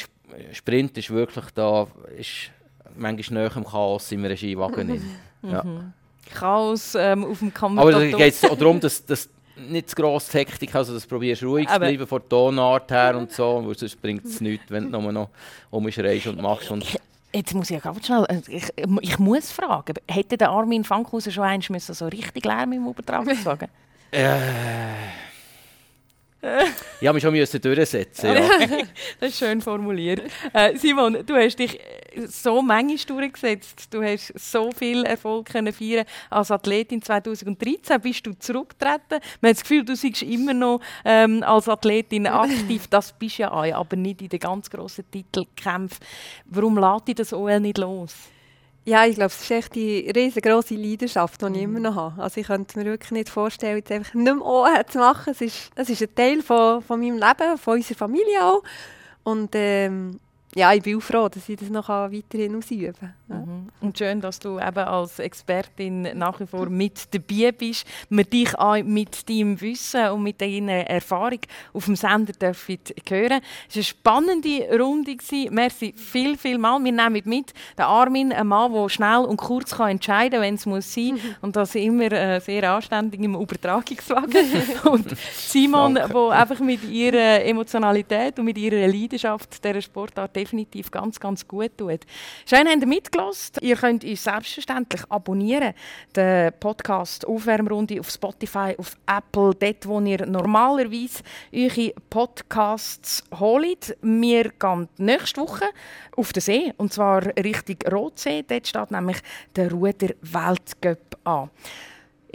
Sprint 0.51 0.97
ist 0.97 1.11
wirklich 1.11 1.45
da, 1.53 1.85
ist 2.17 2.49
manchmal 2.95 3.43
näher 3.43 3.57
im 3.57 3.65
Chaos 3.65 4.11
im 4.11 4.25
Regiewagen. 4.25 5.01
ja. 5.43 5.63
Mhm. 5.63 5.93
Chaos 6.34 6.95
ähm, 6.95 7.25
auf 7.25 7.39
dem 7.39 7.53
Kommentator. 7.53 7.93
Aber 7.93 8.11
da 8.11 8.17
geht 8.17 8.34
es 8.34 8.43
auch 8.43 8.57
darum, 8.57 8.79
dass, 8.79 9.05
dass 9.05 9.29
nicht 9.55 9.89
zu 9.89 9.95
grosse 9.95 10.39
Hektik, 10.39 10.73
also 10.73 10.93
das 10.93 11.05
probierst 11.05 11.43
ruhig 11.43 11.67
zu 11.67 11.79
bleiben 11.79 12.07
von 12.07 12.21
der 12.21 12.29
Tonart 12.29 12.91
her 12.91 13.17
und 13.17 13.31
so, 13.31 13.63
weil 13.65 13.77
sonst 13.77 14.01
bringt 14.01 14.25
es 14.25 14.41
nichts, 14.41 14.65
wenn 14.69 14.91
du 14.91 14.99
nur 14.99 15.11
noch 15.11 15.29
umschreist 15.69 16.27
und 16.27 16.41
machst. 16.41 16.71
Und 16.71 16.86
Jetzt 17.36 17.53
muss 17.55 17.71
ich 17.71 17.81
ganz 17.81 18.05
schnell, 18.05 18.25
äh, 18.29 18.41
ich, 18.47 18.65
ich 19.01 19.19
muss 19.19 19.51
fragen, 19.51 19.95
hätte 20.07 20.38
der 20.38 20.49
Armin 20.49 20.84
Fankhauser 20.84 21.31
schon 21.31 21.43
einmal 21.43 21.79
so 21.79 22.07
richtig 22.07 22.45
Lärm 22.45 22.73
im 22.73 22.88
Übertragungswagen? 22.88 23.69
äh... 24.11 24.38
habe 26.43 27.13
mich 27.13 27.23
schon 27.23 27.33
müssen 27.33 27.61
durchsetzen. 27.61 28.33
Ja. 28.33 28.41
das 29.19 29.29
ist 29.29 29.39
schön 29.39 29.61
formuliert. 29.61 30.21
Äh, 30.51 30.75
Simon, 30.77 31.25
du 31.25 31.35
hast 31.35 31.57
dich 31.57 31.79
so 32.27 32.61
manchmal 32.61 33.17
durchgesetzt. 33.19 33.87
Du 33.93 34.03
hast 34.03 34.33
so 34.37 34.71
viel 34.71 35.05
Erfolg 35.05 35.47
können 35.47 35.71
feiern 35.71 36.05
als 36.29 36.51
Athletin. 36.51 37.01
2013 37.01 38.01
bist 38.01 38.25
du 38.25 38.33
zurückgetreten. 38.33 39.19
Man 39.41 39.49
hat 39.49 39.57
das 39.57 39.61
Gefühl, 39.61 39.85
du 39.85 39.95
seist 39.95 40.23
immer 40.23 40.53
noch 40.53 40.81
ähm, 41.05 41.43
als 41.43 41.69
Athletin 41.69 42.27
aktiv. 42.27 42.87
Das 42.87 43.13
bist 43.13 43.37
ja 43.37 43.51
auch, 43.51 43.63
aber 43.63 43.95
nicht 43.95 44.21
in 44.21 44.29
den 44.29 44.39
ganz 44.39 44.69
grossen 44.69 45.09
Titelkämpfen. 45.09 46.05
Warum 46.45 46.77
lässt 46.77 47.07
dich 47.07 47.15
das 47.15 47.33
OL 47.33 47.59
nicht 47.59 47.77
los? 47.77 48.13
Ja, 48.86 49.05
ich 49.05 49.15
glaube, 49.15 49.27
es 49.27 49.41
ist 49.41 49.51
echt 49.51 49.75
die 49.75 50.11
riesengroße 50.13 50.75
Leidenschaft, 50.75 51.41
die 51.41 51.47
ich 51.55 51.61
immer 51.61 51.79
noch 51.79 51.95
habe. 51.95 52.21
Also 52.21 52.41
ich 52.41 52.47
könnte 52.47 52.77
mir 52.77 52.86
wirklich 52.86 53.11
nicht 53.11 53.29
vorstellen, 53.29 53.77
jetzt 53.77 53.91
einfach 53.91 54.13
nicht 54.13 54.25
mehr 54.25 54.45
OH 54.45 54.88
zu 54.89 54.97
machen. 54.97 55.31
Es 55.31 55.39
ist, 55.39 55.71
es 55.75 55.89
ist 55.89 56.01
ein 56.01 56.15
Teil 56.15 56.41
von, 56.41 56.81
von 56.81 56.99
meinem 56.99 57.17
Leben, 57.17 57.57
von 57.57 57.75
unserer 57.75 57.97
Familie 57.97 58.43
auch. 58.43 58.61
Und 59.23 59.51
ähm, 59.53 60.19
ja, 60.53 60.73
ich 60.73 60.84
bin 60.84 60.97
auch 60.97 61.01
froh, 61.01 61.29
dass 61.29 61.47
ich 61.47 61.57
das 61.57 61.69
noch 61.69 61.88
weiterhin 61.88 62.57
ausüben 62.57 62.93
kann. 62.99 63.13
Ja. 63.29 63.36
Mhm. 63.36 63.53
Und 63.84 63.97
schön, 63.97 64.21
dass 64.21 64.39
du 64.39 64.59
eben 64.59 64.77
als 64.77 65.19
Expertin 65.19 66.17
nach 66.17 66.39
wie 66.39 66.47
vor 66.47 66.69
mit 66.69 67.13
dabei 67.13 67.51
bist. 67.51 67.86
Wir 68.09 68.23
dich 68.23 68.57
auch 68.57 68.81
mit 68.81 69.27
deinem 69.27 69.59
Wissen 69.59 70.09
und 70.11 70.23
mit 70.23 70.39
deiner 70.39 70.88
Erfahrung 70.88 71.41
auf 71.73 71.84
dem 71.84 71.97
Sender 71.97 72.31
dürfen 72.31 72.79
hören. 73.09 73.41
Es 73.67 73.75
war 73.75 73.75
eine 73.75 73.84
spannende 73.84 74.79
Runde. 74.79 75.17
Merci 75.49 75.93
viel, 75.97 76.38
viel 76.38 76.57
mal. 76.57 76.81
Wir 76.81 76.93
nehmen 76.93 77.23
mit 77.25 77.53
den 77.77 77.84
Armin, 77.84 78.31
ein 78.31 78.47
Mann, 78.47 78.71
der 78.71 78.88
schnell 78.88 79.25
und 79.25 79.36
kurz 79.36 79.75
kann 79.75 79.89
entscheiden 79.89 80.39
kann, 80.39 80.41
wenn 80.43 80.55
es 80.55 80.65
muss 80.65 80.93
sein 80.93 81.15
muss. 81.15 81.21
Und 81.41 81.57
das 81.57 81.75
immer 81.75 82.09
äh, 82.09 82.39
sehr 82.39 82.71
anständig 82.71 83.19
im 83.19 83.36
Übertragungswagen. 83.36 84.45
und 84.86 85.13
Simon, 85.36 85.95
der 85.95 86.15
einfach 86.15 86.61
mit 86.61 86.89
ihrer 86.89 87.43
Emotionalität 87.43 88.39
und 88.39 88.45
mit 88.45 88.57
ihrer 88.57 88.88
Leidenschaft 88.88 89.61
dieser 89.61 89.81
Sportart 89.81 90.34
definitiv 90.34 90.89
ganz, 90.89 91.19
ganz 91.19 91.45
gut 91.45 91.77
tut. 91.77 91.99
Schön, 92.45 92.65
habt 92.65 92.79
ihr 92.79 92.88
mitgelassen. 92.88 93.72
Ihr 93.74 93.80
könnt 93.80 94.03
uns 94.03 94.24
selbstverständlich 94.24 95.01
abonnieren. 95.09 95.74
Den 96.15 96.53
Podcast 96.59 97.26
Aufwärmrunde 97.26 97.99
auf 97.99 98.11
Spotify, 98.11 98.76
auf 98.78 98.95
Apple, 99.07 99.55
dort, 99.55 99.88
wo 99.88 99.99
ihr 99.99 100.28
normalerweise 100.28 101.24
eure 101.51 101.91
Podcasts 102.11 103.24
holt. 103.39 103.97
Wir 104.03 104.51
gehen 104.51 104.88
nächste 104.97 105.41
Woche 105.41 105.65
auf 106.15 106.32
den 106.34 106.41
See, 106.41 106.71
und 106.78 106.93
zwar 106.93 107.26
Richtung 107.36 107.78
Rotsee. 107.91 108.43
Dort 108.47 108.67
steht 108.67 108.91
nämlich 108.91 109.17
der 109.55 109.71
Ruder 109.71 110.09
Weltcup 110.21 111.17
an. 111.24 111.49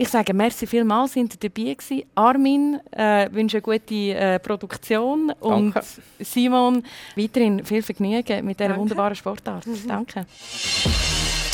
Ich 0.00 0.10
sage 0.10 0.32
merci 0.32 0.64
vielmals, 0.64 1.14
sind 1.14 1.34
ihr 1.34 1.50
dabei 1.50 1.74
gewesen. 1.74 2.04
Armin 2.14 2.78
äh, 2.92 3.28
wünsche 3.32 3.56
eine 3.56 3.62
gute 3.62 3.94
äh, 3.94 4.38
Produktion 4.38 5.32
und 5.40 5.74
Danke. 5.74 5.88
Simon 6.20 6.84
weiterhin 7.16 7.64
viel 7.64 7.82
Vergnügen 7.82 8.44
mit 8.44 8.60
dieser 8.60 8.76
wunderbaren 8.76 9.16
Sportart. 9.16 9.66
Mhm. 9.66 9.88
Danke. 9.88 10.24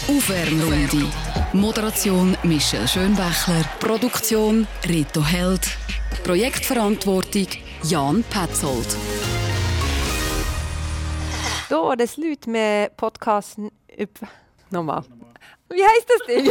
Aufwärmrunde. 0.07 1.11
Moderation 1.55 2.37
Michel 2.43 2.87
Schönbächler. 2.87 3.65
Produktion 3.81 4.67
Rito 4.87 5.25
Held. 5.25 5.79
Projektverantwortung 6.25 7.47
Jan 7.85 8.23
Petzold. 8.25 8.87
Da, 11.71 11.97
das 11.97 12.19
Leute 12.19 12.51
mit 12.51 12.95
Podcasten. 12.99 13.71
Nochmal. 14.71 15.05
Wie 15.71 15.83
heisst 15.83 16.11
das 16.11 16.27
Ding? 16.27 16.51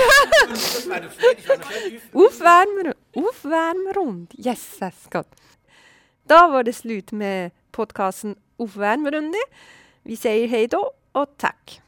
Aufwärmer, 2.14 2.96
Aufwärmerrunde. 3.16 4.36
Yes, 4.36 4.80
yes, 4.82 4.96
Gott. 5.12 5.28
Da 6.26 6.52
wo 6.52 6.64
das 6.64 6.84
Leute 6.84 7.14
mit 7.14 7.54
Podcasten 7.72 8.36
Aufwärmerrunde. 8.58 9.38
Wie 10.04 10.16
säger 10.16 10.46
ihr 10.52 10.68
hier? 10.70 10.92
Und 11.14 11.30
zack. 11.38 11.82